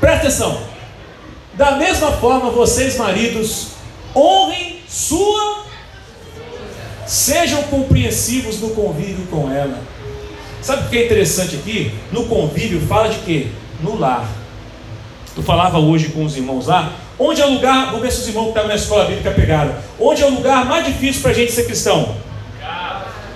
presta 0.00 0.26
atenção. 0.26 0.77
Da 1.58 1.72
mesma 1.72 2.12
forma, 2.12 2.50
vocês 2.50 2.96
maridos, 2.96 3.72
honrem 4.14 4.80
sua 4.88 5.58
Sejam 7.08 7.62
compreensivos 7.64 8.60
no 8.60 8.70
convívio 8.70 9.26
com 9.30 9.50
ela. 9.50 9.80
Sabe 10.60 10.84
o 10.84 10.90
que 10.90 10.98
é 10.98 11.06
interessante 11.06 11.56
aqui? 11.56 11.90
No 12.12 12.26
convívio 12.26 12.86
fala 12.86 13.08
de 13.08 13.20
quê? 13.20 13.46
No 13.82 13.98
lar. 13.98 14.28
Tu 15.34 15.42
falava 15.42 15.78
hoje 15.78 16.10
com 16.10 16.22
os 16.22 16.36
irmãos 16.36 16.66
lá, 16.66 16.92
onde 17.18 17.40
é 17.40 17.46
o 17.46 17.54
lugar, 17.54 17.86
vamos 17.86 18.02
ver 18.02 18.12
se 18.12 18.20
os 18.20 18.28
irmãos 18.28 18.44
que 18.44 18.48
estavam 18.50 18.68
na 18.68 18.74
escola 18.74 19.06
bíblica 19.06 19.30
pegaram, 19.30 19.74
onde 19.98 20.22
é 20.22 20.26
o 20.26 20.34
lugar 20.34 20.66
mais 20.66 20.84
difícil 20.84 21.22
para 21.22 21.30
a 21.30 21.34
gente 21.34 21.50
ser 21.50 21.64
cristão? 21.64 22.14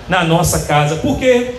Na 0.07 0.23
nossa 0.23 0.67
casa. 0.67 0.97
Por 0.97 1.17
quê? 1.17 1.55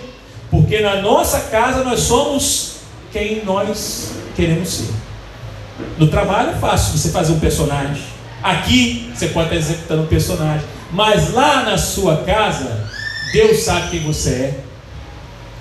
Porque 0.52 0.78
na 0.80 1.02
nossa 1.02 1.40
casa 1.40 1.82
nós 1.82 1.98
somos 1.98 2.76
quem 3.12 3.44
nós 3.44 4.12
queremos 4.36 4.68
ser. 4.68 4.94
No 5.98 6.08
trabalho 6.08 6.50
é 6.50 6.54
fácil 6.54 6.96
você 6.96 7.10
fazer 7.10 7.32
um 7.32 7.40
personagem. 7.40 8.02
Aqui 8.42 9.10
você 9.14 9.28
pode 9.28 9.46
estar 9.46 9.56
executando 9.56 10.02
um 10.02 10.06
personagem. 10.06 10.66
Mas 10.92 11.32
lá 11.32 11.62
na 11.62 11.78
sua 11.78 12.18
casa, 12.18 12.88
Deus 13.32 13.62
sabe 13.62 13.90
quem 13.90 14.00
você 14.00 14.30
é. 14.30 14.60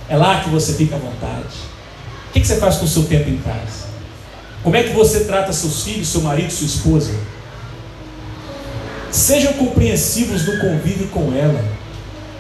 É 0.10 0.18
lá 0.18 0.42
que 0.42 0.50
você 0.50 0.74
fica 0.74 0.96
à 0.96 1.00
vontade. 1.00 1.56
O 2.30 2.34
que 2.34 2.46
você 2.46 2.58
faz 2.58 2.76
com 2.78 2.86
o 2.86 2.88
seu 2.88 3.04
tempo 3.04 3.30
em 3.30 3.38
casa? 3.38 3.84
Como 4.64 4.76
é 4.76 4.84
que 4.84 4.94
você 4.94 5.26
trata 5.26 5.52
seus 5.52 5.84
filhos, 5.84 6.08
seu 6.08 6.22
marido, 6.22 6.52
sua 6.52 6.68
esposa? 6.68 7.14
Sejam 9.12 9.54
compreensivos 9.54 10.46
no 10.46 10.60
convívio 10.60 11.08
com 11.08 11.34
ela, 11.36 11.64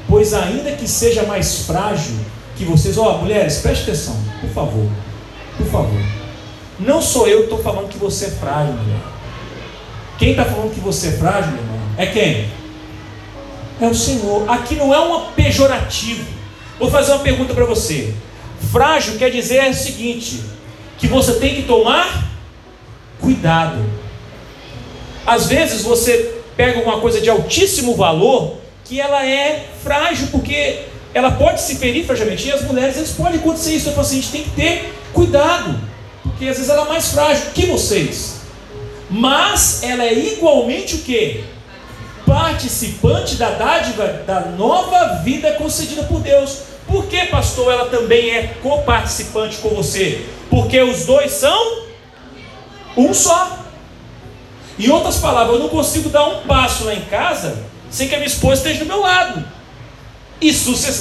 pois 0.07 0.33
ainda 0.33 0.71
que 0.71 0.88
seja 0.88 1.23
mais 1.23 1.65
frágil 1.65 2.15
que 2.55 2.65
vocês, 2.65 2.97
ó, 2.97 3.15
oh, 3.15 3.17
mulheres, 3.19 3.57
preste 3.57 3.83
atenção, 3.83 4.17
por 4.41 4.49
favor, 4.49 4.88
por 5.57 5.67
favor. 5.67 6.22
Não 6.79 7.01
sou 7.01 7.27
eu 7.27 7.39
que 7.39 7.43
estou 7.43 7.62
falando 7.62 7.89
que 7.89 7.97
você 7.97 8.25
é 8.25 8.31
frágil, 8.31 8.73
mulher. 8.73 8.99
Quem 10.17 10.31
está 10.31 10.45
falando 10.45 10.73
que 10.73 10.79
você 10.79 11.07
é 11.07 11.12
frágil, 11.12 11.51
meu 11.51 11.62
irmão, 11.62 11.79
é 11.97 12.05
quem? 12.07 12.47
é 13.81 13.88
o 13.88 13.93
Senhor. 13.93 14.49
Aqui 14.49 14.75
não 14.75 14.93
é 14.93 14.99
uma 14.99 15.31
pejorativo. 15.31 16.25
Vou 16.79 16.89
fazer 16.89 17.12
uma 17.12 17.21
pergunta 17.21 17.53
para 17.53 17.65
você. 17.65 18.13
Frágil 18.71 19.17
quer 19.17 19.29
dizer 19.29 19.69
o 19.69 19.73
seguinte: 19.73 20.41
que 20.97 21.07
você 21.07 21.33
tem 21.33 21.55
que 21.55 21.63
tomar 21.63 22.31
cuidado. 23.19 23.83
Às 25.25 25.47
vezes 25.47 25.83
você 25.83 26.36
pega 26.55 26.81
uma 26.81 26.99
coisa 26.99 27.21
de 27.21 27.29
altíssimo 27.29 27.95
valor 27.95 28.57
que 28.83 28.99
ela 28.99 29.25
é 29.25 29.67
frágil 29.81 30.27
porque 30.31 30.81
ela 31.13 31.31
pode 31.31 31.62
se 31.62 31.75
ferir 31.75 32.05
fragilmente. 32.05 32.47
E 32.47 32.51
as 32.51 32.63
mulheres 32.63 32.97
eles 32.97 33.12
podem 33.12 33.39
acontecer 33.39 33.73
isso. 33.73 33.89
Eu 33.89 33.93
falo 33.93 34.05
assim, 34.05 34.19
a 34.19 34.21
gente 34.21 34.31
tem 34.31 34.43
que 34.43 34.51
ter 34.51 34.93
cuidado, 35.13 35.79
porque 36.43 36.49
às 36.49 36.58
vezes 36.58 36.69
ela 36.69 36.86
é 36.86 36.89
mais 36.89 37.12
frágil 37.12 37.51
que 37.53 37.65
vocês. 37.67 38.41
Mas 39.10 39.82
ela 39.84 40.03
é 40.03 40.13
igualmente 40.13 40.95
o 40.95 40.99
que? 40.99 41.45
participante 42.25 43.36
da 43.36 43.49
dádiva 43.49 44.08
da 44.25 44.39
nova 44.39 45.21
vida 45.23 45.51
concedida 45.53 46.03
por 46.03 46.21
Deus. 46.21 46.60
Por 46.88 47.06
que, 47.06 47.25
pastor, 47.25 47.71
ela 47.71 47.89
também 47.89 48.32
é 48.32 48.56
coparticipante 48.62 49.58
com 49.58 49.69
você? 49.69 50.25
Porque 50.49 50.82
os 50.82 51.06
dois 51.06 51.32
são 51.32 51.84
um 52.95 53.13
só. 53.13 53.60
Em 54.79 54.89
outras 54.89 55.17
palavras, 55.17 55.56
eu 55.56 55.63
não 55.63 55.69
consigo 55.69 56.10
dar 56.10 56.25
um 56.27 56.47
passo 56.47 56.86
lá 56.86 56.95
em 56.95 57.01
casa 57.06 57.58
sem 57.91 58.08
que 58.08 58.15
a 58.15 58.17
minha 58.17 58.27
esposa 58.27 58.56
esteja 58.56 58.79
do 58.79 58.86
meu 58.86 59.01
lado. 59.01 59.45
E, 60.41 60.49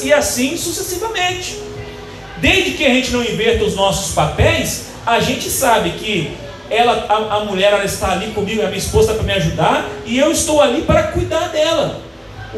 e 0.02 0.12
assim 0.12 0.57
sucessivamente. 0.57 1.57
Desde 2.38 2.72
que 2.72 2.85
a 2.85 2.90
gente 2.90 3.12
não 3.12 3.22
inverta 3.22 3.64
os 3.64 3.76
nossos 3.76 4.12
papéis, 4.12 4.91
a 5.06 5.20
gente 5.20 5.50
sabe 5.50 5.90
que 5.92 6.36
ela, 6.70 7.06
a, 7.08 7.36
a 7.36 7.44
mulher 7.44 7.72
ela 7.72 7.84
está 7.84 8.12
ali 8.12 8.32
comigo, 8.32 8.62
a 8.62 8.66
minha 8.66 8.78
esposa 8.78 9.12
está 9.12 9.22
para 9.22 9.24
me 9.24 9.38
ajudar, 9.38 9.88
e 10.06 10.18
eu 10.18 10.30
estou 10.32 10.62
ali 10.62 10.82
para 10.82 11.04
cuidar 11.04 11.48
dela. 11.48 12.00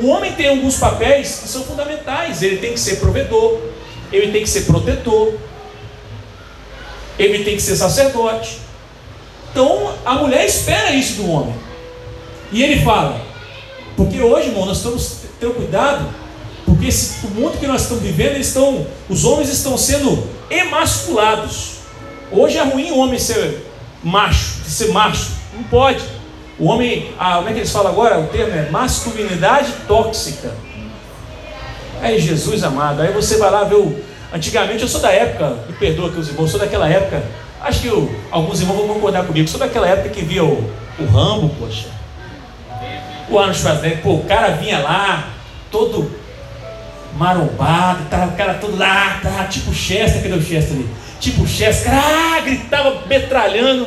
O 0.00 0.08
homem 0.08 0.32
tem 0.32 0.48
alguns 0.48 0.76
papéis 0.76 1.40
que 1.40 1.48
são 1.48 1.62
fundamentais. 1.62 2.42
Ele 2.42 2.56
tem 2.56 2.72
que 2.72 2.80
ser 2.80 2.96
provedor, 2.96 3.60
ele 4.12 4.32
tem 4.32 4.42
que 4.42 4.48
ser 4.48 4.62
protetor, 4.62 5.34
ele 7.18 7.44
tem 7.44 7.56
que 7.56 7.62
ser 7.62 7.76
sacerdote. 7.76 8.58
Então 9.50 9.94
a 10.04 10.14
mulher 10.14 10.44
espera 10.44 10.90
isso 10.90 11.22
do 11.22 11.30
homem. 11.30 11.54
E 12.50 12.62
ele 12.62 12.84
fala, 12.84 13.20
porque 13.96 14.20
hoje, 14.20 14.48
irmão, 14.48 14.66
nós 14.66 14.78
estamos 14.78 15.18
tendo 15.38 15.54
cuidado, 15.54 16.08
porque 16.64 16.86
esse, 16.86 17.24
o 17.26 17.30
mundo 17.30 17.58
que 17.58 17.66
nós 17.66 17.82
estamos 17.82 18.02
vivendo, 18.02 18.36
estão, 18.36 18.86
os 19.08 19.24
homens 19.24 19.48
estão 19.48 19.78
sendo 19.78 20.28
emasculados. 20.50 21.73
Hoje 22.36 22.58
é 22.58 22.64
ruim 22.64 22.90
o 22.90 22.98
homem 22.98 23.18
ser 23.18 23.64
macho, 24.02 24.64
ser 24.66 24.88
macho. 24.88 25.32
Não 25.54 25.62
pode. 25.64 26.02
O 26.58 26.66
homem, 26.66 27.12
ah, 27.18 27.36
como 27.36 27.48
é 27.48 27.52
que 27.52 27.60
eles 27.60 27.70
falam 27.70 27.92
agora? 27.92 28.18
O 28.18 28.26
termo 28.26 28.52
é 28.52 28.70
masculinidade 28.70 29.72
tóxica. 29.86 30.52
Aí 32.00 32.20
Jesus 32.20 32.64
amado, 32.64 33.02
aí 33.02 33.12
você 33.12 33.38
vai 33.38 33.50
lá 33.50 33.64
ver 33.64 33.76
o. 33.76 34.04
Antigamente 34.32 34.82
eu 34.82 34.88
sou 34.88 35.00
da 35.00 35.12
época, 35.12 35.58
me 35.68 35.74
perdoa 35.74 36.10
que 36.10 36.18
os 36.18 36.28
irmãos, 36.28 36.50
sou 36.50 36.58
daquela 36.58 36.88
época. 36.88 37.22
Acho 37.60 37.80
que 37.80 37.86
eu, 37.86 38.14
alguns 38.30 38.60
irmãos 38.60 38.78
vão 38.78 38.88
concordar 38.88 39.24
comigo, 39.24 39.48
sou 39.48 39.60
daquela 39.60 39.88
época 39.88 40.08
que 40.08 40.22
via 40.22 40.44
o, 40.44 40.70
o 40.98 41.06
Rambo, 41.06 41.48
poxa. 41.58 41.86
O 43.30 43.38
Arnold 43.38 43.58
Schwarzenegger, 43.58 44.02
pô, 44.02 44.14
o 44.14 44.24
cara 44.24 44.48
vinha 44.48 44.80
lá, 44.80 45.28
todo 45.70 46.10
marombado, 47.16 48.00
o 48.02 48.36
cara 48.36 48.54
todo 48.54 48.76
lá, 48.76 49.20
tá, 49.22 49.44
tipo 49.44 49.72
Chester, 49.72 50.22
cadê 50.22 50.34
o 50.34 50.42
Chester 50.42 50.76
ali? 50.76 50.88
Tipo 51.20 51.46
Chester, 51.46 51.92
ah, 51.92 52.40
gritava 52.40 53.06
metralhando. 53.06 53.86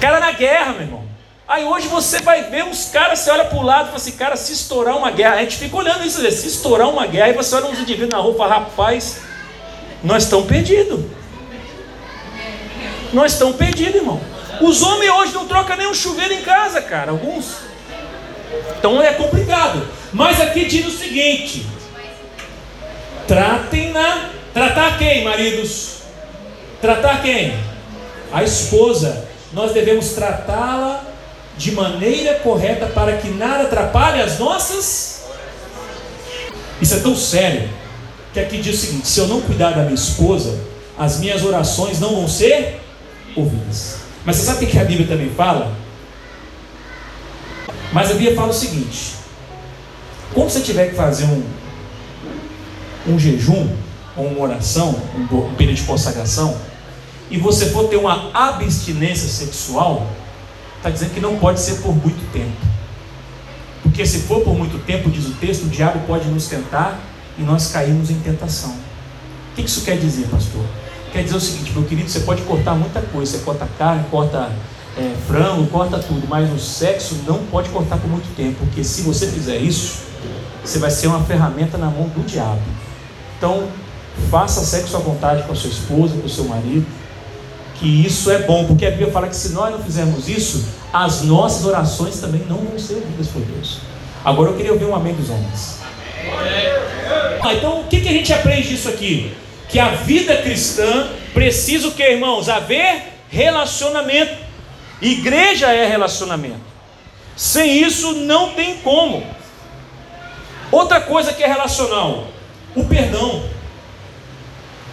Cara 0.00 0.20
na 0.20 0.32
guerra, 0.32 0.72
meu 0.72 0.82
irmão. 0.82 1.08
Aí 1.46 1.64
hoje 1.64 1.88
você 1.88 2.20
vai 2.20 2.42
ver 2.44 2.64
uns 2.64 2.90
caras, 2.90 3.20
você 3.20 3.30
olha 3.30 3.46
para 3.46 3.58
o 3.58 3.62
lado 3.62 3.84
e 3.84 3.86
fala 3.86 3.96
assim, 3.96 4.12
cara, 4.12 4.36
se 4.36 4.52
estourar 4.52 4.96
uma 4.96 5.10
guerra, 5.10 5.36
a 5.36 5.40
gente 5.40 5.56
fica 5.56 5.74
olhando 5.76 6.04
isso, 6.04 6.20
se 6.30 6.46
estourar 6.46 6.90
uma 6.90 7.06
guerra, 7.06 7.26
aí 7.26 7.32
você 7.32 7.54
olha 7.54 7.66
uns 7.66 7.78
indivíduos 7.78 8.10
na 8.10 8.34
fala, 8.34 8.54
rapaz, 8.54 9.20
nós 10.04 10.24
estamos 10.24 10.46
perdidos. 10.46 11.00
Nós 13.12 13.32
estamos 13.32 13.56
perdidos, 13.56 13.94
irmão. 13.94 14.20
Os 14.60 14.82
homens 14.82 15.10
hoje 15.10 15.32
não 15.32 15.46
trocam 15.46 15.76
nem 15.76 15.86
um 15.86 15.94
chuveiro 15.94 16.34
em 16.34 16.42
casa, 16.42 16.82
cara, 16.82 17.12
alguns. 17.12 17.56
Então 18.78 19.02
é 19.02 19.12
complicado. 19.14 19.86
Mas 20.12 20.40
aqui 20.40 20.66
diz 20.66 20.86
o 20.86 20.90
seguinte: 20.90 21.66
tratem-na 23.26 24.30
Tratar 24.58 24.98
quem, 24.98 25.22
maridos? 25.22 25.98
Tratar 26.82 27.22
quem? 27.22 27.56
A 28.32 28.42
esposa. 28.42 29.28
Nós 29.52 29.72
devemos 29.72 30.08
tratá-la 30.14 31.04
de 31.56 31.70
maneira 31.70 32.40
correta 32.40 32.86
para 32.86 33.18
que 33.18 33.28
nada 33.28 33.62
atrapalhe 33.62 34.20
as 34.20 34.36
nossas. 34.40 35.26
Isso 36.82 36.92
é 36.92 36.98
tão 36.98 37.14
sério 37.14 37.70
que 38.34 38.40
aqui 38.40 38.58
diz 38.58 38.74
o 38.74 38.86
seguinte: 38.86 39.06
se 39.06 39.20
eu 39.20 39.28
não 39.28 39.40
cuidar 39.42 39.70
da 39.70 39.82
minha 39.82 39.94
esposa, 39.94 40.58
as 40.98 41.20
minhas 41.20 41.44
orações 41.44 42.00
não 42.00 42.16
vão 42.16 42.26
ser 42.26 42.80
ouvidas. 43.36 43.98
Mas 44.24 44.38
você 44.38 44.42
sabe 44.42 44.64
o 44.64 44.68
que 44.68 44.76
a 44.76 44.84
Bíblia 44.84 45.06
também 45.06 45.30
fala? 45.30 45.72
Mas 47.92 48.10
a 48.10 48.14
Bíblia 48.14 48.34
fala 48.34 48.48
o 48.48 48.52
seguinte: 48.52 49.14
quando 50.34 50.50
você 50.50 50.62
tiver 50.62 50.88
que 50.88 50.96
fazer 50.96 51.26
um, 51.26 51.44
um 53.06 53.16
jejum, 53.20 53.68
ou 54.18 54.26
uma 54.26 54.40
oração, 54.40 54.94
um 55.14 55.54
período 55.54 55.76
de 55.76 55.84
consagração, 55.84 56.56
e 57.30 57.38
você 57.38 57.66
for 57.66 57.88
ter 57.88 57.96
uma 57.96 58.30
abstinência 58.32 59.28
sexual, 59.28 60.06
está 60.76 60.90
dizendo 60.90 61.14
que 61.14 61.20
não 61.20 61.38
pode 61.38 61.60
ser 61.60 61.76
por 61.76 61.94
muito 61.94 62.30
tempo. 62.32 62.56
Porque 63.82 64.04
se 64.06 64.20
for 64.20 64.40
por 64.42 64.54
muito 64.56 64.78
tempo, 64.84 65.10
diz 65.10 65.26
o 65.26 65.32
texto, 65.32 65.64
o 65.64 65.68
diabo 65.68 66.00
pode 66.06 66.28
nos 66.28 66.46
tentar 66.46 66.98
e 67.38 67.42
nós 67.42 67.70
caímos 67.70 68.10
em 68.10 68.18
tentação. 68.20 68.74
O 69.52 69.54
que 69.54 69.62
isso 69.62 69.82
quer 69.82 69.98
dizer, 69.98 70.26
pastor? 70.28 70.64
Quer 71.12 71.24
dizer 71.24 71.36
o 71.36 71.40
seguinte, 71.40 71.72
meu 71.72 71.84
querido, 71.84 72.08
você 72.08 72.20
pode 72.20 72.42
cortar 72.42 72.74
muita 72.74 73.00
coisa, 73.00 73.38
você 73.38 73.44
corta 73.44 73.68
carne, 73.78 74.04
corta 74.10 74.50
é, 74.96 75.14
frango, 75.26 75.66
corta 75.68 75.98
tudo, 75.98 76.26
mas 76.28 76.52
o 76.52 76.58
sexo 76.58 77.16
não 77.26 77.38
pode 77.44 77.68
cortar 77.70 77.98
por 77.98 78.10
muito 78.10 78.34
tempo, 78.36 78.56
porque 78.58 78.82
se 78.82 79.02
você 79.02 79.26
fizer 79.26 79.56
isso, 79.56 79.98
você 80.64 80.78
vai 80.78 80.90
ser 80.90 81.06
uma 81.06 81.22
ferramenta 81.24 81.78
na 81.78 81.86
mão 81.86 82.08
do 82.08 82.26
diabo. 82.26 82.60
Então, 83.36 83.68
Faça 84.30 84.64
sexo 84.64 84.96
à 84.96 85.00
vontade 85.00 85.42
com 85.44 85.52
a 85.52 85.56
sua 85.56 85.70
esposa, 85.70 86.14
com 86.16 86.26
o 86.26 86.28
seu 86.28 86.44
marido. 86.44 86.86
Que 87.76 88.06
isso 88.06 88.30
é 88.30 88.40
bom, 88.40 88.66
porque 88.66 88.84
a 88.84 88.90
Bíblia 88.90 89.10
fala 89.10 89.28
que 89.28 89.36
se 89.36 89.50
nós 89.50 89.70
não 89.70 89.82
fizermos 89.82 90.28
isso, 90.28 90.64
as 90.92 91.22
nossas 91.22 91.64
orações 91.64 92.18
também 92.20 92.42
não 92.48 92.56
vão 92.56 92.78
ser 92.78 92.94
ouvidas 92.94 93.28
por 93.28 93.42
Deus. 93.42 93.78
Agora 94.24 94.50
eu 94.50 94.56
queria 94.56 94.72
ouvir 94.72 94.84
um 94.84 94.94
amém 94.94 95.14
dos 95.14 95.30
homens. 95.30 95.78
Ah, 97.40 97.54
então 97.54 97.80
o 97.80 97.84
que, 97.84 98.00
que 98.00 98.08
a 98.08 98.12
gente 98.12 98.32
aprende 98.32 98.68
disso 98.68 98.88
aqui? 98.88 99.32
Que 99.68 99.78
a 99.78 99.90
vida 99.90 100.36
cristã 100.38 101.08
precisa 101.32 101.88
o 101.88 101.92
que, 101.92 102.02
irmãos? 102.02 102.48
Haver 102.48 103.02
relacionamento. 103.30 104.36
Igreja 105.00 105.72
é 105.72 105.86
relacionamento. 105.86 106.60
Sem 107.36 107.82
isso 107.82 108.12
não 108.14 108.54
tem 108.54 108.78
como. 108.78 109.24
Outra 110.72 111.00
coisa 111.00 111.32
que 111.32 111.42
é 111.42 111.46
relacional, 111.46 112.26
o 112.74 112.84
perdão. 112.84 113.42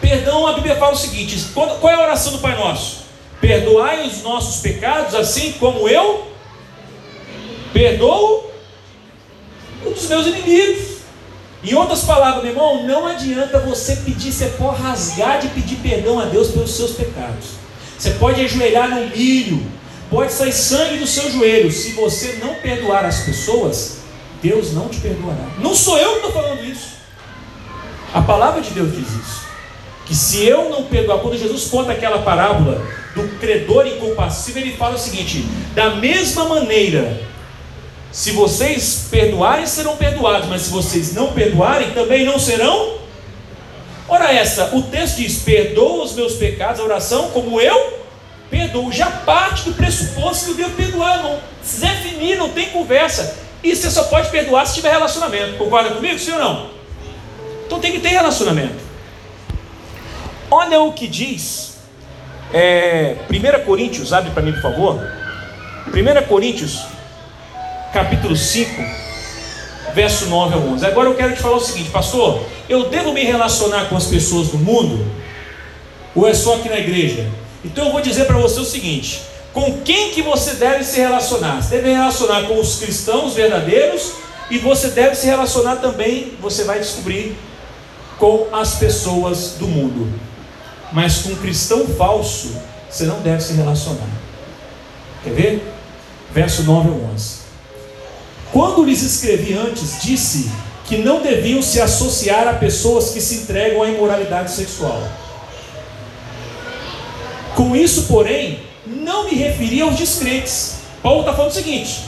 Perdão, 0.02 0.48
a 0.48 0.54
Bíblia 0.54 0.76
fala 0.76 0.94
o 0.94 0.98
seguinte: 0.98 1.38
qual 1.54 1.90
é 1.90 1.94
a 1.94 2.02
oração 2.02 2.34
do 2.34 2.40
Pai 2.40 2.56
Nosso? 2.56 3.06
Perdoai 3.42 4.08
os 4.08 4.22
nossos 4.24 4.62
pecados, 4.62 5.14
assim 5.14 5.54
como 5.54 5.88
eu 5.88 6.28
perdoo 7.74 8.50
os 9.86 10.08
meus 10.08 10.26
inimigos. 10.28 10.96
Em 11.64 11.74
outras 11.74 12.04
palavras, 12.04 12.44
meu 12.44 12.52
irmão, 12.52 12.84
não 12.84 13.08
adianta 13.08 13.60
você 13.60 13.98
pedir, 13.98 14.32
você 14.32 14.46
pode 14.50 14.82
rasgar 14.82 15.40
de 15.40 15.48
pedir 15.50 15.78
perdão 15.78 16.20
a 16.20 16.26
Deus 16.26 16.50
pelos 16.50 16.76
seus 16.76 16.92
pecados. 16.92 17.50
Você 17.98 18.12
pode 18.12 18.42
ajoelhar 18.42 18.90
no 18.90 19.08
milho, 19.08 19.66
pode 20.10 20.32
sair 20.32 20.54
sangue 20.54 21.00
do 21.00 21.08
seu 21.08 21.32
joelho. 21.32 21.72
Se 21.72 21.92
você 21.94 22.40
não 22.44 22.56
perdoar 22.56 23.04
as 23.06 23.22
pessoas, 23.22 23.98
Deus 24.42 24.74
não 24.74 24.90
te 24.90 25.00
perdoará. 25.00 25.46
Não 25.58 25.74
sou 25.74 25.98
eu 25.98 26.12
que 26.12 26.28
estou 26.28 26.32
falando 26.34 26.64
isso. 26.64 26.96
A 28.14 28.22
palavra 28.22 28.62
de 28.62 28.70
Deus 28.70 28.96
diz 28.96 29.08
isso. 29.08 29.45
Que 30.06 30.16
se 30.16 30.46
eu 30.46 30.70
não 30.70 30.84
perdoar, 30.84 31.20
quando 31.20 31.38
Jesus 31.38 31.66
conta 31.66 31.92
aquela 31.92 32.20
parábola 32.20 32.86
do 33.16 33.28
credor 33.40 33.88
incompassível, 33.88 34.62
ele 34.62 34.78
fala 34.78 34.96
o 34.96 35.00
seguinte: 35.00 35.46
da 35.74 35.96
mesma 35.96 36.46
maneira 36.46 37.26
se 38.16 38.32
vocês 38.32 39.10
perdoarem, 39.12 39.66
serão 39.66 39.98
perdoados, 39.98 40.48
mas 40.48 40.62
se 40.62 40.70
vocês 40.70 41.14
não 41.14 41.34
perdoarem, 41.34 41.92
também 41.92 42.24
não 42.24 42.40
serão. 42.40 42.96
Ora, 44.08 44.32
essa, 44.32 44.74
o 44.74 44.84
texto 44.84 45.18
diz: 45.18 45.40
perdoa 45.40 46.06
os 46.06 46.14
meus 46.14 46.36
pecados, 46.36 46.80
a 46.80 46.84
oração, 46.86 47.32
como 47.32 47.60
eu 47.60 48.00
perdoo. 48.50 48.90
Já 48.90 49.12
parte 49.12 49.64
do 49.64 49.74
pressuposto 49.74 50.46
que 50.46 50.52
eu 50.52 50.56
devo 50.56 50.78
perdoar, 50.78 51.24
não. 51.24 51.40
Se 51.62 51.82
definir, 51.82 52.38
não 52.38 52.48
tem 52.48 52.70
conversa. 52.70 53.38
E 53.62 53.76
você 53.76 53.92
só 53.92 54.06
pode 54.06 54.30
perdoar 54.30 54.66
se 54.66 54.76
tiver 54.76 54.92
relacionamento. 54.92 55.58
Concorda 55.58 55.90
comigo, 55.90 56.18
sim 56.18 56.32
ou 56.32 56.40
não? 56.40 56.70
Então 57.66 57.82
tem 57.82 57.92
que 57.92 58.00
ter 58.00 58.10
relacionamento. 58.10 58.85
Olha 60.50 60.80
o 60.82 60.94
que 60.94 61.08
diz 61.08 61.78
é, 62.54 63.16
1 63.30 63.66
Coríntios, 63.66 64.14
abre 64.14 64.32
para 64.32 64.44
mim, 64.44 64.54
por 64.54 64.62
favor. 64.62 65.02
1 65.88 66.28
Coríntios 66.28 66.82
capítulo 67.92 68.36
5, 68.36 68.70
verso 69.94 70.26
9 70.28 70.54
ao 70.54 70.62
11. 70.62 70.86
Agora 70.86 71.10
eu 71.10 71.16
quero 71.16 71.34
te 71.34 71.42
falar 71.42 71.56
o 71.56 71.62
seguinte, 71.62 71.90
pastor, 71.90 72.44
eu 72.68 72.90
devo 72.90 73.14
me 73.14 73.24
relacionar 73.24 73.86
com 73.86 73.96
as 73.96 74.06
pessoas 74.08 74.50
do 74.50 74.58
mundo 74.58 75.06
ou 76.14 76.28
é 76.28 76.34
só 76.34 76.56
aqui 76.56 76.70
na 76.70 76.78
igreja? 76.78 77.30
Então 77.64 77.88
eu 77.88 77.92
vou 77.92 78.02
dizer 78.02 78.26
para 78.26 78.38
você 78.38 78.60
o 78.60 78.66
seguinte: 78.66 79.22
com 79.54 79.82
quem 79.82 80.12
que 80.12 80.22
você 80.22 80.54
deve 80.54 80.84
se 80.84 81.00
relacionar? 81.00 81.62
Você 81.62 81.78
deve 81.78 81.94
relacionar 81.94 82.44
com 82.44 82.60
os 82.60 82.78
cristãos 82.78 83.34
verdadeiros 83.34 84.14
e 84.50 84.58
você 84.58 84.90
deve 84.90 85.16
se 85.16 85.26
relacionar 85.26 85.78
também, 85.78 86.34
você 86.40 86.64
vai 86.64 86.80
descobrir, 86.80 87.36
com 88.18 88.48
as 88.54 88.76
pessoas 88.76 89.56
do 89.60 89.68
mundo. 89.68 90.08
Mas 90.92 91.20
com 91.20 91.30
um 91.30 91.36
cristão 91.36 91.88
falso, 91.88 92.56
você 92.90 93.06
não 93.06 93.20
deve 93.22 93.42
se 93.42 93.54
relacionar. 93.54 94.08
Quer 95.24 95.34
ver? 95.34 95.74
Verso 96.32 96.64
9 96.64 96.90
ao 96.90 96.96
11. 97.14 97.46
Quando 98.52 98.84
lhes 98.84 99.02
escrevi 99.02 99.54
antes, 99.54 100.02
disse 100.02 100.52
que 100.86 100.98
não 100.98 101.22
deviam 101.22 101.62
se 101.62 101.82
associar 101.82 102.48
a 102.48 102.54
pessoas 102.54 103.10
que 103.10 103.20
se 103.20 103.36
entregam 103.36 103.84
à 103.84 103.90
imoralidade 103.90 104.52
sexual. 104.52 105.02
Com 107.56 107.76
isso, 107.76 108.04
porém, 108.04 108.62
não 108.86 109.26
me 109.26 109.36
referi 109.36 109.82
aos 109.82 109.96
descrentes. 109.96 110.76
Paulo 111.02 111.22
está 111.22 111.34
falando 111.34 111.52
o 111.52 111.56
seguinte: 111.56 112.02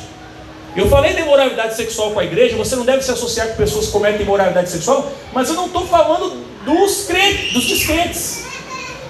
eu 0.76 0.88
falei 0.88 1.14
de 1.14 1.22
imoralidade 1.22 1.76
sexual 1.76 2.12
com 2.12 2.20
a 2.20 2.24
igreja, 2.24 2.56
você 2.56 2.76
não 2.76 2.86
deve 2.86 3.04
se 3.04 3.10
associar 3.10 3.48
com 3.48 3.56
pessoas 3.56 3.88
que 3.88 3.92
cometem 3.92 4.22
imoralidade 4.22 4.70
sexual, 4.70 5.12
mas 5.34 5.50
eu 5.50 5.56
não 5.56 5.66
estou 5.66 5.88
falando 5.88 6.44
dos 6.64 7.06
crentes, 7.06 7.54
dos 7.54 7.66
descrentes. 7.66 8.47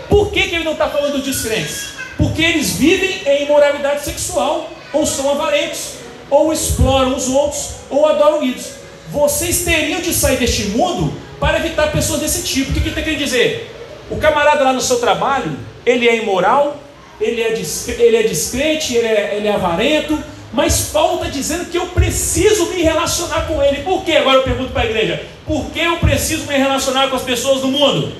Por 0.09 0.31
que, 0.31 0.43
que 0.43 0.55
ele 0.55 0.63
não 0.63 0.73
está 0.73 0.89
falando 0.89 1.13
dos 1.13 1.23
descrentes? 1.23 1.89
Porque 2.17 2.41
eles 2.41 2.73
vivem 2.73 3.21
em 3.25 3.43
imoralidade 3.43 4.03
sexual 4.03 4.69
ou 4.93 5.05
são 5.05 5.29
avarentos 5.31 5.97
ou 6.29 6.51
exploram 6.51 7.15
os 7.15 7.27
outros, 7.27 7.69
ou 7.89 8.05
adoram 8.05 8.43
ídolos. 8.43 8.71
Vocês 9.09 9.63
teriam 9.63 10.01
de 10.01 10.13
sair 10.13 10.37
deste 10.37 10.65
mundo 10.69 11.13
para 11.39 11.59
evitar 11.59 11.91
pessoas 11.91 12.19
desse 12.19 12.43
tipo. 12.43 12.71
O 12.71 12.73
que, 12.73 12.81
que 12.81 12.89
está 12.89 13.01
querendo 13.01 13.19
dizer? 13.19 13.73
O 14.09 14.17
camarada 14.17 14.63
lá 14.63 14.73
no 14.73 14.81
seu 14.81 14.99
trabalho, 14.99 15.57
ele 15.85 16.07
é 16.07 16.17
imoral, 16.17 16.77
ele 17.19 17.41
é, 17.41 17.53
ele 17.99 18.17
é 18.17 18.23
descrente, 18.23 18.95
ele 18.95 19.07
é, 19.07 19.35
ele 19.37 19.47
é 19.47 19.53
avarento, 19.53 20.21
mas 20.51 20.89
Paulo 20.91 21.17
está 21.17 21.29
dizendo 21.29 21.65
que 21.65 21.77
eu 21.77 21.87
preciso 21.87 22.67
me 22.67 22.81
relacionar 22.81 23.47
com 23.47 23.61
ele. 23.63 23.83
Por 23.83 24.03
quê? 24.03 24.13
Agora 24.13 24.37
eu 24.37 24.43
pergunto 24.43 24.71
para 24.71 24.83
a 24.83 24.85
igreja: 24.85 25.23
por 25.45 25.65
que 25.71 25.79
eu 25.79 25.97
preciso 25.97 26.45
me 26.45 26.57
relacionar 26.57 27.09
com 27.09 27.15
as 27.15 27.21
pessoas 27.21 27.61
do 27.61 27.67
mundo? 27.67 28.13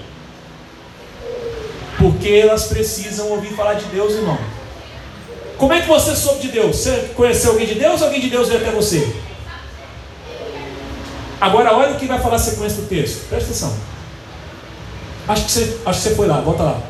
Porque 2.07 2.29
elas 2.29 2.67
precisam 2.67 3.27
ouvir 3.31 3.53
falar 3.53 3.73
de 3.73 3.83
Deus, 3.87 4.13
irmão. 4.13 4.37
Como 5.57 5.73
é 5.73 5.81
que 5.81 5.89
você 5.89 6.15
soube 6.15 6.39
de 6.39 6.47
Deus? 6.47 6.77
Você 6.77 7.11
conheceu 7.13 7.51
alguém 7.51 7.67
de 7.67 7.75
Deus 7.75 7.99
ou 7.99 8.07
alguém 8.07 8.21
de 8.21 8.29
Deus 8.29 8.47
veio 8.47 8.61
até 8.61 8.71
você? 8.71 9.13
Agora 11.41 11.75
olha 11.75 11.91
o 11.91 11.99
que 11.99 12.05
vai 12.05 12.17
falar 12.17 12.37
a 12.37 12.39
sequência 12.39 12.81
do 12.81 12.87
texto. 12.87 13.27
Presta 13.27 13.49
atenção. 13.49 13.77
Acho 15.27 15.45
que 15.45 15.51
você, 15.51 15.77
acho 15.85 16.01
que 16.01 16.09
você 16.09 16.15
foi 16.15 16.27
lá, 16.27 16.39
volta 16.39 16.63
lá. 16.63 16.81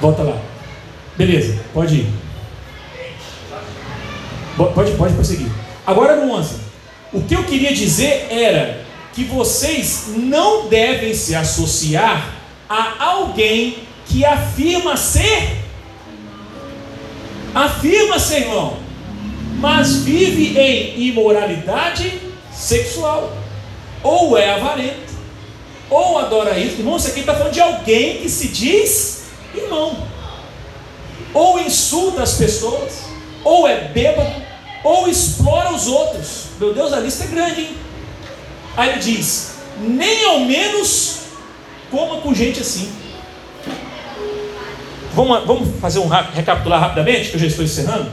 Volta 0.00 0.22
lá. 0.22 0.38
Beleza, 1.16 1.58
pode 1.74 1.96
ir. 1.96 2.12
Pode, 4.56 4.92
pode 4.92 5.14
prosseguir. 5.14 5.48
Agora 5.84 6.14
no 6.14 6.32
11. 6.34 6.54
O 7.12 7.20
que 7.22 7.34
eu 7.34 7.42
queria 7.42 7.74
dizer 7.74 8.28
era 8.30 8.84
que 9.12 9.24
vocês 9.24 10.04
não 10.14 10.68
devem 10.68 11.12
se 11.12 11.34
associar 11.34 12.35
a 12.68 13.04
alguém 13.04 13.78
que 14.06 14.24
afirma 14.24 14.96
ser 14.96 15.66
Afirma-se, 17.56 18.34
irmão, 18.34 18.76
mas 19.58 20.02
vive 20.02 20.58
em 20.58 21.08
imoralidade 21.08 22.20
sexual, 22.52 23.34
ou 24.02 24.36
é 24.36 24.50
avarento, 24.50 25.14
ou 25.88 26.18
adora 26.18 26.58
isso. 26.58 26.80
Irmão, 26.80 26.98
isso 26.98 27.08
aqui 27.08 27.20
está 27.20 27.32
falando 27.32 27.54
de 27.54 27.60
alguém 27.62 28.18
que 28.18 28.28
se 28.28 28.48
diz 28.48 29.28
irmão, 29.54 29.96
ou 31.32 31.58
insulta 31.58 32.22
as 32.22 32.34
pessoas, 32.34 33.04
ou 33.42 33.66
é 33.66 33.88
bêbado, 33.88 34.34
ou 34.84 35.08
explora 35.08 35.72
os 35.72 35.86
outros. 35.86 36.48
Meu 36.60 36.74
Deus, 36.74 36.92
a 36.92 37.00
lista 37.00 37.24
é 37.24 37.28
grande, 37.28 37.60
hein? 37.62 37.76
Aí 38.76 38.90
ele 38.90 38.98
diz: 38.98 39.52
nem 39.78 40.26
ao 40.26 40.40
menos 40.40 41.20
coma 41.90 42.20
com 42.20 42.34
gente 42.34 42.60
assim. 42.60 42.90
Vamos, 45.14 45.46
vamos 45.46 45.80
fazer 45.80 45.98
um 45.98 46.06
recapitular 46.06 46.80
rapidamente, 46.80 47.30
que 47.30 47.36
eu 47.36 47.40
já 47.40 47.46
estou 47.46 47.64
encerrando? 47.64 48.10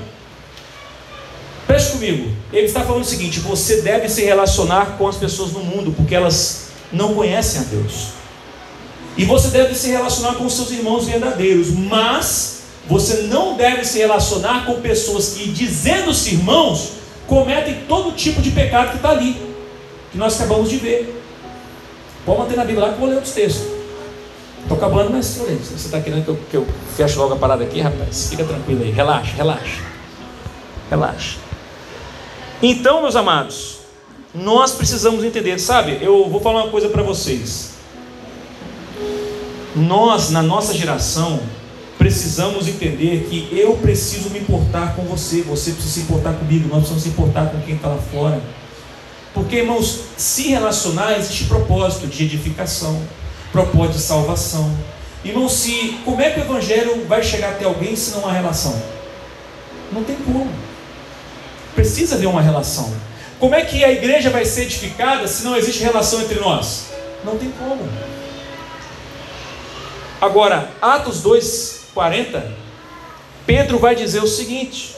Preste 1.68 1.92
comigo. 1.92 2.32
Ele 2.52 2.66
está 2.66 2.82
falando 2.82 3.02
o 3.02 3.06
seguinte: 3.06 3.40
você 3.40 3.82
deve 3.82 4.08
se 4.08 4.24
relacionar 4.24 4.98
com 4.98 5.08
as 5.08 5.18
pessoas 5.18 5.52
no 5.52 5.60
mundo, 5.60 5.92
porque 5.92 6.16
elas 6.16 6.68
não 6.92 7.14
conhecem 7.14 7.62
a 7.62 7.64
Deus. 7.66 8.10
E 9.18 9.26
você 9.26 9.50
deve 9.50 9.76
se 9.76 9.90
relacionar 9.90 10.36
com 10.36 10.50
seus 10.50 10.72
irmãos 10.72 11.06
verdadeiros, 11.06 11.70
mas 11.72 12.64
você 12.88 13.24
não 13.24 13.56
deve 13.56 13.86
se 13.86 14.00
relacionar 14.00 14.66
com 14.66 14.82
pessoas 14.82 15.34
que, 15.34 15.50
dizendo-se 15.50 16.36
irmãos, 16.36 16.94
cometem 17.28 17.84
todo 17.88 18.16
tipo 18.16 18.42
de 18.42 18.52
pecado 18.52 18.92
que 18.92 18.98
está 18.98 19.12
ali, 19.12 19.36
que 20.12 20.18
nós 20.18 20.36
acabamos 20.36 20.70
de 20.70 20.78
ver. 20.78 21.23
Pode 22.26 22.40
manter 22.40 22.56
na 22.56 22.64
Bíblia 22.64 22.86
lá 22.86 22.90
que 22.90 22.96
eu 22.96 23.00
vou 23.00 23.10
ler 23.10 23.16
outros 23.16 23.34
textos. 23.34 23.68
Estou 24.62 24.78
acabando, 24.78 25.10
mas 25.10 25.26
se 25.26 25.40
você 25.40 25.74
está 25.74 26.00
querendo 26.00 26.24
que 26.24 26.30
eu, 26.30 26.40
que 26.50 26.58
eu 26.58 26.68
feche 26.96 27.18
logo 27.18 27.34
a 27.34 27.38
parada 27.38 27.64
aqui, 27.64 27.82
rapaz, 27.82 28.30
fica 28.30 28.46
tranquilo 28.46 28.84
aí, 28.84 28.92
relaxa, 28.92 29.36
relaxa, 29.36 29.82
relaxa. 30.90 31.38
Então, 32.62 33.02
meus 33.02 33.18
amados, 33.18 33.80
nós 34.34 34.72
precisamos 34.72 35.24
entender, 35.26 35.60
sabe? 35.60 36.00
Eu 36.02 36.30
vou 36.30 36.40
falar 36.40 36.64
uma 36.64 36.72
coisa 36.72 36.88
para 36.88 37.04
vocês. 37.04 37.74
Nós, 39.76 40.30
na 40.30 40.42
nossa 40.42 40.74
geração, 40.74 41.42
precisamos 41.98 42.68
entender 42.68 43.28
que 43.30 43.50
eu 43.52 43.76
preciso 43.78 44.30
me 44.30 44.40
importar 44.40 44.96
com 44.96 45.04
você, 45.04 45.42
você 45.42 45.72
precisa 45.72 45.94
se 45.94 46.00
importar 46.02 46.34
comigo, 46.34 46.70
nós 46.70 46.88
precisamos 46.88 47.04
se 47.04 47.10
importar 47.10 47.48
com 47.48 47.60
quem 47.62 47.76
está 47.76 47.90
lá 47.90 47.98
fora. 47.98 48.42
Porque, 49.34 49.58
irmãos, 49.58 50.00
se 50.18 50.50
relacionar 50.50 51.18
existe 51.18 51.46
propósito 51.46 52.08
de 52.08 52.24
edificação 52.24 53.02
propósito 53.54 53.98
de 53.98 54.02
salvação. 54.02 54.76
Irmão, 55.24 55.48
se 55.48 56.00
como 56.04 56.20
é 56.20 56.32
que 56.32 56.40
o 56.40 56.44
evangelho 56.44 57.06
vai 57.06 57.24
chegar 57.24 57.52
até 57.52 57.64
alguém 57.64 57.96
se 57.96 58.12
não 58.12 58.28
há 58.28 58.34
relação? 58.34 58.82
Não 59.92 60.04
tem 60.04 60.18
como. 60.18 60.52
Precisa 61.76 62.16
haver 62.16 62.28
uma 62.28 62.42
relação. 62.42 62.94
Como 63.40 63.56
é 63.56 63.64
que 63.64 63.86
a 63.86 63.92
igreja 63.92 64.30
vai 64.32 64.44
ser 64.44 64.64
edificada 64.64 65.28
se 65.28 65.44
não 65.44 65.56
existe 65.56 65.84
relação 65.84 66.20
entre 66.22 66.40
nós? 66.40 66.88
Não 67.24 67.38
tem 67.38 67.52
como. 67.52 67.88
Agora, 70.20 70.70
Atos 70.82 71.22
2:40, 71.22 72.44
Pedro 73.46 73.78
vai 73.78 73.96
dizer 73.96 74.22
o 74.22 74.28
seguinte: 74.28 74.96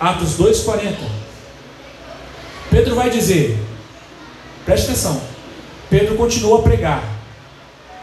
Atos 0.00 0.36
2:40. 0.36 1.23
Pedro 2.74 2.96
vai 2.96 3.08
dizer: 3.08 3.56
Preste 4.64 4.86
atenção. 4.86 5.20
Pedro 5.88 6.16
continuou 6.16 6.58
a 6.58 6.62
pregar. 6.62 7.04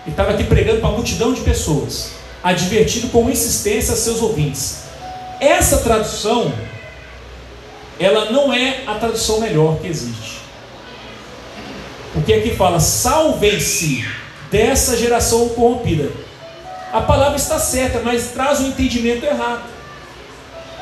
E 0.07 0.11
estava 0.11 0.31
aqui 0.31 0.45
pregando 0.45 0.79
para 0.79 0.87
uma 0.87 0.95
multidão 0.95 1.33
de 1.33 1.41
pessoas, 1.41 2.13
advertindo 2.41 3.09
com 3.09 3.29
insistência 3.29 3.93
a 3.93 3.97
seus 3.97 4.21
ouvintes. 4.21 4.83
Essa 5.41 5.79
tradução, 5.79 6.53
ela 7.99 8.31
não 8.31 8.53
é 8.53 8.83
a 8.87 8.95
tradução 8.95 9.41
melhor 9.41 9.77
que 9.79 9.87
existe. 9.87 10.39
Porque 12.13 12.33
aqui 12.33 12.55
fala: 12.55 12.79
salvem-se 12.79 14.07
dessa 14.49 14.95
geração 14.95 15.49
corrompida. 15.49 16.09
A 16.93 17.01
palavra 17.01 17.35
está 17.35 17.59
certa, 17.59 17.99
mas 17.99 18.27
traz 18.27 18.61
um 18.61 18.67
entendimento 18.67 19.25
errado. 19.25 19.63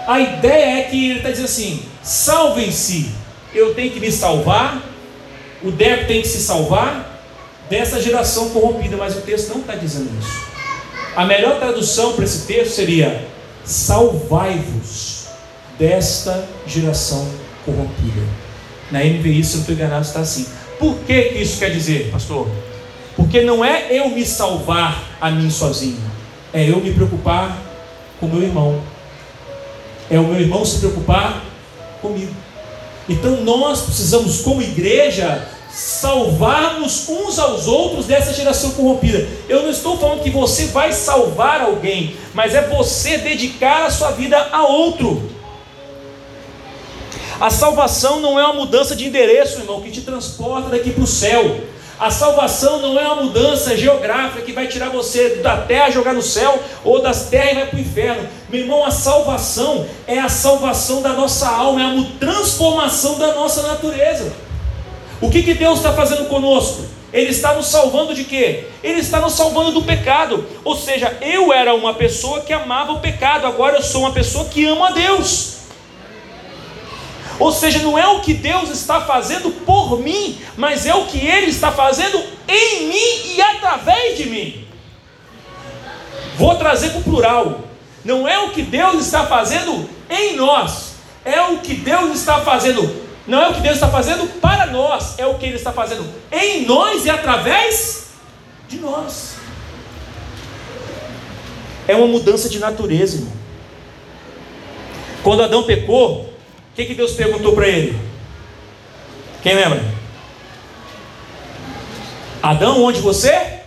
A 0.05 0.19
ideia 0.19 0.79
é 0.79 0.83
que 0.83 1.09
ele 1.09 1.17
está 1.17 1.31
dizendo 1.31 1.45
assim: 1.45 1.83
salvem-se, 2.03 3.18
eu 3.53 3.73
tenho 3.73 3.91
que 3.91 3.99
me 3.99 4.11
salvar, 4.11 4.83
o 5.63 5.71
Deco 5.71 6.05
tem 6.05 6.21
que 6.21 6.27
se 6.27 6.39
salvar 6.39 7.21
dessa 7.69 8.01
geração 8.01 8.49
corrompida, 8.49 8.97
mas 8.97 9.15
o 9.15 9.21
texto 9.21 9.49
não 9.49 9.61
está 9.61 9.75
dizendo 9.75 10.09
isso. 10.19 10.49
A 11.15 11.25
melhor 11.25 11.59
tradução 11.59 12.13
para 12.13 12.25
esse 12.25 12.45
texto 12.45 12.73
seria: 12.73 13.25
salvai-vos 13.63 15.27
desta 15.77 16.47
geração 16.65 17.27
corrompida. 17.65 18.21
Na 18.91 18.99
NVI, 19.03 19.43
se 19.43 19.55
eu 19.55 19.59
estou 19.61 19.75
enganado, 19.75 20.05
está 20.05 20.21
assim. 20.21 20.47
Por 20.79 20.95
que, 20.99 21.13
isso 21.13 21.59
quer 21.59 21.69
dizer, 21.71 22.09
pastor? 22.11 22.47
Porque 23.15 23.41
não 23.41 23.63
é 23.63 23.87
eu 23.91 24.09
me 24.09 24.25
salvar 24.25 25.17
a 25.19 25.29
mim 25.29 25.49
sozinho, 25.49 26.01
é 26.53 26.69
eu 26.69 26.79
me 26.79 26.93
preocupar 26.93 27.57
com 28.19 28.27
meu 28.27 28.41
irmão, 28.41 28.81
é 30.09 30.19
o 30.19 30.23
meu 30.23 30.39
irmão 30.39 30.63
se 30.63 30.79
preocupar 30.79 31.43
comigo. 32.01 32.33
Então 33.09 33.41
nós 33.41 33.81
precisamos, 33.81 34.41
como 34.41 34.61
igreja, 34.61 35.47
salvarmos 35.71 37.09
uns 37.09 37.39
aos 37.39 37.67
outros 37.67 38.05
dessa 38.05 38.33
geração 38.33 38.71
corrompida. 38.71 39.27
Eu 39.47 39.63
não 39.63 39.69
estou 39.69 39.97
falando 39.97 40.21
que 40.21 40.29
você 40.29 40.67
vai 40.67 40.93
salvar 40.93 41.61
alguém, 41.61 42.15
mas 42.33 42.53
é 42.53 42.61
você 42.67 43.17
dedicar 43.17 43.85
a 43.85 43.91
sua 43.91 44.11
vida 44.11 44.37
a 44.51 44.63
outro. 44.63 45.29
A 47.39 47.49
salvação 47.49 48.19
não 48.19 48.39
é 48.39 48.43
uma 48.43 48.53
mudança 48.53 48.95
de 48.95 49.07
endereço, 49.07 49.59
irmão, 49.59 49.81
que 49.81 49.89
te 49.89 50.01
transporta 50.01 50.69
daqui 50.69 50.91
para 50.91 51.03
o 51.03 51.07
céu. 51.07 51.61
A 51.99 52.09
salvação 52.09 52.79
não 52.79 52.97
é 52.97 53.05
uma 53.05 53.23
mudança 53.23 53.75
geográfica 53.75 54.41
que 54.41 54.53
vai 54.53 54.67
tirar 54.67 54.89
você 54.89 55.35
da 55.43 55.57
terra 55.57 55.89
jogar 55.89 56.13
no 56.13 56.21
céu, 56.21 56.57
ou 56.81 57.01
das 57.01 57.25
terras 57.25 57.51
e 57.51 57.55
vai 57.55 57.65
para 57.65 57.77
o 57.77 57.81
inferno. 57.81 58.29
Meu 58.49 58.61
irmão, 58.61 58.85
a 58.85 58.91
salvação 58.91 59.85
é 60.07 60.17
a 60.17 60.29
salvação 60.29 61.01
da 61.01 61.11
nossa 61.11 61.49
alma, 61.49 61.81
é 61.81 61.85
a 61.85 62.05
transformação 62.17 63.19
da 63.19 63.33
nossa 63.33 63.63
natureza. 63.63 64.31
O 65.19 65.29
que, 65.29 65.43
que 65.43 65.53
Deus 65.53 65.79
está 65.79 65.91
fazendo 65.91 66.29
conosco? 66.29 66.85
Ele 67.11 67.31
está 67.31 67.53
nos 67.53 67.65
salvando 67.65 68.15
de 68.15 68.23
quê? 68.23 68.67
Ele 68.81 69.01
está 69.01 69.19
nos 69.19 69.33
salvando 69.33 69.71
do 69.73 69.81
pecado. 69.81 70.45
Ou 70.63 70.77
seja, 70.77 71.17
eu 71.21 71.51
era 71.51 71.73
uma 71.73 71.93
pessoa 71.93 72.39
que 72.39 72.53
amava 72.53 72.93
o 72.93 72.99
pecado, 72.99 73.45
agora 73.45 73.75
eu 73.75 73.83
sou 73.83 74.01
uma 74.01 74.13
pessoa 74.13 74.45
que 74.45 74.65
ama 74.65 74.87
a 74.87 74.91
Deus. 74.91 75.58
Ou 77.39 77.53
seja, 77.53 77.79
não 77.79 77.97
é 77.97 78.05
o 78.05 78.19
que 78.19 78.33
Deus 78.33 78.69
está 78.69 78.99
fazendo 79.01 79.49
por 79.65 79.97
mim, 79.99 80.37
mas 80.57 80.85
é 80.85 80.93
o 80.93 81.05
que 81.05 81.17
Ele 81.25 81.47
está 81.47 81.71
fazendo 81.71 82.21
em 82.47 82.87
mim 82.87 83.35
e 83.35 83.41
através 83.41 84.17
de 84.17 84.25
mim. 84.25 84.67
Vou 86.37 86.55
trazer 86.55 86.89
para 86.89 86.99
o 86.99 87.03
plural. 87.03 87.61
Não 88.03 88.27
é 88.27 88.37
o 88.39 88.51
que 88.51 88.61
Deus 88.61 89.05
está 89.05 89.25
fazendo 89.25 89.89
em 90.09 90.35
nós, 90.35 90.95
é 91.23 91.41
o 91.41 91.59
que 91.59 91.75
Deus 91.75 92.11
está 92.11 92.41
fazendo. 92.41 93.07
Não 93.25 93.41
é 93.41 93.49
o 93.49 93.53
que 93.53 93.61
Deus 93.61 93.75
está 93.75 93.87
fazendo 93.87 94.27
para 94.39 94.65
nós, 94.65 95.17
é 95.19 95.25
o 95.25 95.35
que 95.35 95.45
Ele 95.45 95.55
está 95.55 95.71
fazendo 95.71 96.05
em 96.31 96.65
nós 96.65 97.05
e 97.05 97.09
através 97.09 98.07
de 98.67 98.77
nós. 98.77 99.35
É 101.87 101.95
uma 101.95 102.07
mudança 102.07 102.49
de 102.49 102.59
natureza, 102.59 103.17
irmão. 103.17 103.33
Quando 105.23 105.43
Adão 105.43 105.63
pecou, 105.63 106.28
que, 106.79 106.85
que 106.85 106.95
Deus 106.95 107.11
perguntou 107.11 107.53
para 107.53 107.67
ele? 107.67 107.99
Quem 109.43 109.53
lembra? 109.53 109.83
Adão, 112.41 112.83
onde 112.83 113.01
você? 113.01 113.59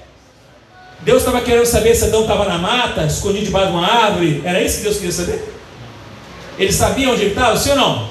Deus 1.01 1.19
estava 1.19 1.43
querendo 1.43 1.67
saber 1.67 1.95
se 1.95 2.05
Adão 2.05 2.23
estava 2.23 2.47
na 2.47 2.57
mata, 2.57 3.05
escondido 3.05 3.47
debaixo 3.47 3.71
de 3.71 3.77
uma 3.77 3.87
árvore. 3.87 4.41
Era 4.45 4.63
isso 4.63 4.79
que 4.79 4.85
Deus 4.85 4.97
queria 4.97 5.13
saber? 5.13 5.53
Ele 6.59 6.73
sabia 6.73 7.11
onde 7.11 7.23
ele 7.23 7.31
estava, 7.31 7.57
sim 7.57 7.71
ou 7.71 7.77
não? 7.77 8.11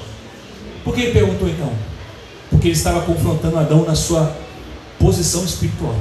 Por 0.84 0.94
que 0.94 1.02
ele 1.02 1.12
perguntou 1.12 1.48
então? 1.48 1.72
Porque 2.50 2.68
ele 2.68 2.76
estava 2.76 3.00
confrontando 3.02 3.58
Adão 3.58 3.84
na 3.84 3.96
sua 3.96 4.36
posição 5.00 5.44
espiritual. 5.44 5.96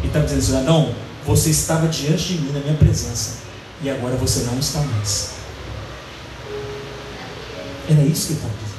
Ele 0.00 0.08
estava 0.08 0.24
dizendo 0.24 0.40
assim: 0.40 0.56
Adão, 0.58 0.94
você 1.24 1.50
estava 1.50 1.88
diante 1.88 2.34
de 2.34 2.38
mim 2.42 2.52
na 2.52 2.60
minha 2.60 2.74
presença, 2.74 3.38
e 3.82 3.90
agora 3.90 4.14
você 4.16 4.44
não 4.44 4.58
está 4.58 4.80
mais. 4.80 5.35
Era 7.88 8.02
isso 8.02 8.26
que 8.26 8.32
ele 8.32 8.40
estava 8.40 8.54
dizendo. 8.54 8.76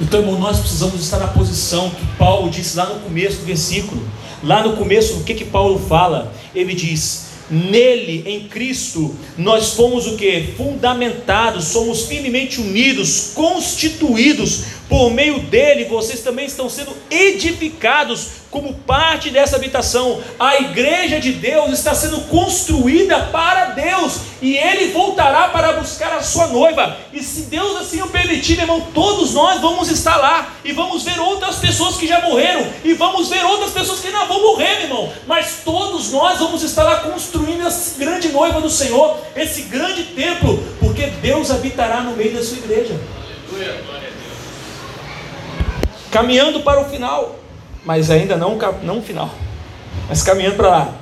Então, 0.00 0.20
irmão, 0.20 0.38
nós 0.38 0.58
precisamos 0.58 1.02
estar 1.02 1.18
na 1.18 1.28
posição 1.28 1.90
que 1.90 2.06
Paulo 2.16 2.50
disse 2.50 2.76
lá 2.76 2.86
no 2.86 3.00
começo 3.00 3.38
do 3.38 3.44
versículo. 3.46 4.02
Lá 4.42 4.62
no 4.62 4.76
começo, 4.76 5.18
o 5.18 5.24
que 5.24 5.34
que 5.34 5.44
Paulo 5.44 5.78
fala? 5.78 6.32
Ele 6.54 6.74
diz: 6.74 7.26
Nele, 7.50 8.24
em 8.26 8.48
Cristo, 8.48 9.14
nós 9.36 9.74
fomos 9.74 10.06
o 10.06 10.16
que? 10.16 10.54
Fundamentados, 10.56 11.64
somos 11.64 12.06
firmemente 12.06 12.60
unidos, 12.60 13.32
constituídos. 13.34 14.64
Por 14.90 15.08
meio 15.08 15.38
dele, 15.38 15.84
vocês 15.84 16.18
também 16.18 16.46
estão 16.46 16.68
sendo 16.68 16.92
edificados 17.08 18.40
como 18.50 18.74
parte 18.74 19.30
dessa 19.30 19.54
habitação. 19.54 20.20
A 20.36 20.56
igreja 20.56 21.20
de 21.20 21.30
Deus 21.30 21.70
está 21.70 21.94
sendo 21.94 22.22
construída 22.22 23.20
para 23.26 23.66
Deus 23.66 24.18
e 24.42 24.56
ele 24.56 24.90
voltará 24.90 25.46
para 25.50 25.74
buscar 25.74 26.12
a 26.14 26.22
sua 26.22 26.48
noiva. 26.48 26.96
E 27.12 27.22
se 27.22 27.42
Deus 27.42 27.80
assim 27.80 28.02
o 28.02 28.08
permitir, 28.08 28.58
irmão, 28.58 28.88
todos 28.92 29.32
nós 29.32 29.60
vamos 29.60 29.88
estar 29.88 30.16
lá 30.16 30.56
e 30.64 30.72
vamos 30.72 31.04
ver 31.04 31.20
outras 31.20 31.60
pessoas 31.60 31.96
que 31.96 32.08
já 32.08 32.20
morreram 32.22 32.66
e 32.82 32.92
vamos 32.92 33.28
ver 33.28 33.44
outras 33.44 33.70
pessoas 33.70 34.00
que 34.00 34.08
ainda 34.08 34.24
vão 34.24 34.42
morrer, 34.42 34.82
irmão. 34.82 35.12
Mas 35.24 35.58
todos 35.64 36.10
nós 36.10 36.40
vamos 36.40 36.64
estar 36.64 36.82
lá 36.82 36.96
construindo 36.96 37.64
essa 37.64 37.96
grande 37.96 38.30
noiva 38.30 38.60
do 38.60 38.68
Senhor, 38.68 39.18
esse 39.36 39.62
grande 39.62 40.02
templo, 40.02 40.60
porque 40.80 41.06
Deus 41.06 41.48
habitará 41.52 42.00
no 42.00 42.16
meio 42.16 42.34
da 42.34 42.42
sua 42.42 42.58
igreja. 42.58 42.98
Caminhando 46.10 46.60
para 46.60 46.80
o 46.80 46.84
final 46.84 47.40
mas 47.84 48.10
ainda 48.10 48.36
não, 48.36 48.58
não 48.82 48.98
o 48.98 49.02
final, 49.02 49.30
mas 50.08 50.22
caminhando 50.22 50.56
para 50.56 50.68
lá. 50.68 50.94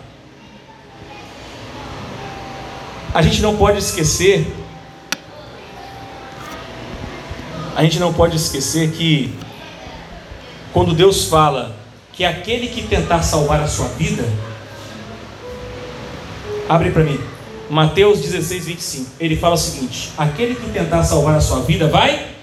A 3.13 3.23
gente 3.23 3.41
não 3.43 3.57
pode 3.57 3.79
esquecer, 3.79 4.47
a 7.75 7.83
gente 7.83 7.99
não 7.99 8.13
pode 8.13 8.37
esquecer 8.37 8.93
que 8.93 9.35
quando 10.73 10.95
Deus 10.95 11.25
fala 11.25 11.75
que 12.13 12.25
aquele 12.25 12.69
que 12.69 12.83
tentar 12.83 13.23
salvar 13.23 13.61
a 13.61 13.67
sua 13.67 13.89
vida, 13.89 14.25
abre 16.69 16.91
para 16.91 17.03
mim, 17.03 17.19
Mateus 17.71 18.21
16, 18.21 18.67
25, 18.67 19.11
ele 19.19 19.37
fala 19.37 19.55
o 19.55 19.59
seguinte: 19.59 20.13
aquele 20.17 20.55
que 20.55 20.71
tentar 20.71 21.03
salvar 21.03 21.35
a 21.35 21.41
sua 21.41 21.63
vida 21.63 21.89
vai 21.89 22.38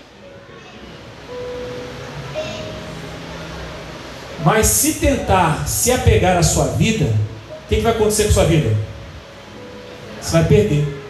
Mas 4.46 4.68
se 4.68 4.94
tentar 4.94 5.68
se 5.68 5.92
apegar 5.92 6.38
à 6.38 6.44
sua 6.44 6.68
vida, 6.68 7.06
o 7.06 7.68
que, 7.68 7.78
que 7.78 7.82
vai 7.82 7.94
acontecer 7.94 8.26
com 8.26 8.30
a 8.30 8.34
sua 8.34 8.46
vida? 8.46 8.78
Você 10.22 10.32
vai 10.34 10.44
perder. 10.46 11.02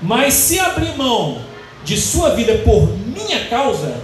Mas 0.00 0.32
se 0.34 0.60
abrir 0.60 0.96
mão 0.96 1.42
de 1.82 2.00
sua 2.00 2.36
vida 2.36 2.54
por 2.58 2.88
minha 3.04 3.46
causa, 3.46 3.96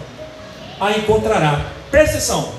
a 0.80 0.90
encontrará. 0.90 1.66
Presta 1.88 2.16
atenção. 2.16 2.52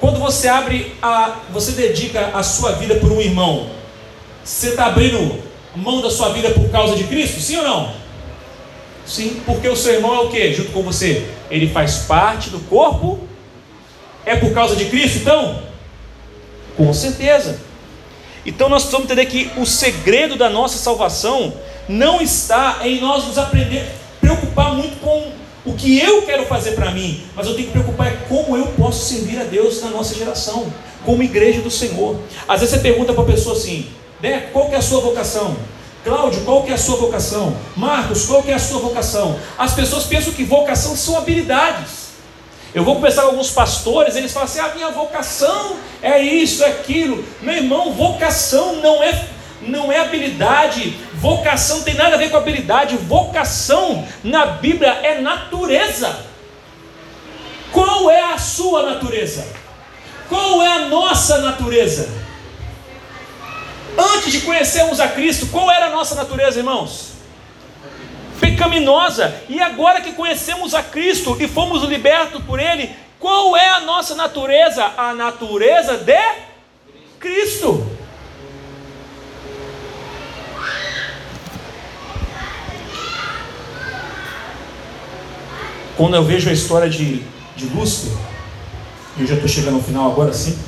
Quando 0.00 0.18
você 0.18 0.48
abre 0.48 0.96
a, 1.00 1.36
você 1.52 1.70
dedica 1.70 2.30
a 2.34 2.42
sua 2.42 2.72
vida 2.72 2.96
por 2.96 3.12
um 3.12 3.20
irmão, 3.20 3.70
você 4.42 4.70
está 4.70 4.86
abrindo 4.86 5.40
mão 5.76 6.00
da 6.00 6.10
sua 6.10 6.30
vida 6.30 6.50
por 6.50 6.68
causa 6.70 6.96
de 6.96 7.04
Cristo? 7.04 7.40
Sim 7.40 7.58
ou 7.58 7.62
não? 7.62 7.92
Sim, 9.06 9.40
porque 9.46 9.68
o 9.68 9.76
seu 9.76 9.94
irmão 9.94 10.14
é 10.16 10.20
o 10.20 10.30
que? 10.30 10.52
Junto 10.52 10.72
com 10.72 10.82
você, 10.82 11.28
ele 11.48 11.68
faz 11.68 11.98
parte 11.98 12.50
do 12.50 12.58
corpo 12.60 13.27
é 14.28 14.36
por 14.36 14.52
causa 14.52 14.76
de 14.76 14.84
Cristo, 14.84 15.18
então? 15.18 15.62
Com 16.76 16.92
certeza. 16.92 17.58
Então 18.44 18.68
nós 18.68 18.82
precisamos 18.82 19.10
entender 19.10 19.26
que 19.26 19.50
o 19.60 19.66
segredo 19.66 20.36
da 20.36 20.48
nossa 20.48 20.78
salvação 20.78 21.52
não 21.88 22.20
está 22.20 22.80
em 22.82 23.00
nós 23.00 23.26
nos 23.26 23.38
aprender, 23.38 23.90
preocupar 24.20 24.74
muito 24.74 25.00
com 25.00 25.32
o 25.64 25.74
que 25.74 25.98
eu 25.98 26.22
quero 26.22 26.46
fazer 26.46 26.72
para 26.72 26.90
mim, 26.90 27.22
mas 27.34 27.46
eu 27.46 27.54
tenho 27.54 27.66
que 27.66 27.72
preocupar 27.72 28.08
é 28.08 28.16
como 28.28 28.56
eu 28.56 28.68
posso 28.68 29.06
servir 29.06 29.40
a 29.40 29.44
Deus 29.44 29.82
na 29.82 29.90
nossa 29.90 30.14
geração, 30.14 30.72
como 31.04 31.22
igreja 31.22 31.60
do 31.60 31.70
Senhor. 31.70 32.16
Às 32.46 32.60
vezes 32.60 32.74
você 32.74 32.80
pergunta 32.80 33.12
para 33.12 33.22
a 33.22 33.26
pessoa 33.26 33.56
assim, 33.56 33.86
né, 34.22 34.48
qual 34.52 34.68
que 34.68 34.74
é 34.74 34.78
a 34.78 34.82
sua 34.82 35.00
vocação? 35.00 35.56
Cláudio, 36.04 36.42
qual 36.42 36.62
que 36.62 36.70
é 36.70 36.74
a 36.74 36.78
sua 36.78 36.96
vocação? 36.96 37.56
Marcos, 37.76 38.24
qual 38.24 38.42
que 38.42 38.50
é 38.50 38.54
a 38.54 38.58
sua 38.58 38.78
vocação? 38.78 39.38
As 39.58 39.74
pessoas 39.74 40.04
pensam 40.04 40.32
que 40.32 40.44
vocação 40.44 40.96
são 40.96 41.18
habilidades. 41.18 41.97
Eu 42.74 42.84
vou 42.84 42.96
conversar 42.96 43.22
com 43.22 43.28
alguns 43.28 43.50
pastores, 43.50 44.14
eles 44.14 44.32
falam 44.32 44.48
assim: 44.48 44.60
a 44.60 44.66
ah, 44.66 44.74
minha 44.74 44.90
vocação 44.90 45.76
é 46.02 46.20
isso, 46.20 46.62
é 46.62 46.68
aquilo. 46.68 47.24
Meu 47.40 47.54
irmão, 47.54 47.92
vocação 47.92 48.76
não 48.76 49.02
é, 49.02 49.26
não 49.62 49.90
é 49.90 50.00
habilidade, 50.00 50.98
vocação 51.14 51.82
tem 51.82 51.94
nada 51.94 52.14
a 52.14 52.18
ver 52.18 52.30
com 52.30 52.36
habilidade, 52.36 52.96
vocação 52.96 54.06
na 54.22 54.46
Bíblia 54.46 54.90
é 55.02 55.20
natureza. 55.20 56.26
Qual 57.72 58.10
é 58.10 58.32
a 58.32 58.38
sua 58.38 58.82
natureza? 58.82 59.46
Qual 60.28 60.62
é 60.62 60.68
a 60.68 60.88
nossa 60.88 61.38
natureza? 61.38 62.08
Antes 63.96 64.30
de 64.30 64.40
conhecermos 64.42 65.00
a 65.00 65.08
Cristo, 65.08 65.46
qual 65.46 65.70
era 65.70 65.86
a 65.86 65.90
nossa 65.90 66.14
natureza, 66.14 66.58
irmãos? 66.58 67.07
Pecaminosa. 68.58 69.32
E 69.48 69.60
agora 69.60 70.00
que 70.00 70.12
conhecemos 70.12 70.74
a 70.74 70.82
Cristo 70.82 71.36
e 71.38 71.46
fomos 71.46 71.84
libertos 71.84 72.42
por 72.42 72.58
Ele, 72.58 72.90
qual 73.20 73.56
é 73.56 73.68
a 73.68 73.80
nossa 73.80 74.16
natureza? 74.16 74.84
A 74.96 75.14
natureza 75.14 75.96
de 75.96 76.18
Cristo. 77.20 77.86
Quando 85.96 86.14
eu 86.14 86.24
vejo 86.24 86.50
a 86.50 86.52
história 86.52 86.88
de, 86.88 87.22
de 87.56 87.66
Lúcifer, 87.66 88.16
eu 89.18 89.26
já 89.26 89.34
estou 89.34 89.48
chegando 89.48 89.76
ao 89.76 89.82
final 89.82 90.10
agora 90.10 90.32
sim. 90.32 90.58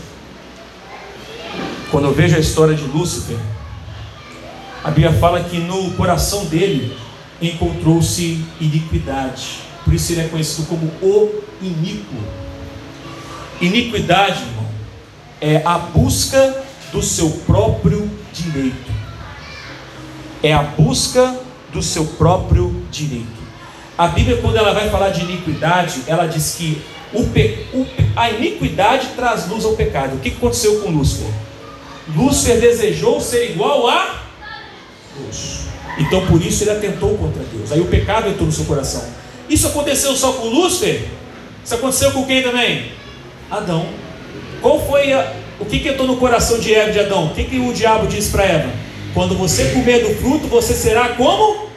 Quando 1.91 2.07
eu 2.07 2.15
vejo 2.15 2.37
a 2.37 2.39
história 2.41 2.75
de 2.75 2.85
Lúcifer, 2.85 3.39
a 4.83 4.91
Bíblia 4.91 5.13
fala 5.13 5.43
que 5.43 5.59
no 5.59 5.93
coração 5.93 6.47
dele 6.47 6.97
encontrou-se 7.41 8.45
iniquidade. 8.61 9.61
Por 9.85 9.95
isso 9.95 10.13
ele 10.13 10.23
é 10.23 10.29
conhecido 10.29 10.69
como 10.69 10.87
o 11.03 11.43
iníquo. 11.63 12.17
Iniquidade, 13.61 14.43
irmão, 14.43 14.67
é 15.41 15.63
a 15.65 15.79
busca 15.79 16.65
do 16.93 17.03
seu 17.03 17.31
próprio 17.47 18.11
direito. 18.33 18.93
É 20.43 20.53
a 20.53 20.63
busca 20.63 21.39
do 21.73 21.83
seu 21.83 22.05
próprio 22.05 22.85
direito. 22.91 23.41
A 23.97 24.09
Bíblia, 24.09 24.39
quando 24.39 24.57
ela 24.57 24.73
vai 24.73 24.89
falar 24.89 25.11
de 25.11 25.21
iniquidade, 25.23 26.03
ela 26.07 26.27
diz 26.27 26.55
que 26.55 26.83
o 27.13 27.25
pe... 27.25 27.67
o... 27.75 27.87
a 28.17 28.31
iniquidade 28.31 29.09
traz 29.15 29.49
luz 29.49 29.65
ao 29.65 29.75
pecado. 29.75 30.17
O 30.17 30.21
que 30.21 30.31
aconteceu 30.31 30.81
com 30.81 30.91
Lúcifer? 30.91 31.31
Lúcifer 32.15 32.61
desejou 32.61 33.21
ser 33.21 33.51
igual 33.51 33.89
a 33.89 34.23
Deus. 35.17 35.61
Então 35.99 36.27
por 36.27 36.41
isso 36.41 36.65
ele 36.65 36.71
atentou 36.71 37.17
contra 37.17 37.43
Deus. 37.43 37.73
Aí 37.73 37.81
o 37.81 37.87
pecado 37.87 38.29
entrou 38.29 38.47
no 38.47 38.53
seu 38.53 38.65
coração. 38.65 39.05
Isso 39.49 39.67
aconteceu 39.67 40.15
só 40.15 40.33
com 40.33 40.49
Lúcifer? 40.49 41.05
Isso 41.65 41.75
aconteceu 41.75 42.13
com 42.13 42.25
quem 42.25 42.43
também? 42.43 42.93
Adão. 43.51 43.87
Qual 44.63 44.81
foi 44.87 45.13
a... 45.13 45.33
o 45.59 45.65
que, 45.65 45.81
que 45.81 45.89
entrou 45.89 46.07
no 46.07 46.17
coração 46.17 46.59
de 46.59 46.73
Eva 46.75 46.91
e 46.91 46.93
de 46.93 47.01
Adão? 47.01 47.27
O 47.27 47.35
que, 47.35 47.45
que 47.45 47.59
o 47.59 47.73
diabo 47.73 48.07
disse 48.07 48.31
para 48.31 48.45
Eva? 48.45 48.71
Quando 49.13 49.37
você 49.37 49.71
comer 49.73 50.05
do 50.05 50.15
fruto, 50.15 50.47
você 50.47 50.73
será 50.73 51.11
como? 51.11 51.69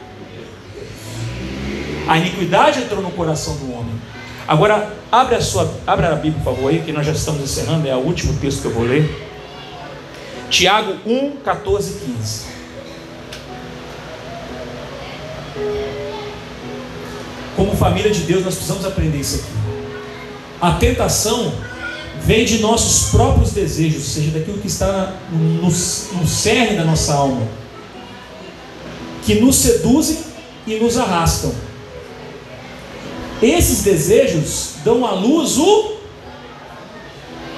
A 2.06 2.18
iniquidade 2.18 2.80
entrou 2.80 3.02
no 3.02 3.10
coração 3.10 3.56
do 3.56 3.72
homem. 3.72 3.94
Agora, 4.46 4.92
abre 5.10 5.36
a 5.36 5.40
sua, 5.40 5.72
abre 5.86 6.06
a 6.06 6.14
Bíblia, 6.14 6.42
por 6.44 6.54
favor, 6.54 6.70
aí, 6.70 6.82
que 6.82 6.92
nós 6.92 7.06
já 7.06 7.12
estamos 7.12 7.42
encerrando, 7.42 7.88
é 7.88 7.94
o 7.94 8.00
último 8.00 8.38
texto 8.38 8.60
que 8.60 8.66
eu 8.66 8.72
vou 8.72 8.84
ler. 8.84 9.26
Tiago 10.50 10.96
1, 11.06 11.36
14 11.42 11.90
e 11.90 12.12
15. 12.12 12.53
Como 17.56 17.76
família 17.76 18.10
de 18.10 18.20
Deus, 18.20 18.44
nós 18.44 18.54
precisamos 18.54 18.84
aprender 18.84 19.18
isso 19.18 19.36
aqui. 19.36 19.52
A 20.60 20.72
tentação 20.72 21.52
vem 22.20 22.44
de 22.44 22.58
nossos 22.58 23.10
próprios 23.10 23.52
desejos, 23.52 24.04
ou 24.04 24.08
seja, 24.08 24.30
daquilo 24.30 24.58
que 24.58 24.66
está 24.66 25.14
no, 25.30 25.62
no 25.62 26.26
cerne 26.26 26.76
da 26.76 26.84
nossa 26.84 27.14
alma, 27.14 27.46
que 29.24 29.36
nos 29.36 29.56
seduzem 29.56 30.18
e 30.66 30.76
nos 30.76 30.96
arrastam. 30.96 31.54
Esses 33.42 33.82
desejos 33.82 34.76
dão 34.84 35.04
à 35.04 35.12
luz 35.12 35.58
o, 35.58 35.96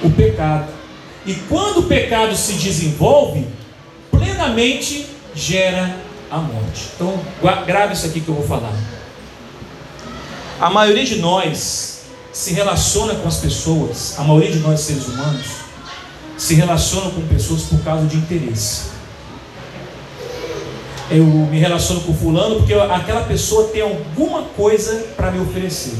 o 0.03 0.09
pecado. 0.11 0.67
E 1.25 1.33
quando 1.49 1.79
o 1.79 1.83
pecado 1.83 2.35
se 2.35 2.53
desenvolve, 2.53 3.45
plenamente 4.11 5.07
gera 5.33 6.06
a 6.29 6.37
morte. 6.37 6.89
Então, 6.95 7.19
grave 7.65 7.93
isso 7.93 8.05
aqui 8.05 8.21
que 8.21 8.29
eu 8.29 8.35
vou 8.35 8.47
falar. 8.47 8.73
A 10.59 10.69
maioria 10.69 11.05
de 11.05 11.17
nós 11.17 12.01
se 12.33 12.53
relaciona 12.53 13.15
com 13.15 13.27
as 13.27 13.37
pessoas, 13.37 14.15
a 14.17 14.23
maioria 14.23 14.51
de 14.51 14.59
nós 14.59 14.81
seres 14.81 15.07
humanos, 15.07 15.45
se 16.37 16.53
relaciona 16.55 17.09
com 17.11 17.21
pessoas 17.27 17.63
por 17.63 17.79
causa 17.83 18.05
de 18.05 18.17
interesse 18.17 18.97
eu 21.09 21.23
me 21.23 21.57
relaciono 21.57 22.01
com 22.01 22.13
fulano 22.13 22.57
porque 22.57 22.73
aquela 22.73 23.21
pessoa 23.21 23.69
tem 23.69 23.81
alguma 23.81 24.43
coisa 24.43 25.05
para 25.15 25.31
me 25.31 25.39
oferecer. 25.39 25.95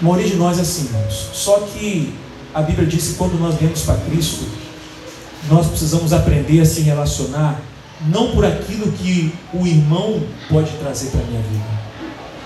A 0.00 0.04
maioria 0.04 0.28
de 0.28 0.36
nós 0.36 0.58
é 0.58 0.62
assim, 0.62 0.86
irmãos. 0.86 1.30
Só 1.32 1.60
que 1.60 2.14
a 2.52 2.62
Bíblia 2.62 2.86
diz 2.86 3.08
que 3.08 3.14
quando 3.14 3.38
nós 3.38 3.54
viemos 3.56 3.82
para 3.82 3.96
Cristo, 3.96 4.44
nós 5.48 5.66
precisamos 5.68 6.12
aprender 6.12 6.60
a 6.60 6.64
se 6.64 6.80
relacionar 6.80 7.60
não 8.06 8.32
por 8.32 8.44
aquilo 8.44 8.92
que 8.92 9.32
o 9.52 9.66
irmão 9.66 10.22
pode 10.48 10.70
trazer 10.78 11.10
para 11.10 11.20
a 11.20 11.24
minha 11.24 11.42
vida, 11.42 11.64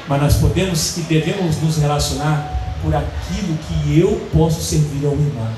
mas 0.09 0.23
nós 0.23 0.37
podemos 0.37 0.97
e 0.97 1.01
devemos 1.03 1.61
nos 1.61 1.79
relacionar 1.79 2.79
por 2.83 2.95
aquilo 2.95 3.59
que 3.69 3.99
eu 3.99 4.29
posso 4.33 4.61
servir 4.61 5.07
ao 5.07 5.13
irmão 5.13 5.49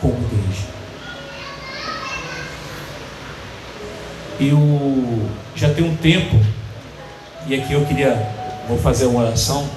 como 0.00 0.14
igreja. 0.14 0.80
eu 4.40 5.28
já 5.54 5.68
tenho 5.74 5.88
um 5.88 5.96
tempo, 5.96 6.40
e 7.46 7.54
aqui 7.54 7.74
eu 7.74 7.84
queria, 7.84 8.16
vou 8.66 8.78
fazer 8.78 9.04
uma 9.04 9.22
oração, 9.22 9.68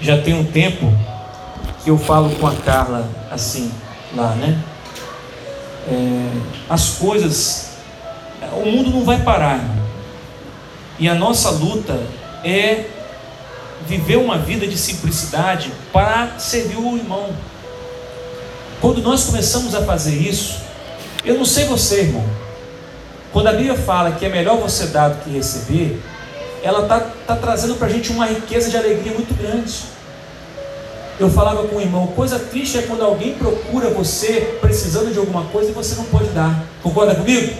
já 0.00 0.20
tem 0.20 0.34
um 0.34 0.44
tempo 0.44 0.92
que 1.82 1.90
eu 1.90 1.98
falo 1.98 2.30
com 2.36 2.46
a 2.46 2.54
Carla 2.54 3.08
assim, 3.30 3.70
lá, 4.14 4.34
né? 4.36 4.58
É, 5.88 6.30
as 6.70 6.90
coisas, 6.90 7.73
o 8.52 8.66
mundo 8.66 8.90
não 8.90 9.04
vai 9.04 9.20
parar, 9.22 9.56
irmão. 9.56 9.84
e 10.98 11.08
a 11.08 11.14
nossa 11.14 11.50
luta 11.50 11.98
é 12.44 12.84
viver 13.86 14.16
uma 14.16 14.38
vida 14.38 14.66
de 14.66 14.76
simplicidade 14.76 15.72
para 15.92 16.38
servir 16.38 16.76
o 16.76 16.96
irmão. 16.96 17.30
Quando 18.80 19.02
nós 19.02 19.24
começamos 19.24 19.74
a 19.74 19.82
fazer 19.82 20.14
isso, 20.14 20.58
eu 21.24 21.36
não 21.36 21.44
sei 21.44 21.64
você, 21.66 22.00
irmão, 22.00 22.24
quando 23.32 23.48
a 23.48 23.52
Bíblia 23.52 23.74
fala 23.74 24.12
que 24.12 24.24
é 24.24 24.28
melhor 24.28 24.58
você 24.58 24.86
dar 24.86 25.08
do 25.08 25.24
que 25.24 25.30
receber, 25.30 26.00
ela 26.62 26.82
está 26.82 27.00
tá 27.26 27.36
trazendo 27.36 27.74
para 27.74 27.88
a 27.88 27.90
gente 27.90 28.10
uma 28.10 28.26
riqueza 28.26 28.70
de 28.70 28.76
alegria 28.76 29.12
muito 29.12 29.34
grande. 29.34 29.74
Eu 31.18 31.30
falava 31.30 31.68
com 31.68 31.76
o 31.76 31.80
irmão, 31.80 32.08
coisa 32.08 32.38
triste 32.38 32.78
é 32.78 32.82
quando 32.82 33.02
alguém 33.02 33.34
procura 33.34 33.88
você 33.90 34.56
precisando 34.60 35.12
de 35.12 35.18
alguma 35.18 35.44
coisa 35.44 35.70
e 35.70 35.74
você 35.74 35.94
não 35.94 36.04
pode 36.04 36.28
dar. 36.30 36.64
Concorda 36.82 37.14
comigo? 37.14 37.54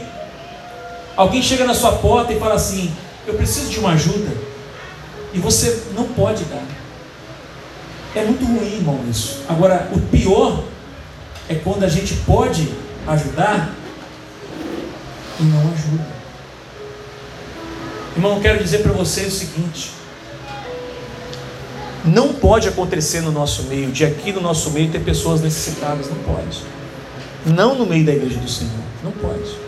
Alguém 1.16 1.42
chega 1.42 1.64
na 1.64 1.74
sua 1.74 1.92
porta 1.92 2.32
e 2.32 2.38
fala 2.38 2.54
assim: 2.54 2.92
Eu 3.26 3.34
preciso 3.34 3.70
de 3.70 3.78
uma 3.78 3.92
ajuda, 3.92 4.32
e 5.32 5.38
você 5.38 5.84
não 5.94 6.04
pode 6.04 6.44
dar. 6.44 6.64
É 8.14 8.24
muito 8.24 8.44
ruim, 8.44 8.76
irmão, 8.76 9.00
isso. 9.10 9.42
Agora, 9.48 9.88
o 9.92 10.00
pior 10.00 10.64
é 11.48 11.54
quando 11.56 11.84
a 11.84 11.88
gente 11.88 12.14
pode 12.26 12.72
ajudar 13.06 13.74
e 15.40 15.42
não 15.42 15.60
ajuda. 15.72 16.14
Irmão, 18.16 18.36
eu 18.36 18.40
quero 18.40 18.62
dizer 18.62 18.78
para 18.78 18.92
você 18.92 19.22
o 19.22 19.30
seguinte: 19.30 19.90
não 22.04 22.34
pode 22.34 22.68
acontecer 22.68 23.20
no 23.20 23.32
nosso 23.32 23.64
meio, 23.64 23.90
de 23.90 24.04
aqui 24.04 24.32
no 24.32 24.40
nosso 24.40 24.70
meio, 24.70 24.90
ter 24.90 25.00
pessoas 25.00 25.40
necessitadas, 25.40 26.08
não 26.08 26.18
pode. 26.18 26.62
Não 27.46 27.74
no 27.74 27.86
meio 27.86 28.04
da 28.04 28.12
igreja 28.12 28.38
do 28.38 28.48
Senhor, 28.48 28.72
não 29.02 29.10
pode. 29.10 29.63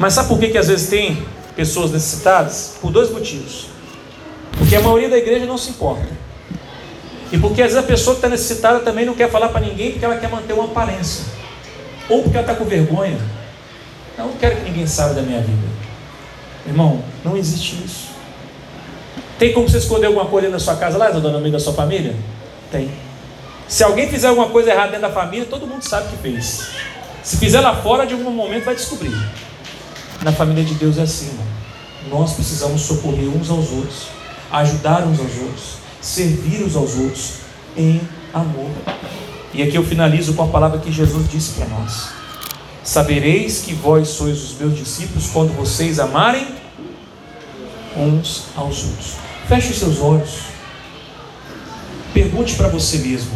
Mas 0.00 0.14
sabe 0.14 0.28
por 0.28 0.40
que, 0.40 0.48
que 0.48 0.58
às 0.58 0.66
vezes 0.66 0.88
tem 0.88 1.24
pessoas 1.54 1.92
necessitadas? 1.92 2.76
Por 2.80 2.90
dois 2.90 3.10
motivos. 3.10 3.66
Porque 4.58 4.74
a 4.74 4.80
maioria 4.80 5.08
da 5.08 5.16
igreja 5.16 5.46
não 5.46 5.56
se 5.56 5.70
importa. 5.70 6.08
E 7.30 7.38
porque 7.38 7.62
às 7.62 7.72
vezes 7.72 7.84
a 7.84 7.86
pessoa 7.86 8.16
que 8.16 8.18
está 8.18 8.28
necessitada 8.28 8.80
também 8.80 9.06
não 9.06 9.14
quer 9.14 9.30
falar 9.30 9.50
para 9.50 9.60
ninguém 9.60 9.92
porque 9.92 10.04
ela 10.04 10.16
quer 10.16 10.28
manter 10.28 10.54
uma 10.54 10.64
aparência. 10.64 11.24
Ou 12.08 12.22
porque 12.22 12.36
ela 12.36 12.50
está 12.50 12.58
com 12.58 12.68
vergonha 12.68 13.18
eu 14.20 14.26
não 14.26 14.32
quero 14.34 14.56
que 14.56 14.64
ninguém 14.64 14.86
saiba 14.86 15.14
da 15.14 15.22
minha 15.22 15.40
vida. 15.40 15.68
Irmão, 16.66 17.02
não 17.24 17.36
existe 17.36 17.82
isso. 17.82 18.10
Tem 19.38 19.52
como 19.52 19.68
você 19.68 19.78
esconder 19.78 20.06
alguma 20.06 20.26
coisa 20.26 20.50
da 20.50 20.58
sua 20.58 20.76
casa 20.76 20.98
lá, 20.98 21.10
dona 21.10 21.38
meio 21.38 21.52
da 21.52 21.58
sua 21.58 21.72
família? 21.72 22.14
Tem. 22.70 22.90
Se 23.66 23.82
alguém 23.82 24.10
fizer 24.10 24.28
alguma 24.28 24.50
coisa 24.50 24.70
errada 24.70 24.88
dentro 24.88 25.08
da 25.08 25.12
família, 25.14 25.46
todo 25.46 25.66
mundo 25.66 25.82
sabe 25.82 26.08
que 26.10 26.16
fez. 26.18 26.68
Se 27.22 27.38
fizer 27.38 27.60
lá 27.60 27.74
fora, 27.76 28.06
de 28.06 28.12
algum 28.12 28.30
momento 28.30 28.64
vai 28.64 28.74
descobrir. 28.74 29.14
Na 30.22 30.32
família 30.32 30.62
de 30.62 30.74
Deus 30.74 30.98
é 30.98 31.02
assim, 31.02 31.28
irmão. 31.28 31.46
Nós 32.10 32.34
precisamos 32.34 32.82
socorrer 32.82 33.28
uns 33.28 33.48
aos 33.50 33.70
outros, 33.70 34.08
ajudar 34.50 35.02
uns 35.04 35.18
aos 35.18 35.36
outros. 35.38 35.80
servir 36.00 36.64
uns 36.64 36.74
aos 36.76 36.94
outros 36.94 37.32
em 37.76 38.00
amor. 38.32 38.70
E 39.52 39.62
aqui 39.62 39.76
eu 39.76 39.84
finalizo 39.84 40.34
com 40.34 40.44
a 40.44 40.46
palavra 40.46 40.78
que 40.78 40.90
Jesus 40.90 41.30
disse 41.30 41.52
para 41.52 41.66
nós: 41.66 42.08
Sabereis 42.82 43.60
que 43.60 43.74
vós 43.74 44.08
sois 44.08 44.42
os 44.42 44.58
meus 44.58 44.76
discípulos 44.76 45.28
quando 45.28 45.54
vocês 45.54 45.98
amarem 45.98 46.46
uns 47.96 48.44
aos 48.56 48.84
outros. 48.84 49.14
Feche 49.46 49.72
os 49.72 49.78
seus 49.78 50.00
olhos. 50.00 50.40
Pergunte 52.14 52.54
para 52.54 52.68
você 52.68 52.98
mesmo: 52.98 53.32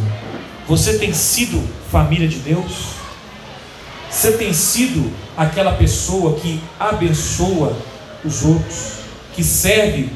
Você 0.66 0.98
tem 0.98 1.12
sido 1.12 1.62
família 1.90 2.28
de 2.28 2.38
Deus? 2.38 3.03
Você 4.14 4.30
tem 4.32 4.52
sido 4.52 5.12
aquela 5.36 5.72
pessoa 5.72 6.36
que 6.36 6.62
abençoa 6.78 7.76
os 8.24 8.44
outros, 8.44 8.92
que 9.34 9.42
serve 9.42 10.08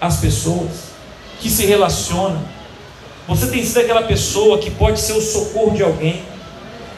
as 0.00 0.18
pessoas, 0.18 0.70
que 1.40 1.50
se 1.50 1.66
relaciona? 1.66 2.40
Você 3.26 3.48
tem 3.48 3.64
sido 3.64 3.80
aquela 3.80 4.04
pessoa 4.04 4.58
que 4.58 4.70
pode 4.70 5.00
ser 5.00 5.14
o 5.14 5.20
socorro 5.20 5.74
de 5.74 5.82
alguém? 5.82 6.22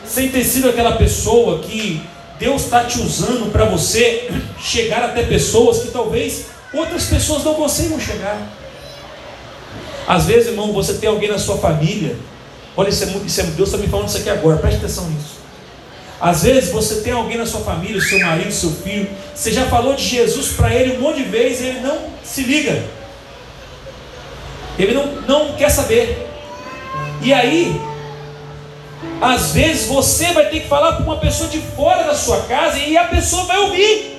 Você 0.04 0.28
tem 0.28 0.44
sido 0.44 0.68
aquela 0.68 0.96
pessoa 0.96 1.60
que 1.60 2.02
Deus 2.38 2.64
está 2.64 2.84
te 2.84 3.00
usando 3.00 3.50
para 3.50 3.64
você 3.64 4.30
chegar 4.60 5.02
até 5.04 5.22
pessoas 5.22 5.78
que 5.78 5.90
talvez 5.90 6.48
outras 6.72 7.06
pessoas 7.06 7.44
não 7.44 7.54
consigam 7.54 7.98
chegar? 7.98 8.46
Às 10.06 10.26
vezes, 10.26 10.48
irmão, 10.48 10.70
você 10.74 10.94
tem 10.94 11.08
alguém 11.08 11.30
na 11.30 11.38
sua 11.38 11.56
família. 11.56 12.14
Olha, 12.76 12.90
isso 12.90 13.04
é, 13.04 13.06
isso 13.24 13.40
é 13.40 13.44
Deus 13.44 13.70
está 13.70 13.78
me 13.78 13.88
falando 13.88 14.08
isso 14.08 14.18
aqui 14.18 14.28
agora, 14.28 14.58
preste 14.58 14.76
atenção 14.76 15.08
nisso. 15.08 15.35
Às 16.20 16.42
vezes 16.42 16.70
você 16.70 17.02
tem 17.02 17.12
alguém 17.12 17.36
na 17.36 17.46
sua 17.46 17.60
família, 17.60 18.00
seu 18.00 18.18
marido, 18.20 18.50
seu 18.52 18.70
filho, 18.70 19.08
você 19.34 19.52
já 19.52 19.66
falou 19.66 19.94
de 19.94 20.02
Jesus 20.02 20.48
para 20.48 20.74
ele 20.74 20.96
um 20.96 21.00
monte 21.00 21.22
de 21.22 21.24
vezes 21.24 21.60
e 21.60 21.66
ele 21.66 21.80
não 21.80 21.98
se 22.24 22.42
liga. 22.42 22.84
Ele 24.78 24.94
não, 24.94 25.06
não 25.22 25.52
quer 25.56 25.70
saber. 25.70 26.26
E 27.22 27.32
aí, 27.32 27.80
às 29.20 29.52
vezes 29.52 29.86
você 29.86 30.32
vai 30.32 30.46
ter 30.46 30.60
que 30.60 30.68
falar 30.68 30.92
para 30.92 31.04
uma 31.04 31.16
pessoa 31.18 31.48
de 31.48 31.58
fora 31.58 32.04
da 32.04 32.14
sua 32.14 32.42
casa 32.42 32.78
e 32.78 32.96
a 32.96 33.04
pessoa 33.04 33.44
vai 33.44 33.58
ouvir. 33.58 34.16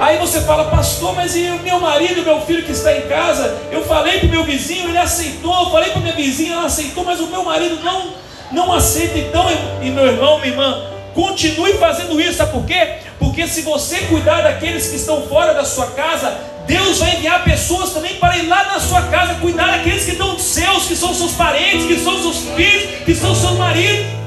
Aí 0.00 0.16
você 0.18 0.40
fala, 0.42 0.70
pastor, 0.70 1.12
mas 1.14 1.34
e 1.34 1.42
o 1.48 1.58
meu 1.60 1.80
marido, 1.80 2.22
meu 2.22 2.40
filho 2.42 2.64
que 2.64 2.70
está 2.70 2.96
em 2.96 3.08
casa? 3.08 3.58
Eu 3.70 3.84
falei 3.84 4.20
para 4.20 4.28
o 4.28 4.30
meu 4.30 4.44
vizinho, 4.44 4.88
ele 4.88 4.98
aceitou. 4.98 5.64
Eu 5.64 5.70
falei 5.70 5.90
para 5.90 6.00
minha 6.00 6.14
vizinha, 6.14 6.52
ela 6.52 6.66
aceitou, 6.66 7.04
mas 7.04 7.18
o 7.18 7.26
meu 7.26 7.44
marido 7.44 7.82
não, 7.82 8.12
não 8.52 8.72
aceita. 8.72 9.18
Então, 9.18 9.46
e 9.82 9.90
meu 9.90 10.06
irmão, 10.06 10.38
minha 10.38 10.52
irmã, 10.52 10.82
continue 11.14 11.74
fazendo 11.74 12.20
isso. 12.20 12.34
Sabe 12.34 12.52
por 12.52 12.64
quê? 12.64 12.98
Porque 13.18 13.46
se 13.46 13.62
você 13.62 13.98
cuidar 14.02 14.42
daqueles 14.42 14.88
que 14.88 14.96
estão 14.96 15.22
fora 15.22 15.54
da 15.54 15.64
sua 15.64 15.86
casa, 15.88 16.36
Deus 16.66 16.98
vai 16.98 17.16
enviar 17.16 17.44
pessoas 17.44 17.92
também 17.92 18.16
para 18.16 18.36
ir 18.36 18.46
lá 18.46 18.64
na 18.64 18.80
sua 18.80 19.02
casa 19.02 19.34
cuidar 19.36 19.68
daqueles 19.68 20.04
que 20.04 20.12
estão 20.12 20.38
seus, 20.38 20.86
que 20.86 20.94
são 20.94 21.14
seus 21.14 21.32
parentes, 21.32 21.86
que 21.86 21.98
são 21.98 22.20
seus 22.20 22.36
filhos, 22.54 23.04
que 23.04 23.14
são 23.14 23.34
seus 23.34 23.56
maridos. 23.56 24.17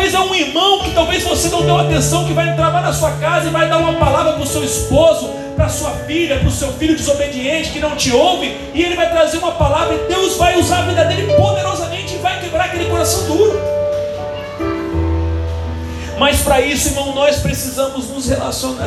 Talvez 0.00 0.14
é 0.14 0.20
um 0.20 0.34
irmão 0.34 0.82
que 0.82 0.92
talvez 0.92 1.22
você 1.22 1.50
não 1.50 1.60
deu 1.60 1.76
atenção, 1.76 2.24
que 2.24 2.32
vai 2.32 2.48
entrar 2.48 2.72
lá 2.72 2.80
na 2.80 2.90
sua 2.90 3.10
casa 3.16 3.48
e 3.48 3.50
vai 3.50 3.68
dar 3.68 3.76
uma 3.76 3.98
palavra 3.98 4.32
para 4.32 4.42
o 4.42 4.46
seu 4.46 4.64
esposo, 4.64 5.28
para 5.54 5.68
sua 5.68 5.90
filha, 5.90 6.38
para 6.38 6.48
o 6.48 6.50
seu 6.50 6.72
filho 6.72 6.96
desobediente 6.96 7.68
que 7.68 7.80
não 7.80 7.94
te 7.94 8.10
ouve, 8.10 8.56
e 8.72 8.82
ele 8.82 8.96
vai 8.96 9.10
trazer 9.10 9.36
uma 9.36 9.52
palavra 9.52 9.94
e 9.94 10.08
Deus 10.08 10.38
vai 10.38 10.58
usar 10.58 10.78
a 10.78 10.82
vida 10.86 11.04
dele 11.04 11.34
poderosamente 11.34 12.14
e 12.14 12.16
vai 12.16 12.40
quebrar 12.40 12.64
aquele 12.64 12.88
coração 12.88 13.26
duro. 13.26 13.60
Mas 16.18 16.40
para 16.40 16.62
isso, 16.62 16.88
irmão, 16.88 17.14
nós 17.14 17.36
precisamos 17.36 18.08
nos 18.08 18.26
relacionar. 18.26 18.86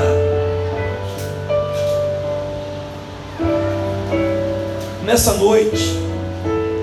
nessa 5.03 5.33
noite, 5.33 6.12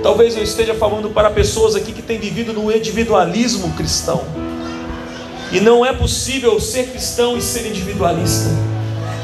talvez 0.02 0.36
eu 0.36 0.42
esteja 0.42 0.74
falando 0.74 1.10
para 1.10 1.30
pessoas 1.30 1.74
aqui 1.74 1.92
que 1.92 2.02
têm 2.02 2.18
vivido 2.18 2.52
no 2.52 2.74
individualismo 2.74 3.72
cristão. 3.74 4.22
E 5.52 5.60
não 5.60 5.84
é 5.84 5.92
possível 5.92 6.60
ser 6.60 6.90
cristão 6.90 7.36
e 7.36 7.42
ser 7.42 7.66
individualista. 7.66 8.50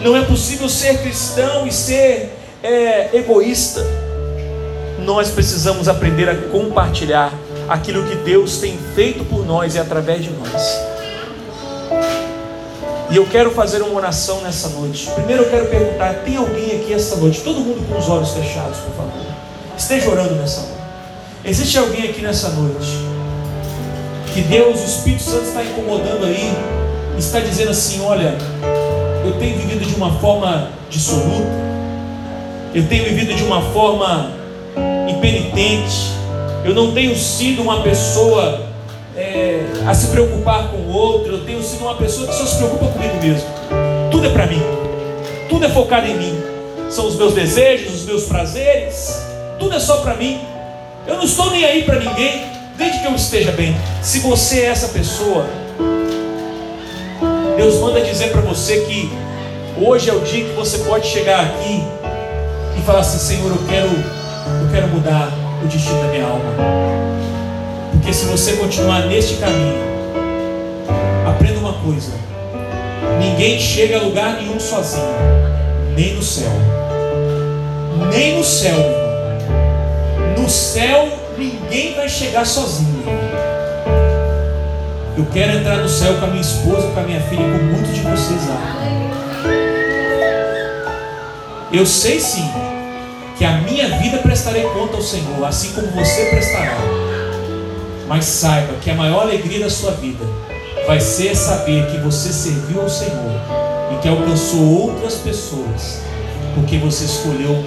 Não 0.03 0.17
é 0.17 0.23
possível 0.23 0.69
ser 0.69 0.99
cristão 0.99 1.67
e 1.67 1.73
ser 1.73 2.37
é, 2.63 3.17
egoísta. 3.17 3.85
Nós 5.05 5.31
precisamos 5.31 5.89
aprender 5.89 6.29
a 6.29 6.35
compartilhar 6.35 7.33
aquilo 7.69 8.05
que 8.05 8.17
Deus 8.17 8.59
tem 8.59 8.77
feito 8.95 9.25
por 9.25 9.47
nós 9.47 9.75
e 9.75 9.79
através 9.79 10.25
de 10.25 10.31
nós. 10.31 10.97
E 13.09 13.17
eu 13.17 13.27
quero 13.27 13.53
fazer 13.53 13.83
uma 13.83 13.95
oração 13.95 14.41
nessa 14.43 14.69
noite. 14.71 15.09
Primeiro 15.13 15.45
eu 15.45 15.51
quero 15.51 15.67
perguntar: 15.67 16.13
tem 16.25 16.37
alguém 16.37 16.81
aqui 16.81 16.93
essa 16.93 17.17
noite? 17.17 17.41
Todo 17.41 17.61
mundo 17.61 17.87
com 17.89 17.99
os 17.99 18.09
olhos 18.09 18.31
fechados, 18.31 18.79
por 18.79 18.95
favor. 18.95 19.26
Esteja 19.77 20.11
orando 20.11 20.35
nessa 20.37 20.61
noite. 20.61 20.77
Existe 21.45 21.79
alguém 21.79 22.09
aqui 22.11 22.23
nessa 22.23 22.49
noite 22.51 23.07
que 24.33 24.43
Deus, 24.43 24.81
o 24.83 24.85
Espírito 24.85 25.23
Santo 25.23 25.45
está 25.45 25.63
incomodando 25.63 26.27
aí, 26.27 26.53
está 27.19 27.41
dizendo 27.41 27.71
assim: 27.71 28.03
olha, 28.03 28.37
eu 29.25 29.33
tenho 29.39 29.59
vivido 29.59 29.85
de 29.85 29.95
uma 29.95 30.13
forma 30.19 30.71
dissoluta, 30.91 31.49
eu 32.75 32.87
tenho 32.87 33.05
vivido 33.05 33.35
de 33.35 33.43
uma 33.43 33.63
forma 33.73 34.33
impenitente, 35.09 36.13
eu 36.65 36.75
não 36.75 36.93
tenho 36.93 37.17
sido 37.17 37.63
uma 37.63 37.83
pessoa 37.83 38.67
é, 39.17 39.63
a 39.87 39.95
se 39.95 40.09
preocupar 40.09 40.69
com 40.69 40.77
o 40.77 40.93
outro, 40.93 41.33
eu 41.33 41.45
tenho 41.45 41.63
sido 41.63 41.83
uma 41.83 41.95
pessoa 41.95 42.27
que 42.27 42.35
só 42.35 42.45
se 42.45 42.57
preocupa 42.57 42.87
comigo 42.89 43.17
mesmo. 43.23 43.49
Tudo 44.11 44.27
é 44.27 44.31
para 44.31 44.47
mim, 44.47 44.61
tudo 45.49 45.65
é 45.65 45.69
focado 45.69 46.07
em 46.07 46.17
mim. 46.17 46.39
São 46.91 47.07
os 47.07 47.17
meus 47.17 47.35
desejos, 47.35 47.95
os 47.95 48.05
meus 48.05 48.25
prazeres, 48.25 49.26
tudo 49.59 49.75
é 49.75 49.81
só 49.81 49.99
para 49.99 50.15
mim. 50.15 50.41
Eu 51.07 51.17
não 51.17 51.25
estou 51.25 51.51
nem 51.51 51.65
aí 51.65 51.85
para 51.85 52.01
ninguém, 52.01 52.45
desde 52.77 53.01
que 53.01 53.07
eu 53.07 53.15
esteja 53.15 53.53
bem. 53.53 53.77
Se 54.03 54.21
você 54.21 54.61
é 54.61 54.67
essa 54.67 54.89
pessoa, 54.89 55.47
Deus 57.57 57.77
manda 57.77 58.01
dizer 58.01 58.31
para 58.33 58.41
você 58.41 58.81
que 58.81 59.11
hoje 59.81 60.11
é 60.11 60.13
o 60.13 60.21
dia 60.21 60.45
que 60.45 60.55
você 60.55 60.79
pode 60.79 61.07
chegar 61.07 61.45
aqui 61.45 61.83
e 62.77 62.83
falar 62.83 63.01
assim: 63.01 63.19
Senhor, 63.19 63.51
eu 63.51 63.67
quero, 63.69 63.87
eu 63.87 64.71
quero 64.73 64.89
mudar 64.89 65.33
o 65.63 65.67
destino 65.67 66.01
da 66.03 66.09
minha 66.09 66.27
alma. 66.27 66.45
Porque 67.93 68.13
se 68.13 68.27
você 68.27 68.53
continuar 68.55 69.07
neste 69.07 69.37
caminho, 69.37 69.79
aprenda 71.27 71.59
uma 71.59 71.75
coisa: 71.75 72.13
ninguém 73.21 73.59
chega 73.59 73.99
a 73.99 74.03
lugar 74.03 74.35
nenhum 74.35 74.59
sozinho, 74.59 75.05
nem 75.95 76.15
no 76.15 76.23
céu. 76.23 76.53
Nem 78.13 78.37
no 78.37 78.45
céu. 78.45 79.06
No 80.47 80.51
céu, 80.51 81.09
ninguém 81.37 81.97
vai 81.97 82.09
chegar 82.09 82.47
sozinho. 82.47 83.03
Eu 85.17 85.27
quero 85.33 85.59
entrar 85.59 85.79
no 85.79 85.89
céu 85.89 86.15
com 86.21 86.27
a 86.27 86.29
minha 86.29 86.41
esposa, 86.41 86.87
com 86.87 87.01
a 87.01 87.03
minha 87.03 87.21
filha, 87.23 87.43
com 87.43 87.65
muitos 87.65 87.93
de 87.93 88.01
vocês 88.03 88.47
lá. 88.47 88.77
Eu 91.73 91.85
sei 91.85 92.21
sim 92.21 92.49
que 93.37 93.45
a 93.45 93.55
minha 93.63 93.99
vida 93.99 94.19
prestarei 94.19 94.63
conta 94.63 94.95
ao 94.95 95.03
Senhor, 95.03 95.45
assim 95.45 95.73
como 95.73 95.89
você 95.89 96.27
prestará. 96.27 96.79
Mas 98.07 98.25
saiba 98.27 98.75
que 98.75 98.89
a 98.89 98.95
maior 98.95 99.23
alegria 99.23 99.65
da 99.65 99.71
sua 99.71 99.91
vida 99.95 100.25
vai 100.87 101.01
ser 101.01 101.35
saber 101.35 101.91
que 101.91 101.99
você 101.99 102.33
serviu 102.33 102.83
ao 102.83 102.89
Senhor 102.89 103.33
e 103.93 104.01
que 104.01 104.09
alcançou 104.09 104.61
outras 104.61 105.15
pessoas, 105.15 106.03
porque 106.55 106.79
você 106.79 107.05
escolheu 107.05 107.65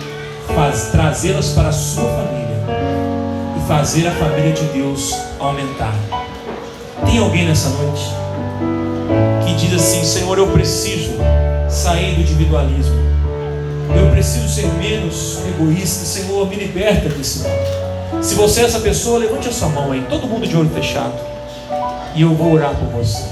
trazê-las 0.94 1.50
para 1.50 1.68
a 1.68 1.74
sua 1.74 2.06
família 2.06 2.59
fazer 3.70 4.08
a 4.08 4.12
família 4.12 4.52
de 4.52 4.64
Deus 4.70 5.14
aumentar. 5.38 5.94
Tem 7.06 7.20
alguém 7.20 7.46
nessa 7.46 7.70
noite 7.70 8.04
que 9.46 9.54
diz 9.54 9.76
assim: 9.76 10.04
Senhor, 10.04 10.40
eu 10.40 10.48
preciso 10.48 11.12
sair 11.70 12.16
do 12.16 12.22
individualismo, 12.22 12.96
eu 13.96 14.10
preciso 14.10 14.50
ser 14.50 14.66
menos 14.74 15.38
egoísta, 15.48 16.04
Senhor, 16.04 16.50
me 16.50 16.56
liberta 16.56 17.10
desse 17.10 17.44
mal. 17.44 18.24
Se 18.24 18.34
você 18.34 18.62
é 18.62 18.64
essa 18.64 18.80
pessoa, 18.80 19.20
levante 19.20 19.48
a 19.48 19.52
sua 19.52 19.70
mão 19.70 19.92
aí, 19.92 20.04
todo 20.10 20.26
mundo 20.26 20.48
de 20.48 20.58
olho 20.58 20.72
fechado. 20.72 21.14
E 22.16 22.24
eu 22.24 22.34
vou 22.34 22.54
orar 22.54 22.74
por 22.74 22.88
você. 22.88 23.24